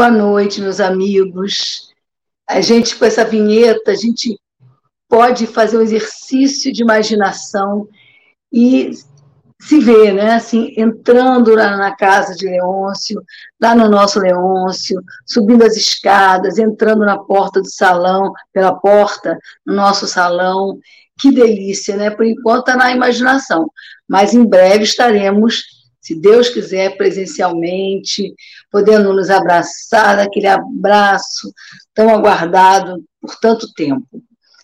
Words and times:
Boa 0.00 0.10
noite, 0.10 0.62
meus 0.62 0.80
amigos. 0.80 1.90
A 2.48 2.62
gente, 2.62 2.96
com 2.96 3.04
essa 3.04 3.22
vinheta, 3.22 3.90
a 3.90 3.94
gente 3.94 4.34
pode 5.06 5.46
fazer 5.46 5.76
um 5.76 5.82
exercício 5.82 6.72
de 6.72 6.80
imaginação 6.80 7.86
e 8.50 8.92
se 9.60 9.78
ver, 9.78 10.14
né, 10.14 10.36
assim, 10.36 10.72
entrando 10.74 11.54
na, 11.54 11.76
na, 11.76 11.94
casa 11.94 12.34
de 12.34 12.48
Leôncio, 12.48 13.22
lá 13.60 13.74
no 13.74 13.90
nosso 13.90 14.18
Leôncio, 14.18 15.02
subindo 15.26 15.64
as 15.64 15.76
escadas, 15.76 16.56
entrando 16.56 17.04
na 17.04 17.18
porta 17.18 17.60
do 17.60 17.68
salão, 17.68 18.32
pela 18.54 18.74
porta, 18.74 19.38
no 19.66 19.74
nosso 19.74 20.06
salão. 20.06 20.78
Que 21.18 21.30
delícia, 21.30 21.94
né? 21.94 22.08
Por 22.08 22.24
enquanto 22.24 22.60
está 22.60 22.74
na 22.74 22.90
imaginação, 22.90 23.70
mas 24.08 24.32
em 24.32 24.46
breve 24.46 24.84
estaremos, 24.84 25.62
se 26.00 26.14
Deus 26.14 26.48
quiser, 26.48 26.96
presencialmente, 26.96 28.34
podendo 28.70 29.12
nos 29.12 29.28
abraçar, 29.28 30.18
aquele 30.18 30.46
abraço 30.46 31.52
tão 31.94 32.08
aguardado 32.08 33.04
por 33.20 33.36
tanto 33.36 33.72
tempo. 33.74 34.22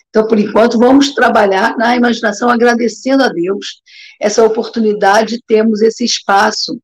Então, 0.08 0.26
por 0.26 0.38
enquanto, 0.38 0.78
vamos 0.78 1.14
trabalhar 1.14 1.76
na 1.76 1.94
imaginação, 1.94 2.48
agradecendo 2.48 3.22
a 3.22 3.28
Deus 3.28 3.82
essa 4.18 4.42
oportunidade 4.42 5.36
de 5.36 5.42
termos 5.46 5.82
esse 5.82 6.04
espaço 6.04 6.80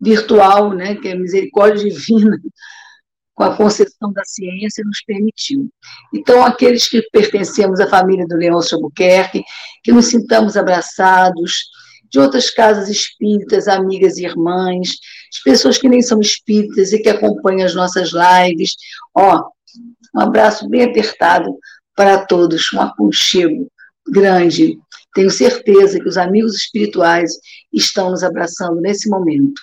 virtual, 0.00 0.72
né, 0.72 0.94
que 0.94 1.08
a 1.08 1.14
misericórdia 1.14 1.84
divina, 1.84 2.38
com 3.34 3.44
a 3.44 3.54
concessão 3.54 4.10
da 4.14 4.24
ciência, 4.24 4.82
nos 4.82 5.02
permitiu. 5.04 5.68
Então, 6.14 6.42
aqueles 6.42 6.88
que 6.88 7.02
pertencemos 7.12 7.80
à 7.80 7.86
família 7.86 8.26
do 8.26 8.36
Leôncio 8.36 8.76
Albuquerque, 8.76 9.42
que 9.84 9.92
nos 9.92 10.06
sintamos 10.06 10.56
abraçados, 10.56 11.68
de 12.10 12.18
outras 12.18 12.50
casas 12.50 12.88
espíritas, 12.88 13.68
amigas 13.68 14.18
e 14.18 14.24
irmãs, 14.24 14.88
de 14.88 15.42
pessoas 15.44 15.78
que 15.78 15.88
nem 15.88 16.02
são 16.02 16.20
espíritas 16.20 16.92
e 16.92 16.98
que 16.98 17.08
acompanham 17.08 17.66
as 17.66 17.74
nossas 17.74 18.10
lives. 18.12 18.74
Ó, 19.14 19.48
um 20.14 20.20
abraço 20.20 20.68
bem 20.68 20.84
apertado 20.84 21.56
para 21.94 22.26
todos, 22.26 22.72
um 22.72 22.80
aconchego 22.80 23.70
grande. 24.08 24.78
Tenho 25.14 25.30
certeza 25.30 25.98
que 25.98 26.08
os 26.08 26.16
amigos 26.16 26.54
espirituais 26.54 27.32
estão 27.72 28.10
nos 28.10 28.22
abraçando 28.22 28.80
nesse 28.80 29.08
momento. 29.08 29.60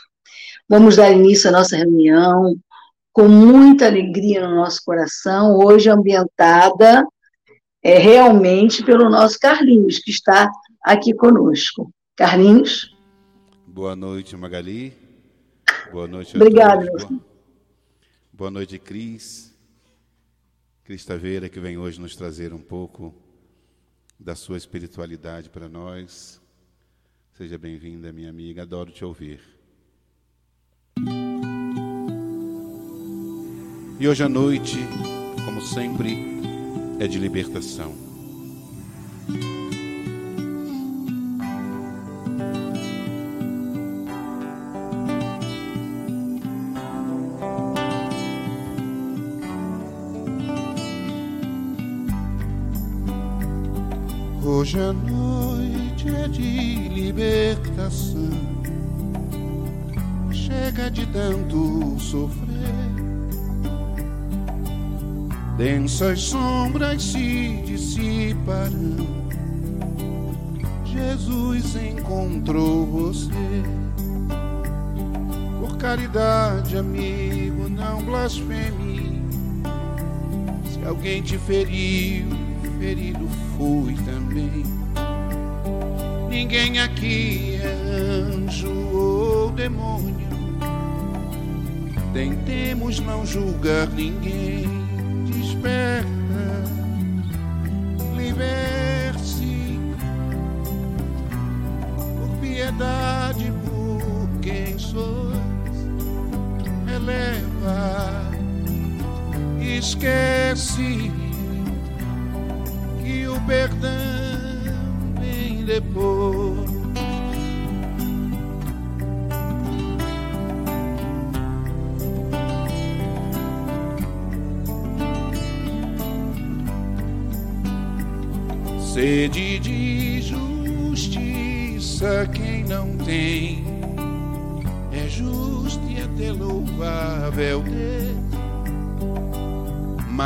Vamos 0.70 0.98
dar 0.98 1.12
início 1.12 1.50
à 1.50 1.52
nossa 1.52 1.76
reunião 1.76 2.56
com 3.14 3.28
muita 3.28 3.88
alegria 3.88 4.48
no 4.48 4.56
nosso 4.56 4.82
coração, 4.86 5.58
hoje 5.58 5.90
ambientada 5.90 7.04
é, 7.82 7.98
realmente 7.98 8.84
pelo 8.84 9.10
nosso 9.10 9.40
Carlinhos, 9.40 9.98
que 9.98 10.12
está 10.12 10.52
aqui 10.84 11.16
conosco. 11.16 11.92
Carlinhos? 12.18 12.98
Boa 13.68 13.96
noite, 13.96 14.36
Magali. 14.36 14.92
Boa 15.92 16.08
noite, 16.08 16.36
Obrigada. 16.36 16.84
Boa 18.34 18.50
noite, 18.50 18.80
Cris. 18.80 19.56
Cris 20.84 21.06
Taveira, 21.06 21.48
que 21.48 21.60
vem 21.60 21.78
hoje 21.78 22.02
nos 22.02 22.16
trazer 22.16 22.54
um 22.54 22.60
pouco 22.60 23.14
da 24.20 24.34
sua 24.34 24.58
espiritualidade 24.58 25.48
para 25.52 25.70
nós. 25.70 26.42
Seja 27.34 27.56
bem-vinda, 27.56 28.12
minha 28.12 28.32
amiga, 28.32 28.64
adoro 28.64 28.92
te 28.92 29.06
ouvir. 29.06 29.40
E 34.00 34.08
hoje 34.08 34.24
à 34.24 34.30
noite, 34.30 34.78
como 35.46 35.62
sempre, 35.62 36.18
é 37.00 37.06
de 37.06 37.20
libertação. 37.20 38.08
Hoje 54.68 54.82
a 54.82 54.92
noite 54.92 56.10
é 56.10 56.28
de 56.28 56.90
libertação. 56.90 58.30
Chega 60.30 60.92
de 60.92 61.06
tanto 61.06 61.98
sofrer. 61.98 62.76
Densas 65.56 66.20
sombras 66.20 67.02
se 67.02 67.62
dissiparão. 67.66 69.08
Jesus 70.84 71.78
encontrou 71.78 72.86
você. 72.88 73.64
Por 75.62 75.78
caridade, 75.78 76.76
amigo, 76.76 77.70
não 77.70 78.04
blasfeme. 78.04 79.24
Se 80.70 80.86
alguém 80.86 81.22
te 81.22 81.38
feriu, 81.38 82.47
ferido 82.80 83.28
fui 83.58 83.96
também. 84.06 84.64
Ninguém 86.30 86.80
aqui 86.80 87.60
é 87.62 87.68
anjo 87.68 88.72
ou 88.94 89.52
demônio. 89.52 90.28
Tentemos 92.14 93.00
não 93.00 93.26
julgar 93.26 93.88
ninguém. 93.90 94.68
Desperta, 95.26 96.17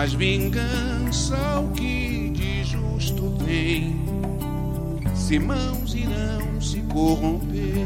mas 0.02 0.14
vingança 0.14 1.38
ao 1.38 1.68
que 1.74 2.34
tem, 3.46 3.96
se 5.14 5.38
mãos 5.38 5.94
irão 5.94 6.60
se 6.60 6.82
corromper. 6.92 7.86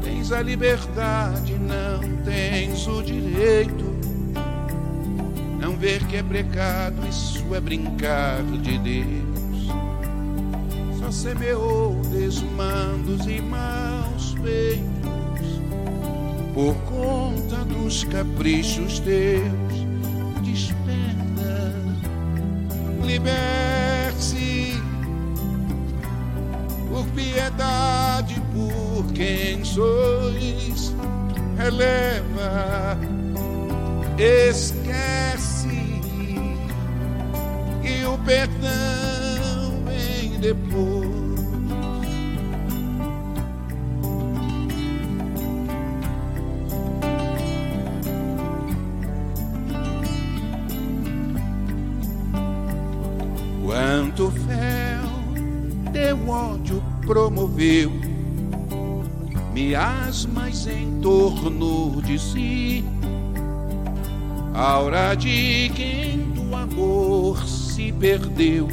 Tens 0.00 0.30
a 0.30 0.40
liberdade, 0.40 1.58
não 1.58 2.16
tens 2.24 2.86
o 2.86 3.02
direito. 3.02 3.86
Não 5.58 5.76
ver 5.76 6.06
que 6.06 6.18
é 6.18 6.22
pecado, 6.22 7.04
isso 7.08 7.52
é 7.52 7.60
brincar 7.60 8.40
de 8.62 8.78
Deus. 8.78 9.66
Só 11.00 11.10
semeou 11.10 12.00
desmandos 12.02 13.26
e 13.26 13.40
maus 13.40 14.34
feitos 14.34 15.00
por 16.54 16.74
conta 16.88 17.64
dos 17.64 18.04
caprichos 18.04 19.00
teus 19.00 19.69
liberte 23.10 24.80
por 26.88 27.04
piedade 27.08 28.40
por 28.52 29.12
quem 29.12 29.64
sois, 29.64 30.94
releva, 31.56 32.96
esquece 34.16 35.68
e 37.82 38.04
o 38.04 38.16
perdão 38.18 39.82
vem 39.86 40.38
depois. 40.38 40.99
Promoveu 57.50 57.90
miasmas 59.52 60.66
em 60.66 61.00
torno 61.00 62.00
de 62.02 62.18
si. 62.18 62.84
Aura 64.54 65.14
de 65.14 65.70
quem 65.74 66.18
do 66.32 66.54
amor 66.54 67.46
se 67.46 67.92
perdeu, 67.92 68.68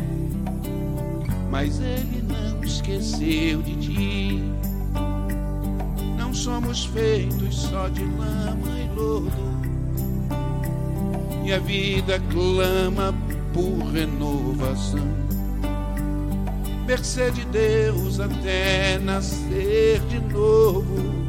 mas 1.50 1.80
ele 1.80 2.24
não 2.28 2.64
esqueceu 2.64 3.62
de 3.62 3.76
ti. 3.76 4.44
Não 6.18 6.34
somos 6.34 6.86
feitos 6.86 7.56
só 7.56 7.88
de 7.90 8.04
lama 8.04 8.80
e 8.80 8.96
lodo. 8.96 9.32
E 11.46 11.54
a 11.54 11.60
vida 11.60 12.20
clama 12.32 13.14
por 13.54 13.92
renovação. 13.92 15.27
Mercê 16.88 17.30
de 17.32 17.44
Deus 17.48 18.18
até 18.18 18.98
nascer 18.98 20.00
de 20.08 20.22
novo. 20.22 21.28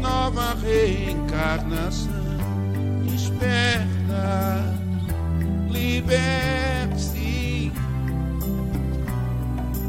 Nova 0.00 0.54
reencarnação. 0.54 2.12
Desperta, 3.02 4.62
liberte-se 5.68 7.72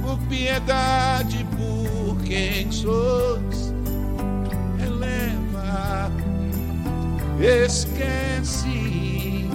por 0.02 0.18
piedade, 0.28 1.46
por 1.56 2.18
quem 2.24 2.72
sois. 2.72 3.72
Eleva, 4.84 6.12
esquece 7.40 9.48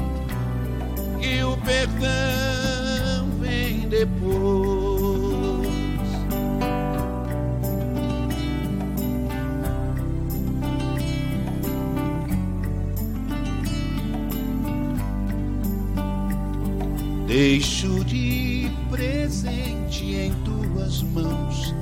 que 1.18 1.42
o 1.42 1.56
perdão 1.56 2.53
depois. 3.94 5.68
Deixo 17.28 18.04
de 18.04 18.70
presente 18.90 20.04
em 20.04 20.32
tuas 20.44 21.02
mãos 21.02 21.74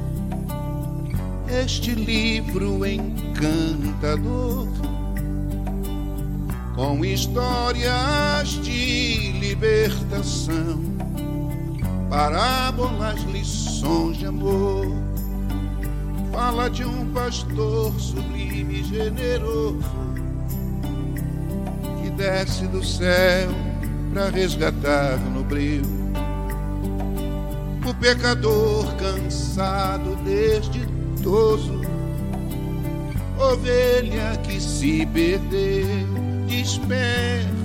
este 1.63 1.95
livro 1.95 2.87
encantador 2.87 4.69
com 6.75 7.05
histórias 7.05 8.49
de 8.63 9.33
libertação, 9.33 10.92
parábolas, 12.13 13.23
lições 13.23 14.19
de 14.19 14.27
amor. 14.27 14.87
Fala 16.31 16.69
de 16.69 16.85
um 16.85 17.11
pastor 17.11 17.91
sublime 17.99 18.81
e 18.81 18.85
generoso 18.85 19.83
que 22.03 22.11
desce 22.11 22.67
do 22.67 22.85
céu 22.85 23.49
para 24.13 24.29
resgatar 24.29 25.17
no 25.31 25.43
breu 25.43 25.83
o 27.89 27.95
pecador 27.95 28.87
cansado, 28.97 30.15
desditoso, 30.17 31.81
ovelha 33.39 34.37
que 34.43 34.61
se 34.61 35.07
perdeu, 35.07 36.07
desperta, 36.47 37.62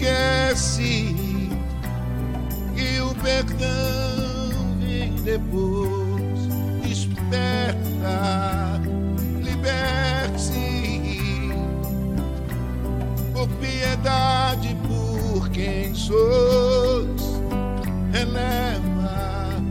esquece 0.00 1.14
que 2.74 3.00
o 3.02 3.14
perdão 3.16 4.78
vem 4.80 5.14
depois. 5.22 6.40
Desperta, 6.82 8.80
liberte-se 9.42 10.54
por 13.34 13.48
piedade, 13.60 14.74
por 14.88 15.50
quem 15.50 15.94
sois. 15.94 17.20
Releva, 18.10 19.62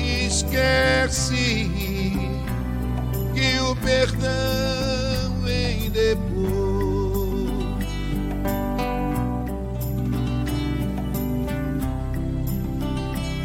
esquece 0.00 1.70
que 3.32 3.60
o 3.60 3.76
perdão 3.76 4.69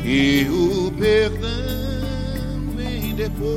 E 0.08 0.48
o 0.48 0.92
perdão 0.92 1.50
vem 2.76 3.16
depois. 3.16 3.56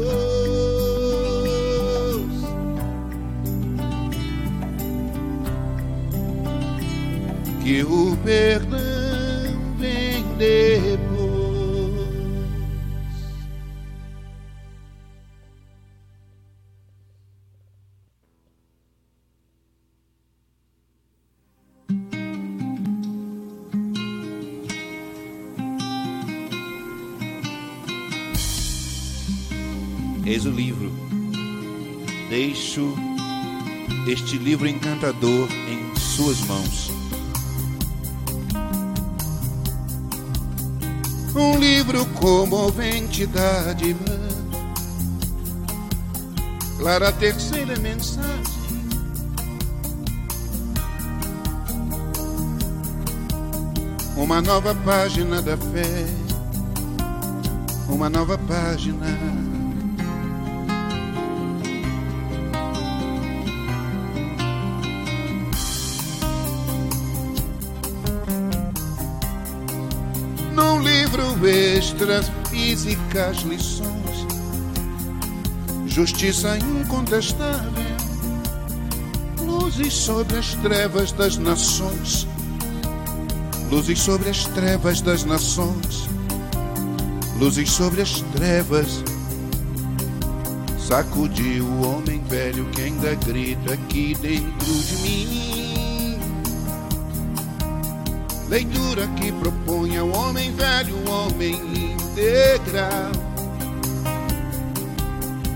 Que 7.63 7.85
o 7.85 8.17
perdão 8.25 8.58
Deixo 32.29 32.95
este 34.07 34.37
livro 34.37 34.69
encantador 34.69 35.49
em 35.67 35.99
suas 35.99 36.41
mãos. 36.43 36.91
Um 41.35 41.59
livro 41.59 42.05
comovente 42.21 43.25
da 43.27 43.73
divã. 43.73 44.19
Clara 46.79 47.13
terceira 47.13 47.79
mensagem. 47.79 48.59
Uma 54.17 54.43
nova 54.43 54.75
página 54.75 55.41
da 55.41 55.57
fé. 55.57 56.07
Uma 57.89 58.11
nova 58.11 58.37
página. 58.37 59.48
Extras 71.79 72.29
físicas 72.51 73.37
lições, 73.43 74.27
justiça 75.87 76.59
incontestável, 76.59 77.85
luzes 79.41 79.95
sobre 79.95 80.39
as 80.39 80.55
trevas 80.55 81.13
das 81.13 81.37
nações, 81.37 82.27
luzes 83.71 84.01
sobre 84.01 84.29
as 84.29 84.45
trevas 84.47 85.01
das 85.01 85.23
nações, 85.23 86.09
luzes 87.39 87.71
sobre 87.71 88.03
as 88.03 88.23
trevas. 88.33 89.05
Sacudiu 90.81 91.65
o 91.65 91.89
homem 91.89 92.21
velho 92.25 92.65
que 92.71 92.83
ainda 92.83 93.15
grita 93.15 93.75
aqui 93.75 94.17
dentro 94.21 94.75
de 94.75 94.97
mim. 95.03 95.68
Leitura 98.49 99.07
que 99.09 99.31
propõe 99.31 99.99
ao 99.99 100.09
homem 100.09 100.51
velho, 100.55 100.97
homem 101.07 101.55
integral. 101.55 103.13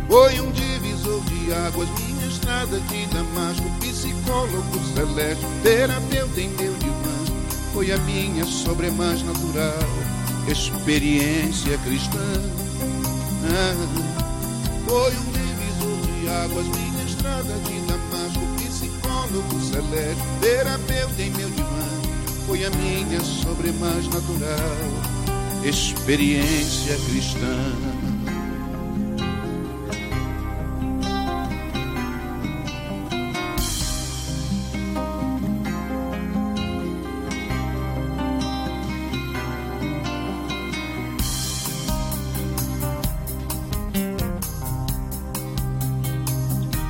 Foi 0.07 0.41
um 0.41 0.53
divisor 0.53 1.23
de 1.25 1.55
águas, 1.55 1.89
minha 1.89 2.27
estrada 2.27 2.79
de 2.81 3.07
Damasco, 3.07 3.65
psicólogo 3.81 4.79
celeste, 4.95 5.47
terapeuta 5.63 6.39
em 6.39 6.49
meu 6.51 6.75
divã. 6.75 7.73
Foi 7.73 7.91
a 7.93 7.97
minha 7.99 8.45
sobremais 8.45 9.23
natural 9.23 9.89
experiência 10.51 11.79
cristã. 11.79 12.19
Ah, 13.55 13.75
foi 14.87 15.13
um 15.17 15.33
divisor 15.33 16.21
de 16.21 16.29
águas, 16.29 16.67
minha 16.67 17.05
estrada 17.05 17.55
de 17.65 17.81
Damasco, 17.87 18.47
psicólogo 18.57 19.61
celeste, 19.63 20.23
terapeuta 20.43 21.23
em 21.23 21.31
meu 21.31 21.49
divã 21.49 21.72
foi 22.53 22.67
a 22.67 22.71
minha 22.71 23.19
sobremais 23.19 24.07
natural 24.09 25.65
experiência 25.65 26.99
cristã. 27.09 27.57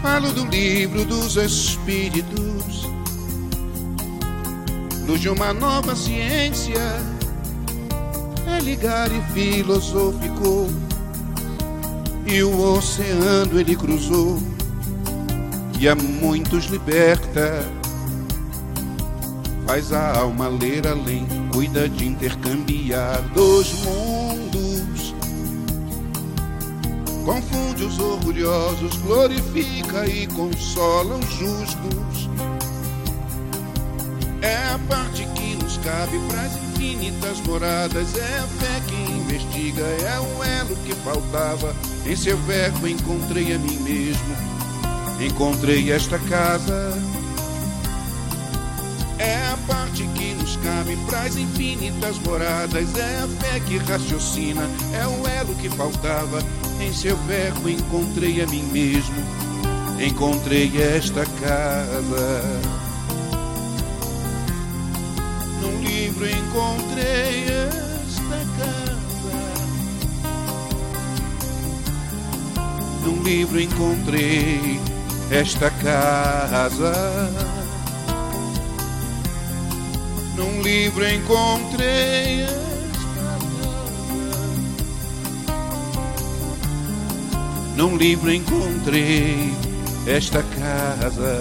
Falo 0.03 0.33
do 0.33 0.45
livro 0.47 1.05
dos 1.05 1.37
Espíritos, 1.37 2.52
de 5.23 5.29
uma 5.29 5.55
nova 5.55 5.95
ciência, 5.95 6.75
é 8.45 8.61
ligar 8.61 9.09
e 9.13 9.23
filosofou, 9.33 10.69
e 12.27 12.43
o 12.43 12.75
oceano 12.75 13.61
ele 13.61 13.77
cruzou, 13.77 14.43
e 15.79 15.89
a 15.89 15.95
muitos 15.95 16.65
liberta. 16.65 17.65
Faz 19.65 19.93
a 19.93 20.19
alma 20.19 20.49
ler 20.49 20.89
além, 20.89 21.25
cuida 21.53 21.89
de 21.89 22.05
intercambiar 22.05 23.23
dos 23.29 23.75
mundos 23.85 25.15
Confunde 27.25 27.85
os 27.85 28.01
orgulhosos, 28.01 28.97
glorifica 28.97 30.05
e 30.05 30.27
consola 30.27 31.15
os 31.15 31.33
justos. 31.35 32.29
A 34.73 34.79
parte 34.89 35.27
que 35.35 35.55
nos 35.57 35.77
cabe 35.77 36.19
para 36.29 36.41
as 36.41 36.57
infinitas 36.57 37.41
moradas. 37.43 38.17
É 38.17 38.39
a 38.39 38.47
fé 38.47 38.81
que 38.87 38.95
investiga, 38.95 39.83
é 39.83 40.19
o 40.19 40.43
elo 40.43 40.75
que 40.77 40.95
faltava. 41.05 41.77
Em 42.07 42.17
seu 42.17 42.39
verbo 42.39 42.89
encontrei 42.89 43.55
a 43.55 43.59
mim 43.59 43.77
mesmo, 43.81 44.35
encontrei 45.21 45.93
esta 45.93 46.19
casa. 46.21 46.99
É 49.19 49.37
a 49.49 49.59
parte 49.67 50.07
que 50.15 50.33
nos 50.35 50.57
cabe 50.57 50.97
para 51.07 51.21
as 51.21 51.37
infinitas 51.37 52.19
moradas. 52.21 52.97
É 52.97 53.25
a 53.25 53.29
fé 53.29 53.61
que 53.61 53.77
raciocina, 53.77 54.63
é 54.95 55.07
o 55.07 55.29
elo 55.29 55.55
que 55.57 55.69
faltava 55.69 56.43
em 56.81 56.95
seu 56.95 57.17
verbo 57.27 57.69
encontrei 57.69 58.41
a 58.41 58.47
mim 58.47 58.65
mesmo, 58.73 59.23
encontrei 60.01 60.73
esta 60.81 61.27
casa. 61.27 62.82
Livro 66.23 66.39
encontrei 66.39 67.51
esta 67.51 68.39
casa. 68.57 69.43
Num 73.03 73.23
livro 73.25 73.59
encontrei 73.59 74.81
esta 75.31 75.71
casa. 75.71 77.29
Num 80.37 80.63
livro 80.63 81.05
encontrei 81.05 82.47
num 87.75 87.97
livro 87.97 88.31
encontrei 88.31 89.53
esta 90.07 90.45
casa. 90.45 91.33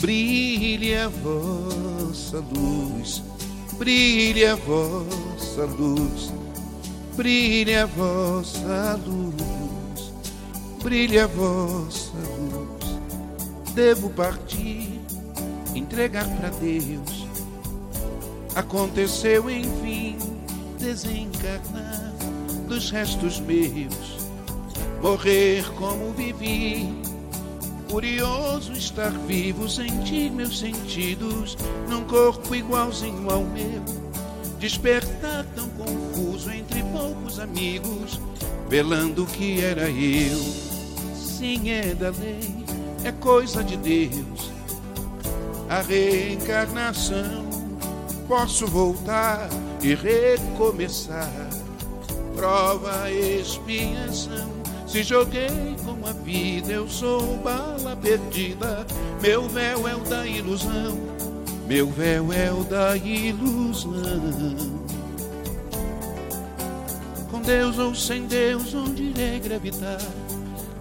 Brilha 0.00 1.06
a 1.06 1.08
vossa 1.08 2.38
luz, 2.38 3.22
brilha 3.78 4.54
a 4.54 4.56
vossa 4.56 5.64
luz 5.64 6.40
brilha 7.20 7.82
a 7.82 7.86
vossa 7.86 8.98
luz, 9.06 10.12
brilha 10.82 11.24
a 11.24 11.26
vossa 11.26 12.16
luz. 12.16 13.74
Devo 13.74 14.08
partir, 14.08 15.00
entregar 15.74 16.26
para 16.36 16.48
Deus. 16.48 17.26
Aconteceu 18.54 19.50
enfim 19.50 20.16
desencarnar 20.78 22.14
dos 22.66 22.90
restos 22.90 23.38
meus, 23.40 24.16
morrer 25.02 25.70
como 25.74 26.12
vivi. 26.12 27.09
Curioso 27.90 28.72
estar 28.72 29.10
vivo, 29.10 29.68
sentir 29.68 30.30
meus 30.30 30.60
sentidos 30.60 31.56
num 31.88 32.04
corpo 32.04 32.54
igualzinho 32.54 33.28
ao 33.28 33.42
meu, 33.42 33.82
despertar 34.60 35.44
tão 35.56 35.68
confuso 35.70 36.52
entre 36.52 36.84
poucos 36.84 37.40
amigos, 37.40 38.20
velando 38.68 39.26
que 39.26 39.60
era 39.64 39.90
eu. 39.90 40.38
Sim, 41.16 41.70
é 41.70 41.92
da 41.92 42.10
lei, 42.10 42.64
é 43.02 43.10
coisa 43.10 43.64
de 43.64 43.76
Deus. 43.76 44.52
A 45.68 45.80
reencarnação, 45.80 47.44
posso 48.28 48.68
voltar 48.68 49.48
e 49.82 49.96
recomeçar. 49.96 51.28
Prova, 52.36 53.10
expiação. 53.10 54.59
Se 54.90 55.04
joguei 55.04 55.76
com 55.84 56.04
a 56.04 56.12
vida, 56.12 56.72
eu 56.72 56.88
sou 56.88 57.36
bala 57.36 57.94
perdida. 57.94 58.84
Meu 59.22 59.48
véu 59.48 59.86
é 59.86 59.94
o 59.94 60.00
da 60.00 60.26
ilusão, 60.26 60.98
meu 61.68 61.86
véu 61.86 62.32
é 62.32 62.50
o 62.50 62.64
da 62.64 62.96
ilusão 62.96 64.80
com 67.30 67.40
Deus 67.40 67.78
ou 67.78 67.94
sem 67.94 68.26
Deus, 68.26 68.74
onde 68.74 69.04
irei 69.04 69.38
gravitar? 69.38 70.00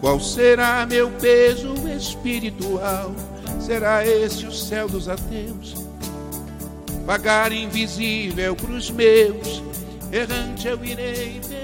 Qual 0.01 0.19
será 0.19 0.85
meu 0.85 1.11
peso 1.11 1.73
espiritual? 1.87 3.13
Será 3.59 4.05
esse 4.05 4.45
o 4.45 4.51
céu 4.51 4.87
dos 4.87 5.07
ateus? 5.07 5.75
Vagar 7.05 7.51
invisível 7.51 8.55
pros 8.55 8.89
meus, 8.89 9.61
errante 10.11 10.67
eu 10.67 10.83
irei 10.83 11.39
fim. 11.43 11.58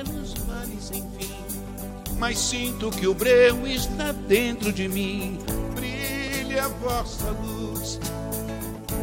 Mas 2.18 2.40
sinto 2.40 2.90
que 2.90 3.08
o 3.08 3.14
breu 3.14 3.68
está 3.68 4.12
dentro 4.12 4.72
de 4.72 4.88
mim. 4.88 5.38
Brilha 5.76 6.66
a 6.66 6.68
vossa 6.70 7.30
luz, 7.32 8.00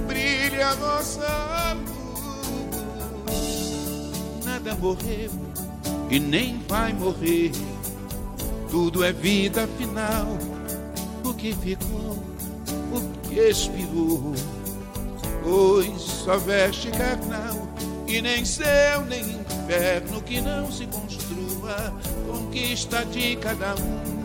brilha 0.06 0.68
a 0.68 0.74
vossa 0.74 1.74
luz. 1.74 1.92
Nada 4.44 4.74
morreu 4.74 5.30
e 6.10 6.18
nem 6.18 6.58
vai 6.68 6.92
morrer. 6.92 7.52
Tudo 8.70 9.04
é 9.04 9.12
vida 9.12 9.68
final. 9.78 10.26
O 11.24 11.34
que 11.34 11.52
ficou, 11.54 12.18
o 12.90 13.28
que 13.28 13.38
expirou, 13.40 14.34
pois 15.42 16.00
só 16.00 16.38
veste 16.38 16.90
carnal 16.90 17.68
e 18.06 18.20
nem 18.20 18.44
céu 18.44 19.04
nem 19.06 19.22
inferno 19.22 20.20
que 20.22 20.40
não 20.40 20.70
se 20.70 20.86
construa, 21.62 21.92
conquista 22.26 23.04
de 23.04 23.36
cada 23.36 23.74
um. 23.76 24.22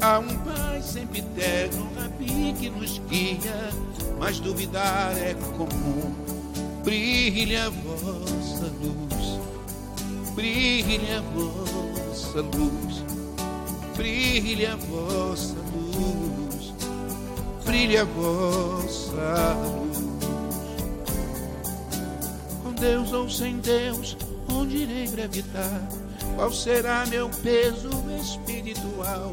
Há 0.00 0.18
um 0.18 0.38
Pai 0.38 0.82
sempre 0.82 1.20
eterno, 1.20 1.88
Rabi 1.94 2.54
que 2.58 2.70
nos 2.70 2.98
guia, 3.08 3.70
mas 4.18 4.40
duvidar 4.40 5.16
é 5.16 5.34
comum. 5.56 6.12
Brilha 6.82 7.66
a 7.66 7.70
vossa 7.70 8.66
luz 8.82 9.12
brilha 10.34 11.18
a 11.18 11.20
vossa 11.20 12.40
luz, 12.40 13.04
brilha 13.94 14.72
a 14.72 14.76
vossa 14.76 15.54
luz, 15.74 16.72
brilha 17.64 18.02
a 18.02 18.04
vossa 18.04 19.54
luz. 19.62 19.98
Com 22.62 22.72
Deus 22.72 23.12
ou 23.12 23.28
sem 23.28 23.58
Deus, 23.58 24.16
onde 24.50 24.78
irei 24.78 25.06
gravitar? 25.06 26.01
Qual 26.34 26.52
será 26.52 27.06
meu 27.06 27.28
peso 27.28 27.90
espiritual? 28.20 29.32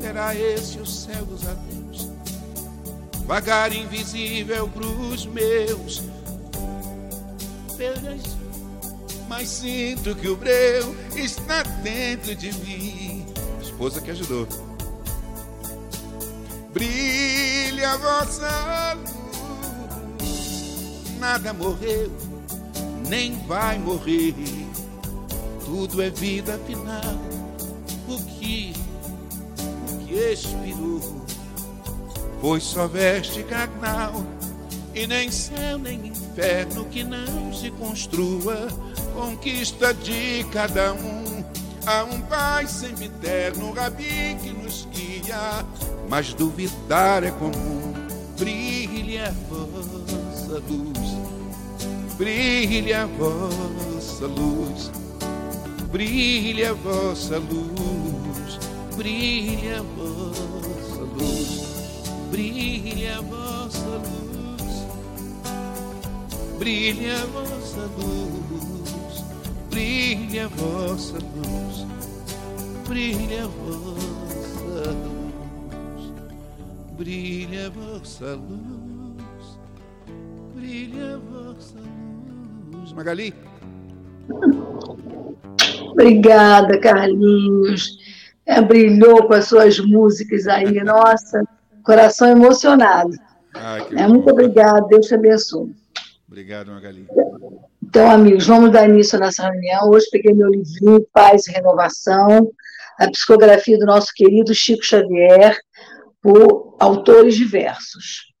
Será 0.00 0.34
esse 0.34 0.78
o 0.78 0.86
céu 0.86 1.24
dos 1.24 1.46
ateus? 1.46 2.08
Vagar 3.26 3.72
invisível 3.72 4.68
pros 4.68 5.26
meus. 5.26 6.02
Mas 9.28 9.48
sinto 9.48 10.14
que 10.14 10.28
o 10.28 10.36
breu 10.36 10.94
está 11.16 11.62
dentro 11.82 12.34
de 12.34 12.52
mim. 12.52 13.26
Esposa 13.60 14.00
que 14.00 14.10
ajudou. 14.10 14.46
Brilha 16.72 17.90
a 17.90 17.96
vossa 17.96 18.96
luz, 20.18 21.18
nada 21.18 21.52
morreu, 21.52 22.10
nem 23.08 23.38
vai 23.46 23.78
morrer. 23.78 24.34
Tudo 25.72 26.02
é 26.02 26.10
vida 26.10 26.60
final. 26.66 27.00
O 28.06 28.22
que, 28.24 28.74
o 29.90 29.98
que 30.04 30.14
expirou, 30.14 31.24
pois 32.42 32.62
só 32.62 32.86
veste 32.86 33.42
carnal, 33.44 34.22
e 34.94 35.06
nem 35.06 35.30
céu 35.30 35.78
nem 35.78 36.08
inferno 36.08 36.84
que 36.84 37.02
não 37.02 37.54
se 37.54 37.70
construa 37.70 38.68
conquista 39.14 39.94
de 39.94 40.44
cada 40.52 40.92
um. 40.92 41.42
Há 41.86 42.04
um 42.04 42.20
Pai 42.20 42.66
sempre 42.66 43.06
eterno, 43.06 43.72
Rabi 43.72 44.36
que 44.42 44.50
nos 44.50 44.86
guia, 44.92 45.64
mas 46.06 46.34
duvidar 46.34 47.24
é 47.24 47.30
comum. 47.30 47.94
Brilhe 48.38 49.20
a 49.20 49.32
vossa 49.48 50.62
luz, 50.68 52.18
brilhe 52.18 52.92
a 52.92 53.06
vossa 53.06 54.26
luz, 54.26 54.90
brilhe 55.92 56.64
a 56.64 56.72
vossa 56.72 57.38
luz, 57.38 58.58
brilhe 58.96 59.74
a 59.74 59.82
vossa 59.82 61.02
luz, 61.02 62.08
brilhe 62.30 63.08
a 63.08 63.20
vossa 63.20 64.00
luz, 64.00 64.86
brilhe 66.58 67.10
a 67.10 67.26
vossa 67.26 67.90
luz, 67.98 69.22
brilhe 69.70 70.40
a 70.40 70.48
vossa 70.48 71.18
luz, 71.18 71.86
brilhe 72.88 73.38
a 73.38 73.48
vossa 73.48 74.88
luz, 74.88 76.12
brilhe 76.96 77.58
a 77.66 77.70
vossa 77.70 78.34
luz, 78.34 79.58
brilhe 80.54 81.02
a 81.02 81.18
vossa 81.18 81.78
luz. 81.78 82.92
Magali. 82.94 83.34
Obrigada, 85.80 86.78
Carlinhos. 86.78 87.98
É, 88.44 88.60
brilhou 88.60 89.26
com 89.26 89.34
as 89.34 89.46
suas 89.46 89.78
músicas 89.78 90.46
aí. 90.46 90.82
Nossa, 90.82 91.42
coração 91.84 92.28
emocionado. 92.28 93.12
é, 93.96 94.06
muito 94.06 94.28
obrigada, 94.30 94.86
Deus 94.88 95.06
te 95.06 95.14
abençoe. 95.14 95.74
Obrigado, 96.26 96.72
Magali. 96.72 97.06
Então, 97.82 98.10
amigos, 98.10 98.46
vamos 98.46 98.72
dar 98.72 98.88
início 98.88 99.18
nessa 99.18 99.50
reunião. 99.50 99.90
Hoje 99.90 100.06
peguei 100.10 100.32
meu 100.32 100.48
livrinho 100.48 101.06
Paz 101.12 101.46
e 101.46 101.52
Renovação, 101.52 102.50
a 102.98 103.10
psicografia 103.10 103.78
do 103.78 103.84
nosso 103.84 104.08
querido 104.14 104.54
Chico 104.54 104.84
Xavier, 104.84 105.56
por 106.22 106.76
autores 106.80 107.36
diversos. 107.36 108.32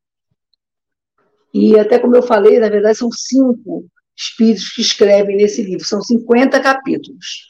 E 1.52 1.78
até 1.78 1.98
como 1.98 2.16
eu 2.16 2.22
falei, 2.22 2.58
na 2.58 2.70
verdade, 2.70 2.96
são 2.96 3.10
cinco 3.12 3.84
espíritos 4.16 4.70
que 4.70 4.80
escrevem 4.80 5.36
nesse 5.36 5.62
livro, 5.62 5.84
são 5.84 6.02
50 6.02 6.60
capítulos. 6.60 7.46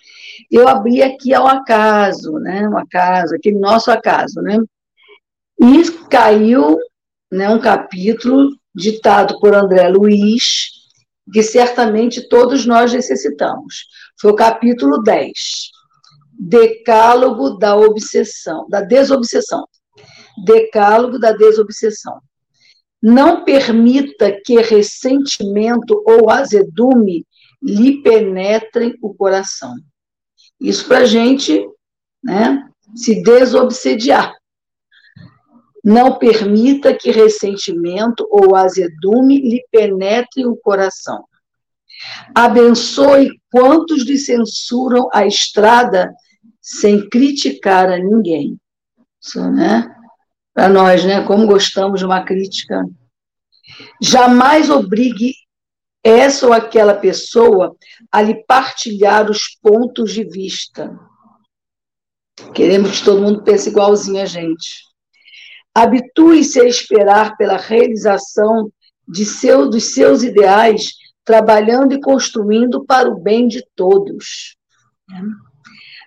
Eu 0.51 0.69
abri 0.69 1.03
aqui 1.03 1.35
ao 1.35 1.47
acaso, 1.47 2.33
né, 2.39 2.69
um 2.69 2.77
acaso, 2.77 3.35
aquele 3.35 3.59
nosso 3.59 3.91
acaso, 3.91 4.41
né, 4.41 4.59
e 5.61 5.91
caiu 6.09 6.79
né, 7.31 7.49
um 7.49 7.61
capítulo 7.61 8.51
ditado 8.75 9.39
por 9.41 9.55
André 9.55 9.89
Luiz, 9.89 10.71
que 11.33 11.43
certamente 11.43 12.29
todos 12.29 12.67
nós 12.67 12.93
necessitamos. 12.93 13.87
Foi 14.21 14.33
o 14.33 14.37
capítulo 14.37 15.03
10, 15.03 15.33
Decálogo 16.39 17.59
da 17.59 17.77
Obsessão, 17.77 18.67
da 18.69 18.81
Desobsessão. 18.81 19.67
Decálogo 20.45 21.19
da 21.19 21.33
Desobsessão. 21.33 22.19
Não 23.03 23.45
permita 23.45 24.31
que 24.45 24.61
ressentimento 24.61 26.03
ou 26.07 26.31
azedume 26.31 27.27
lhe 27.61 28.01
penetrem 28.03 28.95
o 29.03 29.13
coração. 29.13 29.75
Isso 30.61 30.87
para 30.87 30.99
a 30.99 31.05
gente 31.05 31.67
né, 32.23 32.69
se 32.95 33.23
desobsediar. 33.23 34.33
Não 35.85 36.17
permita 36.17 36.95
que 36.95 37.11
ressentimento 37.11 38.27
ou 38.31 38.55
azedume 38.55 39.41
lhe 39.41 39.65
penetrem 39.73 40.47
o 40.47 40.57
coração. 40.57 41.25
Abençoe 42.35 43.31
quantos 43.51 44.05
lhe 44.05 44.17
censuram 44.17 45.09
a 45.13 45.27
estrada 45.27 46.13
sem 46.61 47.09
criticar 47.09 47.91
a 47.91 47.99
ninguém. 47.99 48.57
Isso, 49.21 49.51
né? 49.51 49.93
Para 50.55 50.69
nós, 50.69 51.05
né? 51.05 51.25
Como 51.25 51.47
gostamos 51.47 52.01
de 52.01 52.07
uma 52.07 52.23
crítica. 52.25 52.85
Jamais 54.01 54.71
obrigue 54.71 55.35
essa 56.05 56.47
ou 56.47 56.53
aquela 56.53 56.95
pessoa 56.95 57.77
a 58.11 58.21
lhe 58.21 58.45
partilhar 58.45 59.31
os 59.31 59.57
pontos 59.63 60.13
de 60.13 60.25
vista. 60.25 60.99
Queremos 62.55 62.99
que 62.99 63.05
todo 63.05 63.23
mundo 63.23 63.43
pense 63.43 63.69
igualzinho 63.69 64.21
a 64.21 64.27
gente. 64.27 64.83
Habitue-se 65.75 66.61
a 66.61 66.65
esperar 66.65 67.37
pela 67.37 67.57
realização 67.57 68.71
de 69.09 69.25
seu, 69.25 69.71
dos 69.71 69.95
seus 69.95 70.23
ideais, 70.23 70.93
trabalhando 71.25 71.95
e 71.95 72.01
construindo 72.01 72.85
para 72.85 73.09
o 73.09 73.19
bem 73.19 73.47
de 73.47 73.65
todos. 73.75 74.57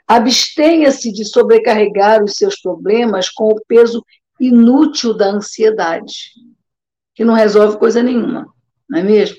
Abstenha-se 0.07 1.11
de 1.11 1.25
sobrecarregar 1.25 2.23
os 2.23 2.33
seus 2.33 2.59
problemas 2.59 3.29
com 3.29 3.49
o 3.49 3.61
peso 3.67 4.03
inútil 4.39 5.13
da 5.13 5.27
ansiedade, 5.27 6.31
que 7.13 7.23
não 7.23 7.33
resolve 7.33 7.77
coisa 7.77 8.03
nenhuma, 8.03 8.45
não 8.89 8.99
é 8.99 9.03
mesmo? 9.03 9.37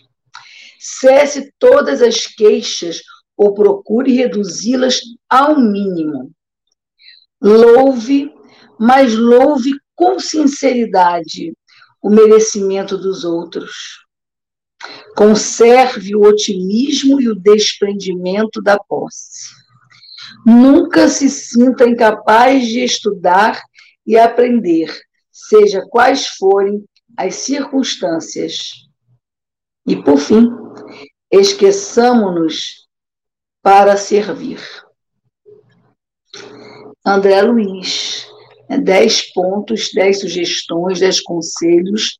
Cesse 0.78 1.52
todas 1.58 2.00
as 2.00 2.26
queixas 2.26 3.02
ou 3.36 3.52
procure 3.54 4.12
reduzi-las 4.12 5.00
ao 5.28 5.58
mínimo. 5.58 6.30
Louve, 7.40 8.32
mas 8.78 9.14
louve 9.14 9.72
com 9.94 10.18
sinceridade 10.18 11.52
o 12.02 12.08
merecimento 12.08 12.96
dos 12.96 13.24
outros. 13.24 14.06
Conserve 15.16 16.14
o 16.14 16.22
otimismo 16.22 17.20
e 17.20 17.28
o 17.28 17.34
desprendimento 17.34 18.62
da 18.62 18.78
posse. 18.78 19.50
Nunca 20.44 21.08
se 21.08 21.28
sinta 21.28 21.86
incapaz 21.86 22.66
de 22.66 22.84
estudar 22.84 23.60
e 24.06 24.16
aprender, 24.16 24.94
seja 25.30 25.82
quais 25.90 26.26
forem 26.28 26.84
as 27.16 27.34
circunstâncias. 27.36 28.86
E, 29.86 29.96
por 29.96 30.18
fim, 30.18 30.48
esqueçamos-nos 31.30 32.86
para 33.62 33.96
servir. 33.96 34.60
André 37.04 37.42
Luiz, 37.42 38.26
né, 38.68 38.78
dez 38.78 39.32
pontos, 39.32 39.90
dez 39.92 40.20
sugestões, 40.20 41.00
dez 41.00 41.20
conselhos 41.20 42.18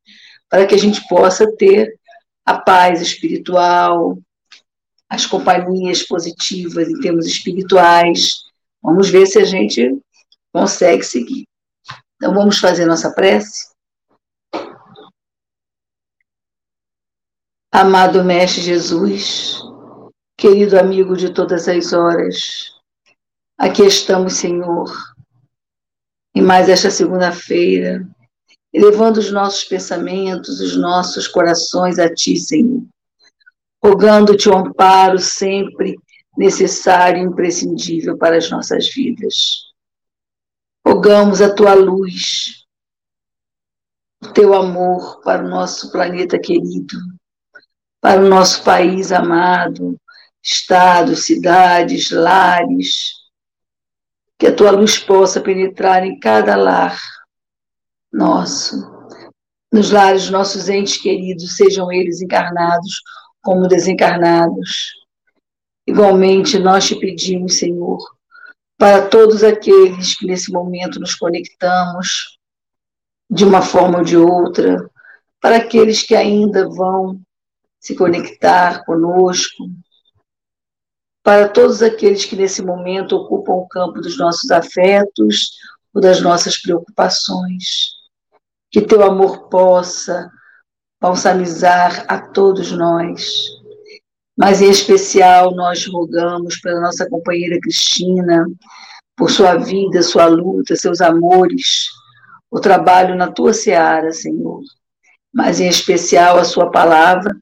para 0.49 0.65
que 0.65 0.75
a 0.75 0.77
gente 0.77 1.05
possa 1.07 1.51
ter 1.57 1.99
a 2.45 2.57
paz 2.57 3.01
espiritual, 3.01 4.17
as 5.09 5.25
companhias 5.25 6.03
positivas 6.03 6.87
em 6.87 6.99
termos 6.99 7.25
espirituais. 7.25 8.43
Vamos 8.81 9.09
ver 9.09 9.25
se 9.25 9.39
a 9.39 9.45
gente 9.45 9.97
consegue 10.53 11.03
seguir. 11.03 11.45
Então 12.17 12.33
vamos 12.33 12.57
fazer 12.57 12.85
nossa 12.85 13.13
prece? 13.13 13.69
Amado 17.71 18.23
Mestre 18.23 18.63
Jesus, 18.63 19.59
querido 20.35 20.79
amigo 20.79 21.15
de 21.15 21.31
todas 21.31 21.67
as 21.67 21.93
horas, 21.93 22.73
aqui 23.55 23.83
estamos, 23.83 24.33
Senhor, 24.33 24.91
em 26.35 26.41
mais 26.41 26.69
esta 26.69 26.89
segunda-feira, 26.89 28.03
elevando 28.73 29.19
os 29.19 29.31
nossos 29.31 29.65
pensamentos, 29.65 30.59
os 30.59 30.75
nossos 30.75 31.27
corações 31.27 31.99
a 31.99 32.11
Ti, 32.11 32.35
Senhor, 32.37 32.83
rogando-te 33.83 34.49
o 34.49 34.57
amparo 34.57 35.19
sempre 35.19 35.95
necessário 36.35 37.21
e 37.21 37.25
imprescindível 37.25 38.17
para 38.17 38.37
as 38.37 38.49
nossas 38.49 38.91
vidas. 38.91 39.66
Rogamos 40.87 41.41
a 41.41 41.53
tua 41.53 41.73
luz, 41.73 42.65
o 44.23 44.31
teu 44.31 44.53
amor 44.53 45.19
para 45.21 45.43
o 45.43 45.49
nosso 45.49 45.91
planeta 45.91 46.39
querido, 46.39 46.95
para 47.99 48.21
o 48.21 48.29
nosso 48.29 48.63
país 48.63 49.11
amado, 49.11 49.99
estados, 50.41 51.25
cidades, 51.25 52.09
lares, 52.09 53.11
que 54.39 54.47
a 54.47 54.55
tua 54.55 54.71
luz 54.71 54.97
possa 54.97 55.41
penetrar 55.41 56.05
em 56.05 56.17
cada 56.19 56.55
lar 56.55 56.97
nosso, 58.09 58.77
nos 59.69 59.91
lares 59.91 60.21
dos 60.21 60.31
nossos 60.31 60.69
entes 60.69 60.95
queridos, 60.95 61.57
sejam 61.57 61.91
eles 61.91 62.21
encarnados 62.21 63.01
como 63.41 63.67
desencarnados. 63.67 64.93
Igualmente, 65.85 66.57
nós 66.57 66.87
te 66.87 66.95
pedimos, 66.95 67.57
Senhor, 67.57 67.99
para 68.77 69.07
todos 69.07 69.43
aqueles 69.43 70.15
que 70.15 70.25
nesse 70.25 70.51
momento 70.51 70.99
nos 70.99 71.15
conectamos 71.15 72.37
de 73.29 73.43
uma 73.43 73.61
forma 73.61 73.99
ou 73.99 74.03
de 74.03 74.15
outra, 74.15 74.89
para 75.41 75.57
aqueles 75.57 76.03
que 76.03 76.15
ainda 76.15 76.69
vão 76.69 77.19
se 77.79 77.95
conectar 77.95 78.85
conosco, 78.85 79.65
para 81.23 81.49
todos 81.49 81.81
aqueles 81.81 82.23
que 82.23 82.35
nesse 82.35 82.61
momento 82.61 83.15
ocupam 83.15 83.53
o 83.53 83.67
campo 83.67 83.99
dos 83.99 84.17
nossos 84.17 84.49
afetos 84.49 85.51
ou 85.93 86.01
das 86.01 86.21
nossas 86.21 86.57
preocupações. 86.61 87.97
Que 88.71 88.81
teu 88.81 89.03
amor 89.03 89.49
possa 89.49 90.29
balsamizar 91.01 92.05
a 92.07 92.19
todos 92.19 92.71
nós 92.71 93.56
mas 94.37 94.61
em 94.61 94.69
especial 94.69 95.55
nós 95.55 95.85
rogamos 95.87 96.59
pela 96.59 96.79
nossa 96.79 97.09
companheira 97.09 97.59
Cristina, 97.59 98.45
por 99.15 99.31
sua 99.31 99.55
vida, 99.55 100.03
sua 100.03 100.27
luta, 100.27 100.75
seus 100.75 101.01
amores, 101.01 101.87
o 102.51 102.59
trabalho 102.59 103.15
na 103.15 103.31
tua 103.31 103.51
seara, 103.51 104.13
Senhor, 104.13 104.61
mas 105.33 105.59
em 105.59 105.67
especial 105.67 106.37
a 106.37 106.43
sua 106.43 106.69
palavra, 106.69 107.35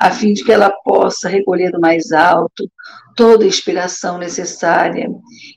a 0.00 0.10
fim 0.10 0.32
de 0.32 0.44
que 0.44 0.52
ela 0.52 0.70
possa 0.70 1.28
recolher 1.28 1.72
do 1.72 1.80
mais 1.80 2.12
alto 2.12 2.70
toda 3.16 3.44
a 3.44 3.48
inspiração 3.48 4.18
necessária 4.18 5.08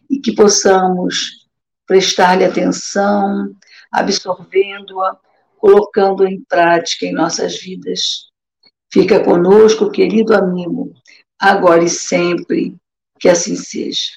e 0.10 0.20
que 0.20 0.34
possamos 0.34 1.48
prestar-lhe 1.86 2.46
atenção, 2.46 3.54
absorvendo-a, 3.92 5.18
colocando 5.58 6.26
em 6.26 6.42
prática 6.48 7.06
em 7.06 7.12
nossas 7.12 7.60
vidas. 7.60 8.29
Fica 8.92 9.24
conosco, 9.24 9.92
querido 9.92 10.34
amigo, 10.36 10.94
agora 11.38 11.84
e 11.84 11.90
sempre, 11.90 12.76
que 13.20 13.30
assim 13.30 13.56
seja. 13.56 14.12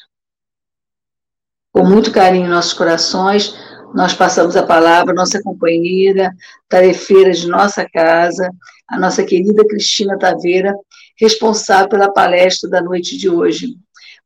Com 1.72 1.84
muito 1.84 2.12
carinho 2.12 2.46
em 2.46 2.50
nossos 2.50 2.72
corações, 2.72 3.54
nós 3.94 4.14
passamos 4.14 4.56
a 4.56 4.62
palavra 4.62 5.12
à 5.12 5.14
nossa 5.14 5.42
companheira, 5.42 6.34
tarefeira 6.68 7.32
de 7.32 7.46
nossa 7.46 7.86
casa, 7.88 8.50
a 8.88 8.98
nossa 8.98 9.24
querida 9.24 9.66
Cristina 9.66 10.18
Taveira, 10.18 10.74
responsável 11.18 11.88
pela 11.88 12.12
palestra 12.12 12.68
da 12.68 12.82
noite 12.82 13.16
de 13.16 13.28
hoje. 13.28 13.76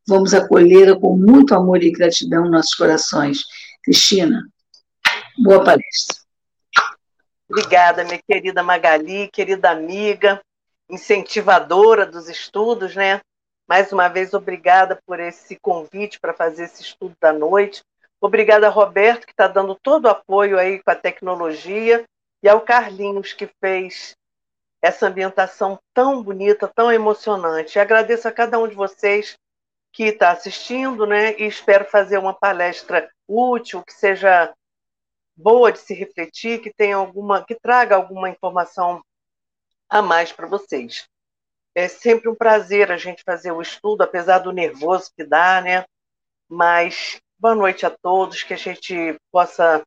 Vamos 0.07 0.35
acolhê-la 0.35 0.99
com 0.99 1.17
muito 1.17 1.55
amor 1.55 1.83
e 1.83 1.91
gratidão 1.91 2.47
em 2.47 2.51
nossos 2.51 2.75
corações. 2.75 3.41
Cristina, 3.83 4.43
boa 5.39 5.63
palestra. 5.65 6.26
Obrigada, 7.49 8.05
minha 8.05 8.21
querida 8.29 8.63
Magali, 8.63 9.29
querida 9.29 9.71
amiga, 9.71 10.43
incentivadora 10.91 12.05
dos 12.05 12.29
estudos, 12.29 12.97
né? 12.97 13.21
Mais 13.69 13.93
uma 13.93 14.09
vez, 14.09 14.35
obrigada 14.35 15.01
por 15.07 15.21
esse 15.21 15.57
convite 15.57 16.19
para 16.21 16.35
fazer 16.35 16.65
esse 16.65 16.83
estudo 16.83 17.17
da 17.21 17.33
noite. 17.33 17.83
Obrigada, 18.21 18.69
Roberto, 18.69 19.27
que 19.27 19.33
está 19.33 19.47
dando 19.47 19.75
todo 19.75 20.07
o 20.07 20.11
apoio 20.11 20.59
aí 20.59 20.83
com 20.83 20.91
a 20.91 20.95
tecnologia, 20.95 22.05
e 22.43 22.49
ao 22.49 22.61
Carlinhos, 22.61 23.33
que 23.33 23.49
fez 23.61 24.17
essa 24.83 25.09
ambientação 25.09 25.79
tão 25.93 26.23
bonita, 26.23 26.69
tão 26.69 26.93
emocionante. 26.93 27.77
E 27.77 27.81
agradeço 27.81 28.29
a 28.29 28.33
cada 28.33 28.59
um 28.59 28.69
de 28.69 28.75
vocês 28.75 29.37
que 29.93 30.05
está 30.05 30.31
assistindo, 30.31 31.07
né? 31.07 31.35
E 31.39 31.47
espero 31.47 31.85
fazer 31.85 32.19
uma 32.19 32.35
palestra 32.35 33.09
útil, 33.27 33.83
que 33.83 33.93
seja 33.93 34.53
boa 35.37 35.71
de 35.71 35.79
se 35.79 35.93
refletir, 35.95 36.61
que 36.61 36.73
tenha 36.73 36.97
alguma, 36.97 37.45
que 37.45 37.55
traga 37.55 37.95
alguma 37.95 38.31
informação 38.31 39.03
a 39.89 40.01
mais 40.01 40.33
para 40.33 40.47
vocês. 40.47 41.09
É 41.75 41.89
sempre 41.89 42.29
um 42.29 42.35
prazer 42.35 42.91
a 42.91 42.97
gente 42.97 43.23
fazer 43.23 43.53
o 43.53 43.61
estudo, 43.61 44.03
apesar 44.03 44.39
do 44.39 44.51
nervoso 44.51 45.13
que 45.15 45.25
dá, 45.25 45.61
né? 45.61 45.85
Mas 46.49 47.21
boa 47.39 47.55
noite 47.55 47.85
a 47.85 47.91
todos, 47.91 48.43
que 48.43 48.55
a 48.55 48.59
gente 48.59 49.21
possa 49.31 49.85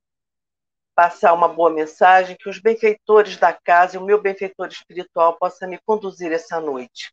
passar 0.93 1.33
uma 1.33 1.47
boa 1.47 1.69
mensagem, 1.69 2.35
que 2.37 2.49
os 2.49 2.59
benfeitores 2.59 3.37
da 3.37 3.53
casa 3.53 3.95
e 3.95 3.99
o 3.99 4.03
meu 4.03 4.21
benfeitor 4.21 4.67
espiritual 4.67 5.37
possa 5.37 5.65
me 5.65 5.79
conduzir 5.85 6.31
essa 6.31 6.59
noite. 6.59 7.11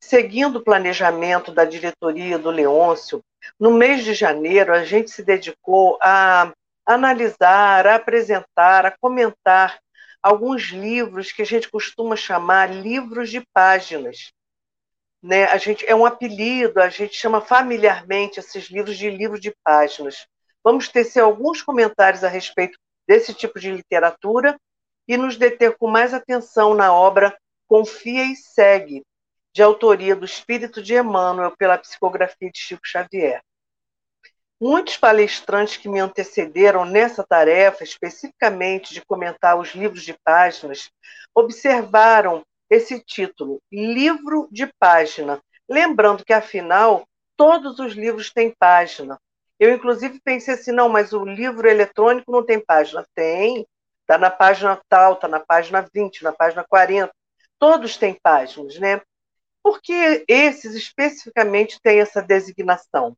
Seguindo 0.00 0.56
o 0.56 0.64
planejamento 0.64 1.52
da 1.52 1.64
diretoria 1.64 2.36
do 2.36 2.50
Leôncio, 2.50 3.22
no 3.58 3.70
mês 3.70 4.04
de 4.04 4.12
janeiro 4.12 4.74
a 4.74 4.84
gente 4.84 5.10
se 5.10 5.22
dedicou 5.22 5.96
a 6.02 6.52
analisar, 6.86 7.86
a 7.86 7.96
apresentar, 7.96 8.86
a 8.86 8.90
comentar 8.90 9.78
alguns 10.22 10.64
livros 10.70 11.32
que 11.32 11.42
a 11.42 11.46
gente 11.46 11.70
costuma 11.70 12.16
chamar 12.16 12.72
livros 12.72 13.30
de 13.30 13.44
páginas. 13.52 14.32
Né? 15.22 15.44
A 15.44 15.56
gente 15.56 15.86
é 15.86 15.94
um 15.94 16.06
apelido, 16.06 16.80
a 16.80 16.88
gente 16.88 17.14
chama 17.16 17.40
familiarmente 17.40 18.40
esses 18.40 18.70
livros 18.70 18.96
de 18.96 19.10
livros 19.10 19.40
de 19.40 19.54
páginas. 19.64 20.26
Vamos 20.62 20.88
tecer 20.88 21.20
alguns 21.20 21.62
comentários 21.62 22.22
a 22.22 22.28
respeito 22.28 22.78
desse 23.06 23.34
tipo 23.34 23.58
de 23.58 23.70
literatura 23.70 24.58
e 25.08 25.16
nos 25.16 25.36
deter 25.36 25.76
com 25.76 25.88
mais 25.88 26.14
atenção 26.14 26.74
na 26.74 26.92
obra 26.92 27.36
Confia 27.66 28.24
e 28.24 28.36
Segue, 28.36 29.04
de 29.52 29.62
autoria 29.62 30.14
do 30.14 30.24
Espírito 30.24 30.82
de 30.82 30.94
Emmanuel, 30.94 31.54
pela 31.56 31.78
psicografia 31.78 32.50
de 32.50 32.58
Chico 32.58 32.86
Xavier. 32.86 33.42
Muitos 34.64 34.96
palestrantes 34.96 35.76
que 35.76 35.88
me 35.88 35.98
antecederam 35.98 36.84
nessa 36.84 37.24
tarefa, 37.24 37.82
especificamente 37.82 38.94
de 38.94 39.04
comentar 39.04 39.58
os 39.58 39.74
livros 39.74 40.04
de 40.04 40.16
páginas, 40.22 40.88
observaram 41.34 42.44
esse 42.70 43.00
título, 43.00 43.60
Livro 43.72 44.48
de 44.52 44.72
Página, 44.78 45.42
lembrando 45.68 46.24
que, 46.24 46.32
afinal, 46.32 47.04
todos 47.36 47.80
os 47.80 47.94
livros 47.94 48.32
têm 48.32 48.54
página. 48.56 49.18
Eu, 49.58 49.74
inclusive, 49.74 50.20
pensei 50.20 50.54
assim: 50.54 50.70
não, 50.70 50.88
mas 50.88 51.12
o 51.12 51.24
livro 51.24 51.68
eletrônico 51.68 52.30
não 52.30 52.46
tem 52.46 52.64
página. 52.64 53.04
Tem, 53.16 53.66
está 54.02 54.16
na 54.16 54.30
página 54.30 54.80
tal, 54.88 55.14
está 55.14 55.26
na 55.26 55.40
página 55.40 55.84
20, 55.92 56.22
na 56.22 56.30
página 56.30 56.62
40. 56.62 57.12
Todos 57.58 57.96
têm 57.96 58.16
páginas, 58.22 58.78
né? 58.78 59.02
Por 59.60 59.82
que 59.82 60.24
esses 60.28 60.76
especificamente 60.76 61.80
têm 61.82 61.98
essa 61.98 62.22
designação? 62.22 63.16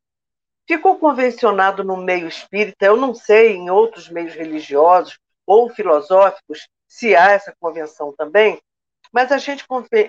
Ficou 0.67 0.99
convencionado 0.99 1.85
no 1.85 1.97
meio 1.97 2.27
espírita, 2.27 2.87
eu 2.87 2.97
não 2.97 3.15
sei 3.15 3.55
em 3.55 3.71
outros 3.71 4.09
meios 4.09 4.35
religiosos 4.35 5.19
ou 5.47 5.69
filosóficos 5.69 6.67
se 6.89 7.15
há 7.15 7.33
essa 7.33 7.55
convenção 7.61 8.15
também, 8.17 8.59
mas 9.13 9.31
a 9.31 9.39
gente 9.39 9.65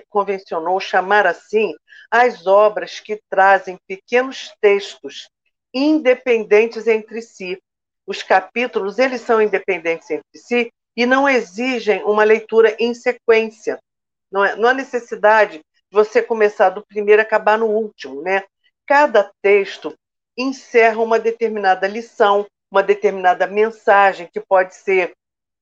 convencionou 0.08 0.80
chamar 0.80 1.26
assim 1.26 1.74
as 2.10 2.46
obras 2.46 3.00
que 3.00 3.20
trazem 3.28 3.78
pequenos 3.86 4.52
textos 4.60 5.28
independentes 5.74 6.86
entre 6.86 7.20
si. 7.20 7.60
Os 8.06 8.22
capítulos, 8.22 8.98
eles 8.98 9.20
são 9.20 9.42
independentes 9.42 10.10
entre 10.10 10.38
si 10.38 10.72
e 10.96 11.04
não 11.04 11.28
exigem 11.28 12.02
uma 12.04 12.24
leitura 12.24 12.74
em 12.78 12.94
sequência. 12.94 13.78
Não, 14.30 14.44
é, 14.44 14.56
não 14.56 14.68
há 14.68 14.74
necessidade 14.74 15.60
você 15.90 16.22
começar 16.22 16.70
do 16.70 16.84
primeiro 16.86 17.20
e 17.20 17.24
acabar 17.24 17.58
no 17.58 17.66
último, 17.66 18.22
né? 18.22 18.42
Cada 18.86 19.30
texto 19.42 19.94
encerra 20.36 21.02
uma 21.02 21.18
determinada 21.18 21.86
lição, 21.86 22.46
uma 22.70 22.82
determinada 22.82 23.46
mensagem 23.46 24.28
que 24.32 24.40
pode 24.40 24.74
ser 24.74 25.12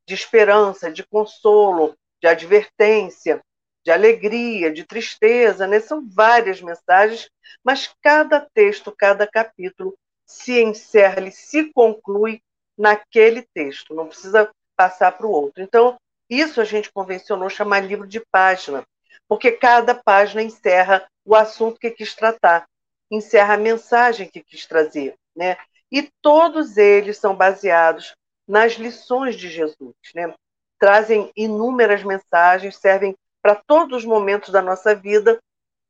de 0.06 0.14
esperança, 0.14 0.90
de 0.90 1.04
consolo, 1.04 1.94
de 2.20 2.28
advertência, 2.28 3.40
de 3.84 3.90
alegria, 3.90 4.72
de 4.72 4.84
tristeza, 4.84 5.66
né? 5.66 5.80
São 5.80 6.06
várias 6.08 6.60
mensagens, 6.60 7.28
mas 7.62 7.94
cada 8.02 8.40
texto, 8.40 8.94
cada 8.96 9.26
capítulo 9.26 9.96
se 10.26 10.62
encerra, 10.62 11.20
ele 11.20 11.30
se 11.30 11.72
conclui 11.72 12.40
naquele 12.76 13.42
texto, 13.54 13.94
não 13.94 14.08
precisa 14.08 14.50
passar 14.76 15.12
para 15.12 15.26
o 15.26 15.30
outro. 15.30 15.62
Então, 15.62 15.96
isso 16.28 16.60
a 16.60 16.64
gente 16.64 16.90
convencionou 16.92 17.48
chamar 17.50 17.80
livro 17.80 18.06
de 18.06 18.20
página 18.32 18.84
porque 19.28 19.52
cada 19.52 19.94
página 19.94 20.42
encerra 20.42 21.06
o 21.24 21.34
assunto 21.34 21.78
que 21.78 21.90
quis 21.90 22.14
tratar, 22.14 22.66
encerra 23.10 23.54
a 23.54 23.58
mensagem 23.58 24.28
que 24.28 24.42
quis 24.42 24.66
trazer, 24.66 25.14
né? 25.34 25.56
E 25.90 26.10
todos 26.20 26.76
eles 26.76 27.18
são 27.18 27.34
baseados 27.34 28.14
nas 28.46 28.72
lições 28.72 29.36
de 29.36 29.48
Jesus, 29.48 29.94
né? 30.14 30.34
Trazem 30.78 31.30
inúmeras 31.36 32.02
mensagens, 32.02 32.76
servem 32.76 33.16
para 33.40 33.54
todos 33.54 33.98
os 33.98 34.04
momentos 34.04 34.50
da 34.50 34.60
nossa 34.60 34.94
vida 34.94 35.38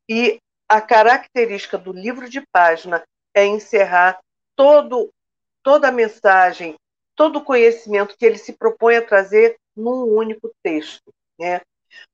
e 0.09 0.39
a 0.67 0.81
característica 0.81 1.77
do 1.77 1.91
livro 1.91 2.29
de 2.29 2.41
página 2.51 3.03
é 3.33 3.45
encerrar 3.45 4.19
todo 4.55 5.11
toda 5.63 5.87
a 5.87 5.91
mensagem, 5.91 6.75
todo 7.15 7.39
o 7.39 7.43
conhecimento 7.43 8.15
que 8.15 8.25
ele 8.25 8.37
se 8.37 8.53
propõe 8.53 8.97
a 8.97 9.05
trazer 9.05 9.57
num 9.75 10.03
único 10.03 10.51
texto, 10.61 11.11
né? 11.39 11.61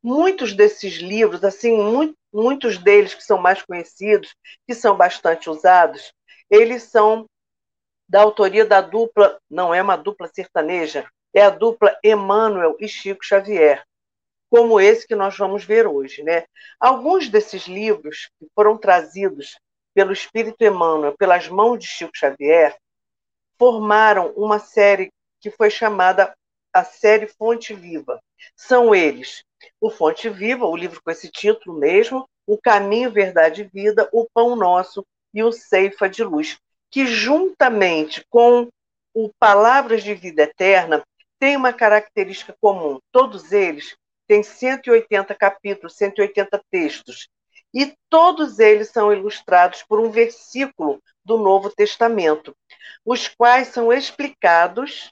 Muitos 0.01 0.53
desses 0.53 0.93
livros, 0.93 1.43
assim, 1.43 1.75
muito, 1.75 2.15
muitos 2.33 2.77
deles 2.77 3.13
que 3.13 3.23
são 3.23 3.37
mais 3.37 3.61
conhecidos, 3.61 4.35
que 4.67 4.73
são 4.73 4.95
bastante 4.95 5.49
usados, 5.49 6.13
eles 6.49 6.83
são 6.83 7.25
da 8.07 8.21
autoria 8.21 8.65
da 8.65 8.81
dupla, 8.81 9.39
não 9.49 9.73
é 9.73 9.81
uma 9.81 9.95
dupla 9.95 10.27
sertaneja, 10.27 11.09
é 11.33 11.41
a 11.41 11.49
dupla 11.49 11.97
Emmanuel 12.03 12.75
e 12.79 12.87
Chico 12.87 13.23
Xavier, 13.23 13.83
como 14.49 14.81
esse 14.81 15.07
que 15.07 15.15
nós 15.15 15.37
vamos 15.37 15.63
ver 15.63 15.87
hoje. 15.87 16.21
Né? 16.23 16.43
Alguns 16.79 17.29
desses 17.29 17.67
livros 17.67 18.29
que 18.37 18.47
foram 18.53 18.77
trazidos 18.77 19.57
pelo 19.93 20.11
Espírito 20.11 20.61
Emmanuel, 20.61 21.15
pelas 21.17 21.47
mãos 21.47 21.79
de 21.79 21.87
Chico 21.87 22.11
Xavier, 22.13 22.75
formaram 23.57 24.33
uma 24.35 24.59
série 24.59 25.11
que 25.39 25.49
foi 25.49 25.69
chamada 25.69 26.33
a 26.73 26.83
série 26.83 27.27
Fonte 27.27 27.73
Viva. 27.73 28.21
São 28.55 28.93
eles 28.95 29.43
o 29.79 29.89
Fonte 29.89 30.29
Viva, 30.29 30.65
o 30.65 30.75
livro 30.75 31.01
com 31.03 31.11
esse 31.11 31.29
título 31.29 31.77
mesmo, 31.77 32.27
O 32.47 32.57
Caminho, 32.57 33.11
Verdade 33.11 33.61
e 33.61 33.65
Vida, 33.65 34.09
O 34.11 34.27
Pão 34.33 34.55
Nosso 34.55 35.05
e 35.33 35.43
o 35.43 35.51
Ceifa 35.51 36.09
de 36.09 36.23
Luz, 36.23 36.57
que 36.89 37.05
juntamente 37.05 38.25
com 38.29 38.69
o 39.13 39.29
Palavras 39.39 40.03
de 40.03 40.13
Vida 40.13 40.43
Eterna 40.43 41.03
tem 41.39 41.55
uma 41.55 41.73
característica 41.73 42.55
comum. 42.61 42.99
Todos 43.11 43.51
eles 43.51 43.95
têm 44.27 44.43
180 44.43 45.33
capítulos, 45.35 45.95
180 45.95 46.61
textos. 46.69 47.27
E 47.73 47.95
todos 48.09 48.59
eles 48.59 48.89
são 48.89 49.13
ilustrados 49.13 49.83
por 49.83 49.99
um 49.99 50.11
versículo 50.11 51.01
do 51.23 51.37
Novo 51.37 51.69
Testamento, 51.69 52.55
os 53.05 53.27
quais 53.27 53.69
são 53.69 53.93
explicados, 53.93 55.11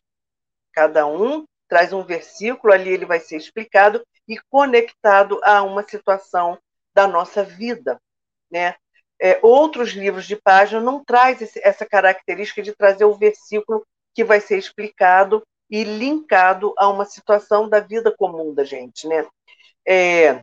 cada 0.74 1.08
um 1.08 1.46
traz 1.70 1.94
um 1.94 2.04
versículo, 2.04 2.74
ali 2.74 2.90
ele 2.90 3.06
vai 3.06 3.20
ser 3.20 3.38
explicado 3.38 4.04
e 4.28 4.38
conectado 4.50 5.40
a 5.44 5.64
uma 5.64 5.88
situação 5.88 6.58
da 6.94 7.08
nossa 7.08 7.44
vida, 7.44 8.00
né? 8.52 8.76
É, 9.22 9.40
outros 9.42 9.92
livros 9.92 10.26
de 10.26 10.36
página 10.36 10.82
não 10.82 11.04
traz 11.04 11.42
esse, 11.42 11.60
essa 11.64 11.86
característica 11.86 12.62
de 12.62 12.74
trazer 12.74 13.06
o 13.06 13.16
versículo 13.16 13.86
que 14.16 14.24
vai 14.24 14.40
ser 14.40 14.58
explicado 14.58 15.44
e 15.70 15.84
linkado 15.84 16.74
a 16.78 16.88
uma 16.90 17.06
situação 17.06 17.70
da 17.70 17.80
vida 17.80 18.16
comum 18.18 18.54
da 18.54 18.64
gente, 18.64 19.08
né? 19.08 19.28
É, 19.88 20.42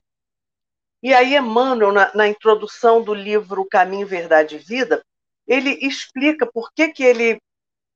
e 1.03 1.15
aí 1.15 1.37
Emmanuel, 1.37 1.93
na, 1.93 2.15
na, 2.15 2.29
introdução 2.29 3.03
do 3.03 3.15
livro 3.15 3.67
Caminho, 3.67 4.07
Verdade 4.07 4.57
e 4.57 4.59
Vida, 4.59 5.03
ele 5.47 5.71
explica 5.87 6.47
por 6.51 6.71
que, 6.75 6.89
que 6.89 7.05
ele 7.05 7.41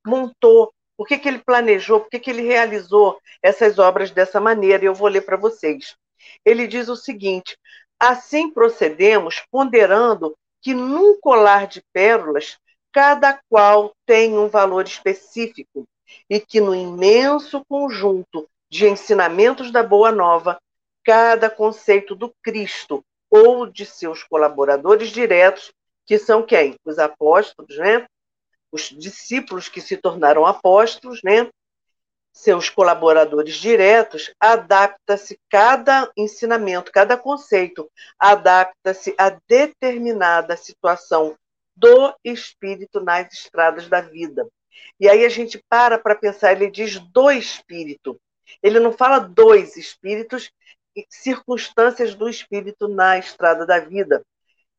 montou, 0.07 0.73
por 1.01 1.09
que, 1.09 1.17
que 1.17 1.29
ele 1.29 1.39
planejou, 1.39 2.01
por 2.01 2.11
que, 2.11 2.19
que 2.19 2.29
ele 2.29 2.43
realizou 2.43 3.19
essas 3.43 3.79
obras 3.79 4.11
dessa 4.11 4.39
maneira. 4.39 4.85
Eu 4.85 4.95
vou 4.95 5.09
ler 5.09 5.23
para 5.23 5.35
vocês. 5.35 5.97
Ele 6.45 6.67
diz 6.67 6.91
o 6.91 6.95
seguinte: 6.95 7.57
assim 7.99 8.51
procedemos 8.51 9.43
ponderando 9.51 10.37
que 10.61 10.75
num 10.75 11.19
colar 11.19 11.67
de 11.67 11.83
pérolas, 11.91 12.59
cada 12.93 13.41
qual 13.49 13.95
tem 14.05 14.37
um 14.37 14.47
valor 14.47 14.85
específico, 14.85 15.89
e 16.29 16.39
que 16.39 16.61
no 16.61 16.75
imenso 16.75 17.65
conjunto 17.67 18.47
de 18.71 18.87
ensinamentos 18.87 19.71
da 19.71 19.83
Boa 19.83 20.13
Nova, 20.13 20.59
cada 21.03 21.49
conceito 21.49 22.15
do 22.15 22.31
Cristo 22.43 23.03
ou 23.31 23.67
de 23.67 23.87
seus 23.87 24.23
colaboradores 24.23 25.09
diretos, 25.09 25.73
que 26.05 26.19
são 26.19 26.43
quem? 26.43 26.75
Os 26.85 26.99
apóstolos, 26.99 27.79
né? 27.79 28.05
Os 28.73 28.83
discípulos 28.91 29.69
que 29.69 29.81
se 29.81 29.97
tornaram 29.97 30.47
apóstolos, 30.47 31.21
né? 31.23 31.49
seus 32.33 32.71
colaboradores 32.71 33.57
diretos, 33.57 34.33
adapta-se 34.39 35.39
cada 35.49 36.11
ensinamento, 36.17 36.93
cada 36.93 37.17
conceito, 37.17 37.91
adapta-se 38.19 39.15
a 39.19 39.31
determinada 39.49 40.57
situação 40.57 41.37
do 41.75 42.15
espírito 42.25 43.01
nas 43.01 43.33
estradas 43.33 43.89
da 43.89 44.01
vida. 44.01 44.47
E 44.99 45.09
aí 45.09 45.25
a 45.25 45.29
gente 45.29 45.63
para 45.69 45.99
para 45.99 46.15
pensar, 46.15 46.53
ele 46.53 46.71
diz 46.71 46.99
do 46.99 47.31
espírito. 47.31 48.19
Ele 48.63 48.79
não 48.79 48.93
fala 48.93 49.19
dois 49.19 49.77
espíritos, 49.77 50.51
circunstâncias 51.09 52.15
do 52.15 52.29
espírito 52.29 52.89
na 52.89 53.19
estrada 53.19 53.65
da 53.65 53.79
vida. 53.79 54.23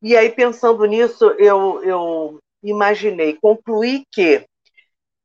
E 0.01 0.17
aí, 0.17 0.30
pensando 0.32 0.84
nisso, 0.86 1.25
eu, 1.38 1.84
eu 1.84 2.39
imaginei, 2.63 3.38
concluí 3.41 4.04
que 4.12 4.45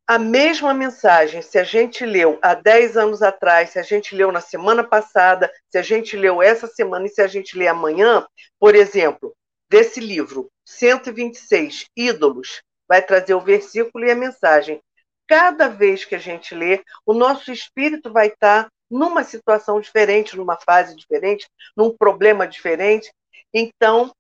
a 0.09 0.19
mesma 0.19 0.73
mensagem, 0.73 1.43
se 1.43 1.59
a 1.59 1.65
gente 1.65 2.07
leu 2.07 2.39
há 2.41 2.55
10 2.55 2.97
anos 2.97 3.23
atrás, 3.23 3.71
se 3.71 3.79
a 3.79 3.83
gente 3.83 4.15
leu 4.15 4.31
na 4.31 4.41
semana 4.41 4.85
passada, 4.85 5.53
se 5.69 5.77
a 5.77 5.83
gente 5.83 6.17
leu 6.17 6.41
essa 6.41 6.69
semana 6.69 7.07
e 7.07 7.09
se 7.09 7.21
a 7.21 7.27
gente 7.27 7.59
lê 7.59 7.67
amanhã, 7.67 8.25
por 8.59 8.77
exemplo, 8.77 9.35
desse 9.69 9.99
livro, 9.99 10.49
126, 10.65 11.87
Ídolos, 11.97 12.63
vai 12.89 13.03
trazer 13.03 13.35
o 13.35 13.41
versículo 13.41 14.05
e 14.05 14.11
a 14.11 14.15
mensagem. 14.15 14.81
Cada 15.27 15.67
vez 15.69 16.05
que 16.05 16.15
a 16.15 16.21
gente 16.21 16.55
lê, 16.55 16.85
o 17.05 17.13
nosso 17.13 17.51
espírito 17.51 18.13
vai 18.13 18.29
estar 18.29 18.69
numa 18.89 19.25
situação 19.25 19.81
diferente, 19.81 20.37
numa 20.37 20.57
fase 20.57 20.95
diferente, 20.95 21.49
num 21.77 21.97
problema 21.97 22.47
diferente. 22.47 23.11
Então, 23.53 24.13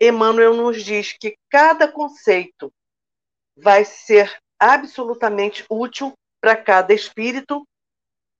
Emmanuel 0.00 0.54
nos 0.54 0.82
diz 0.82 1.12
que 1.12 1.36
cada 1.50 1.86
conceito 1.86 2.72
vai 3.56 3.84
ser 3.84 4.34
absolutamente 4.58 5.64
útil 5.68 6.14
para 6.40 6.56
cada 6.56 6.94
espírito 6.94 7.66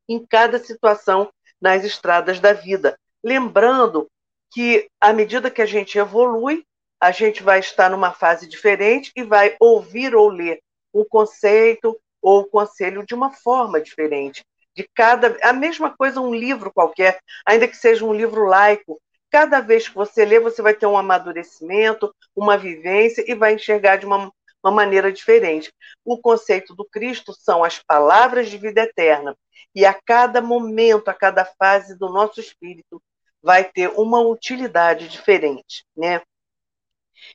em 0.09 0.25
cada 0.27 0.59
situação 0.59 1.31
nas 1.61 1.85
estradas 1.85 2.41
da 2.41 2.53
vida. 2.53 2.99
Lembrando 3.23 4.09
que, 4.51 4.89
à 5.01 5.13
medida 5.13 5.51
que 5.51 5.61
a 5.61 5.67
gente 5.67 5.99
evolui, 5.99 6.65
a 6.99 7.13
gente 7.13 7.43
vai 7.43 7.61
estar 7.61 7.91
numa 7.91 8.13
fase 8.13 8.47
diferente 8.47 9.13
e 9.15 9.23
vai 9.23 9.57
ouvir 9.61 10.15
ou 10.15 10.29
ler 10.29 10.61
o 10.93 11.05
conceito 11.05 11.99
ou 12.21 12.41
o 12.41 12.47
conselho 12.47 13.05
de 13.05 13.15
uma 13.15 13.33
forma 13.33 13.81
diferente. 13.81 14.43
De 14.75 14.89
cada 14.95 15.37
a 15.43 15.53
mesma 15.53 15.95
coisa 15.97 16.21
um 16.21 16.35
livro 16.35 16.73
qualquer, 16.73 17.19
ainda 17.47 17.69
que 17.69 17.77
seja 17.77 18.05
um 18.05 18.15
livro 18.15 18.47
laico, 18.47 19.01
cada 19.31 19.61
vez 19.61 19.89
que 19.89 19.95
você 19.95 20.25
lê, 20.25 20.41
você 20.41 20.61
vai 20.63 20.75
ter 20.75 20.87
um 20.87 20.97
amadurecimento, 20.97 22.15
uma 22.35 22.59
vivência 22.59 23.25
e 23.27 23.35
vai 23.35 23.55
enxergar 23.55 23.97
de 23.97 24.07
uma 24.07 24.33
uma 24.63 24.71
maneira 24.71 25.13
diferente. 25.13 25.73
O 26.05 26.19
conceito 26.19 26.75
do 26.75 26.85
Cristo 26.85 27.33
são 27.33 27.65
as 27.65 27.79
palavras 27.79 28.51
de 28.51 28.59
vida 28.59 28.83
eterna. 28.83 29.37
E 29.75 29.85
a 29.85 29.95
cada 29.95 30.41
momento, 30.41 31.09
a 31.09 31.15
cada 31.15 31.45
fase 31.45 31.99
do 31.99 32.09
nosso 32.09 32.41
espírito, 32.41 33.03
vai 33.43 33.65
ter 33.65 33.89
uma 33.89 34.21
utilidade 34.21 35.09
diferente, 35.09 35.85
né? 35.97 36.21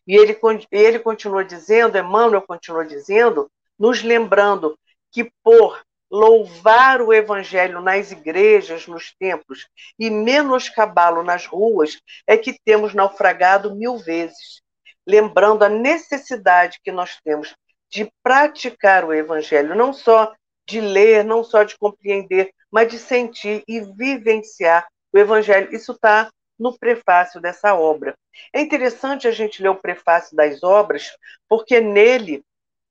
E 0.06 0.16
ele, 0.16 0.38
ele 0.72 1.00
continua 1.00 1.44
dizendo, 1.44 1.98
Emmanuel 1.98 2.42
continua 2.42 2.86
dizendo, 2.86 3.52
nos 3.78 4.04
lembrando 4.04 4.78
que 5.12 5.32
por 5.44 5.82
louvar 6.12 7.02
o 7.02 7.14
evangelho 7.14 7.82
nas 7.82 8.12
igrejas, 8.12 8.88
nos 8.88 9.14
templos 9.20 9.68
e 9.98 10.10
menoscabá-lo 10.10 11.24
nas 11.24 11.46
ruas, 11.46 12.00
é 12.28 12.38
que 12.38 12.58
temos 12.64 12.94
naufragado 12.94 13.76
mil 13.76 13.98
vezes 13.98 14.64
lembrando 15.06 15.64
a 15.64 15.70
necessidade 15.70 16.80
que 16.84 16.92
nós 16.92 17.20
temos 17.24 17.56
de 17.90 18.12
praticar 18.24 19.06
o 19.06 19.14
Evangelho, 19.14 19.76
não 19.76 19.94
só 19.94 20.34
de 20.68 20.82
ler, 20.82 21.24
não 21.24 21.44
só 21.44 21.64
de 21.64 21.78
compreender, 21.78 22.52
mas 22.72 22.90
de 22.90 22.98
sentir 22.98 23.64
e 23.68 23.82
vivenciar 23.82 24.88
o 25.14 25.18
Evangelho. 25.18 25.74
Isso 25.74 25.92
está 25.92 26.30
no 26.58 26.78
prefácio 26.78 27.40
dessa 27.40 27.76
obra. 27.76 28.16
É 28.52 28.62
interessante 28.62 29.28
a 29.28 29.32
gente 29.32 29.62
ler 29.62 29.70
o 29.70 29.76
prefácio 29.76 30.36
das 30.36 30.64
obras, 30.64 31.16
porque 31.48 31.80
nele, 31.80 32.44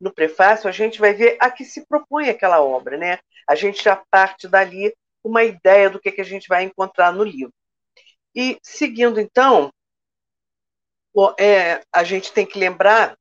no 0.05 0.13
prefácio, 0.13 0.69
a 0.69 0.73
gente 0.73 1.01
vai 1.01 1.15
ver 1.15 1.39
a 1.41 1.51
que 1.51 1.65
se 1.65 1.87
propõe 1.87 2.29
aquela 2.29 2.61
obra, 2.61 2.99
né? 2.99 3.19
A 3.49 3.55
gente 3.55 3.83
já 3.83 3.97
parte 4.11 4.47
dali 4.47 4.95
uma 5.25 5.43
ideia 5.43 5.89
do 5.89 5.99
que, 5.99 6.13
que 6.13 6.21
a 6.21 6.25
gente 6.25 6.47
vai 6.47 6.63
encontrar 6.63 7.11
no 7.11 7.25
livro. 7.25 7.55
E 8.35 8.59
seguindo 8.63 9.19
então, 9.19 9.73
é, 11.41 11.81
a 11.91 12.05
gente 12.05 12.35
tem 12.35 12.45
que 12.45 12.59
lembrar, 12.59 13.17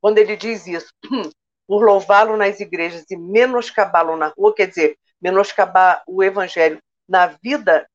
quando 0.00 0.18
ele 0.18 0.36
diz 0.36 0.68
isso, 0.68 0.94
por 1.66 1.82
louvá-lo 1.82 2.36
nas 2.36 2.60
igrejas 2.60 3.04
e 3.10 3.16
menoscabá-lo 3.16 4.16
na 4.16 4.28
rua, 4.28 4.54
quer 4.54 4.68
dizer, 4.68 4.96
menoscabar 5.20 6.04
o 6.06 6.22
evangelho 6.22 6.80
na 7.08 7.26
vida 7.42 7.90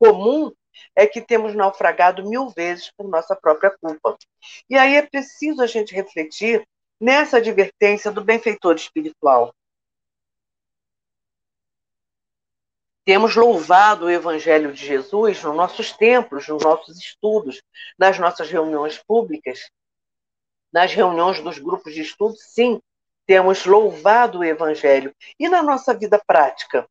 comum, 0.00 0.50
é 0.96 1.06
que 1.06 1.20
temos 1.20 1.54
naufragado 1.54 2.28
mil 2.28 2.48
vezes 2.48 2.90
por 2.96 3.06
nossa 3.06 3.36
própria 3.36 3.70
culpa. 3.80 4.16
E 4.68 4.76
aí 4.76 4.96
é 4.96 5.02
preciso 5.02 5.62
a 5.62 5.66
gente 5.68 5.94
refletir 5.94 6.66
nessa 7.00 7.38
advertência 7.38 8.10
do 8.10 8.22
benfeitor 8.22 8.76
espiritual. 8.76 9.54
Temos 13.04 13.36
louvado 13.36 14.06
o 14.06 14.10
Evangelho 14.10 14.72
de 14.72 14.84
Jesus 14.84 15.42
nos 15.42 15.54
nossos 15.54 15.92
templos, 15.92 16.48
nos 16.48 16.62
nossos 16.62 16.98
estudos, 16.98 17.62
nas 17.98 18.18
nossas 18.18 18.50
reuniões 18.50 18.96
públicas, 18.96 19.68
nas 20.72 20.92
reuniões 20.94 21.40
dos 21.40 21.58
grupos 21.58 21.94
de 21.94 22.00
estudo, 22.00 22.34
sim, 22.38 22.80
temos 23.26 23.66
louvado 23.66 24.38
o 24.38 24.44
Evangelho. 24.44 25.14
E 25.38 25.48
na 25.48 25.62
nossa 25.62 25.92
vida 25.92 26.20
prática? 26.26 26.88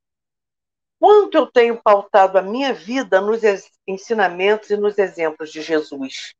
Quanto 0.99 1.35
eu 1.35 1.47
tenho 1.47 1.81
pautado 1.81 2.37
a 2.37 2.41
minha 2.41 2.73
vida 2.73 3.19
nos 3.19 3.41
ensinamentos 3.85 4.69
e 4.69 4.77
nos 4.77 4.97
exemplos 4.97 5.51
de 5.51 5.61
Jesus? 5.61 6.33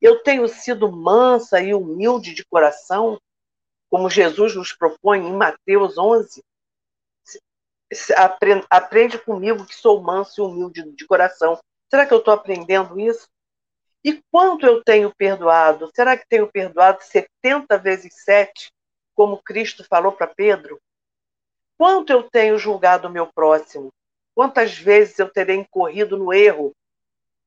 Eu 0.00 0.22
tenho 0.22 0.48
sido 0.48 0.90
mansa 0.90 1.60
e 1.60 1.74
humilde 1.74 2.34
de 2.34 2.44
coração, 2.44 3.20
como 3.90 4.08
Jesus 4.08 4.54
nos 4.54 4.72
propõe 4.72 5.18
em 5.26 5.32
Mateus 5.32 5.98
11? 5.98 6.42
aprende, 8.70 9.18
comigo 9.18 9.66
que 9.66 9.74
sou 9.74 10.00
manso 10.00 10.40
e 10.40 10.44
humilde 10.44 10.92
de 10.92 11.06
coração. 11.06 11.58
Será 11.90 12.06
que 12.06 12.14
eu 12.14 12.18
estou 12.18 12.32
aprendendo 12.32 13.00
isso? 13.00 13.28
E 14.04 14.22
quanto 14.30 14.64
eu 14.64 14.82
tenho 14.82 15.14
perdoado? 15.14 15.90
Será 15.94 16.16
que 16.16 16.26
tenho 16.28 16.50
perdoado 16.50 17.02
70 17.02 17.76
vezes 17.78 18.14
7, 18.24 18.70
como 19.14 19.42
Cristo 19.42 19.84
falou 19.84 20.12
para 20.12 20.28
Pedro? 20.28 20.80
Quanto 21.76 22.10
eu 22.10 22.22
tenho 22.22 22.56
julgado 22.56 23.08
o 23.08 23.10
meu 23.10 23.26
próximo? 23.26 23.92
Quantas 24.34 24.78
vezes 24.78 25.18
eu 25.18 25.28
terei 25.28 25.56
incorrido 25.56 26.16
no 26.16 26.32
erro 26.32 26.72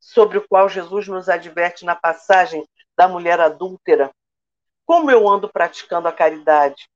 sobre 0.06 0.38
o 0.38 0.48
qual 0.48 0.68
Jesus 0.68 1.08
nos 1.08 1.30
adverte 1.30 1.86
na 1.86 1.96
passagem 1.96 2.68
da 2.96 3.08
mulher 3.08 3.40
adúltera? 3.40 4.12
Como 4.86 5.10
eu 5.10 5.28
ando 5.28 5.48
praticando 5.50 6.08
a 6.08 6.12
caridade? 6.12 6.90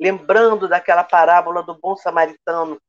Lembrando 0.00 0.68
daquela 0.68 1.02
parábola 1.02 1.62
do 1.62 1.78
bom 1.78 1.96
samaritano 1.96 2.80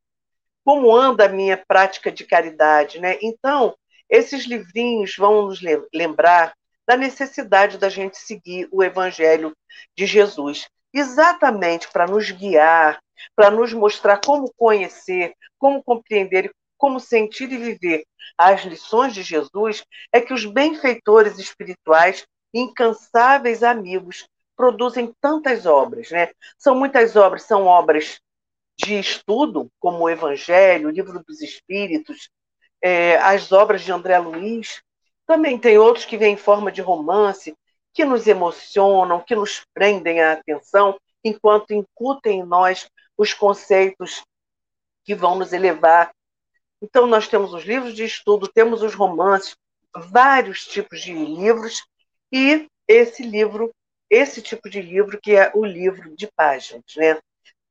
como 0.64 0.96
anda 0.96 1.26
a 1.26 1.30
minha 1.30 1.58
prática 1.58 2.12
de 2.12 2.24
caridade, 2.24 3.00
né? 3.00 3.18
Então, 3.22 3.76
Esses 4.10 4.46
livrinhos 4.46 5.16
vão 5.18 5.48
nos 5.48 5.60
lembrar 5.92 6.54
da 6.86 6.96
necessidade 6.96 7.80
da 7.80 7.90
gente 7.90 8.18
seguir 8.18 8.68
o 8.72 8.84
Evangelho 8.84 9.56
de 9.98 10.06
Jesus, 10.06 10.68
exatamente 10.94 11.92
para 11.92 12.06
nos 12.06 12.30
guiar, 12.30 13.02
para 13.36 13.50
nos 13.50 13.74
mostrar 13.74 14.22
como 14.24 14.54
conhecer, 14.56 15.34
como 15.58 15.84
compreender, 15.84 16.54
como 16.84 17.00
sentir 17.00 17.50
e 17.50 17.58
viver 17.58 18.04
as 18.38 18.66
lições 18.66 19.14
de 19.14 19.24
Jesus, 19.24 19.86
é 20.12 20.20
que 20.20 20.34
os 20.34 20.46
benfeitores 20.46 21.40
espirituais, 21.40 22.28
incansáveis 22.54 23.64
amigos, 23.64 24.28
produzem 24.54 25.16
tantas 25.22 25.66
obras, 25.66 26.12
né? 26.12 26.30
São 26.58 26.76
muitas 26.76 27.16
obras, 27.16 27.44
são 27.44 27.68
obras 27.68 28.20
de 28.78 29.00
estudo, 29.00 29.72
como 29.80 30.00
o 30.00 30.10
Evangelho, 30.10 30.90
o 30.90 30.92
Livro 30.92 31.24
dos 31.26 31.42
Espíritos, 31.42 32.30
é, 32.82 33.16
as 33.16 33.54
obras 33.54 33.82
de 33.82 33.94
André 33.94 34.20
Luiz. 34.20 34.82
Também 35.26 35.58
tem 35.58 35.78
outros 35.78 36.04
que 36.04 36.18
vêm 36.18 36.34
em 36.34 36.38
forma 36.38 36.70
de 36.70 36.82
romance, 36.82 37.56
que 37.94 38.04
nos 38.04 38.28
emocionam, 38.28 39.22
que 39.22 39.38
nos 39.38 39.64
prendem 39.74 40.22
a 40.22 40.34
atenção, 40.34 41.00
enquanto 41.24 41.72
incutem 41.72 42.42
em 42.42 42.46
nós 42.46 42.90
os 43.18 43.34
conceitos 43.34 44.22
que 45.06 45.16
vão 45.16 45.40
nos 45.40 45.54
elevar. 45.54 46.12
Então, 46.84 47.08
nós 47.08 47.30
temos 47.30 47.54
os 47.54 47.64
livros 47.64 47.96
de 47.96 48.04
estudo, 48.04 48.46
temos 48.46 48.82
os 48.82 48.94
romances, 48.94 49.56
vários 49.96 50.68
tipos 50.68 51.00
de 51.02 51.14
livros, 51.14 51.82
e 52.30 52.68
esse 52.86 53.24
livro, 53.24 53.72
esse 54.10 54.42
tipo 54.42 54.70
de 54.70 54.82
livro 54.82 55.18
que 55.18 55.34
é 55.34 55.50
o 55.56 55.64
livro 55.64 56.14
de 56.14 56.28
páginas, 56.36 56.84
né? 56.98 57.18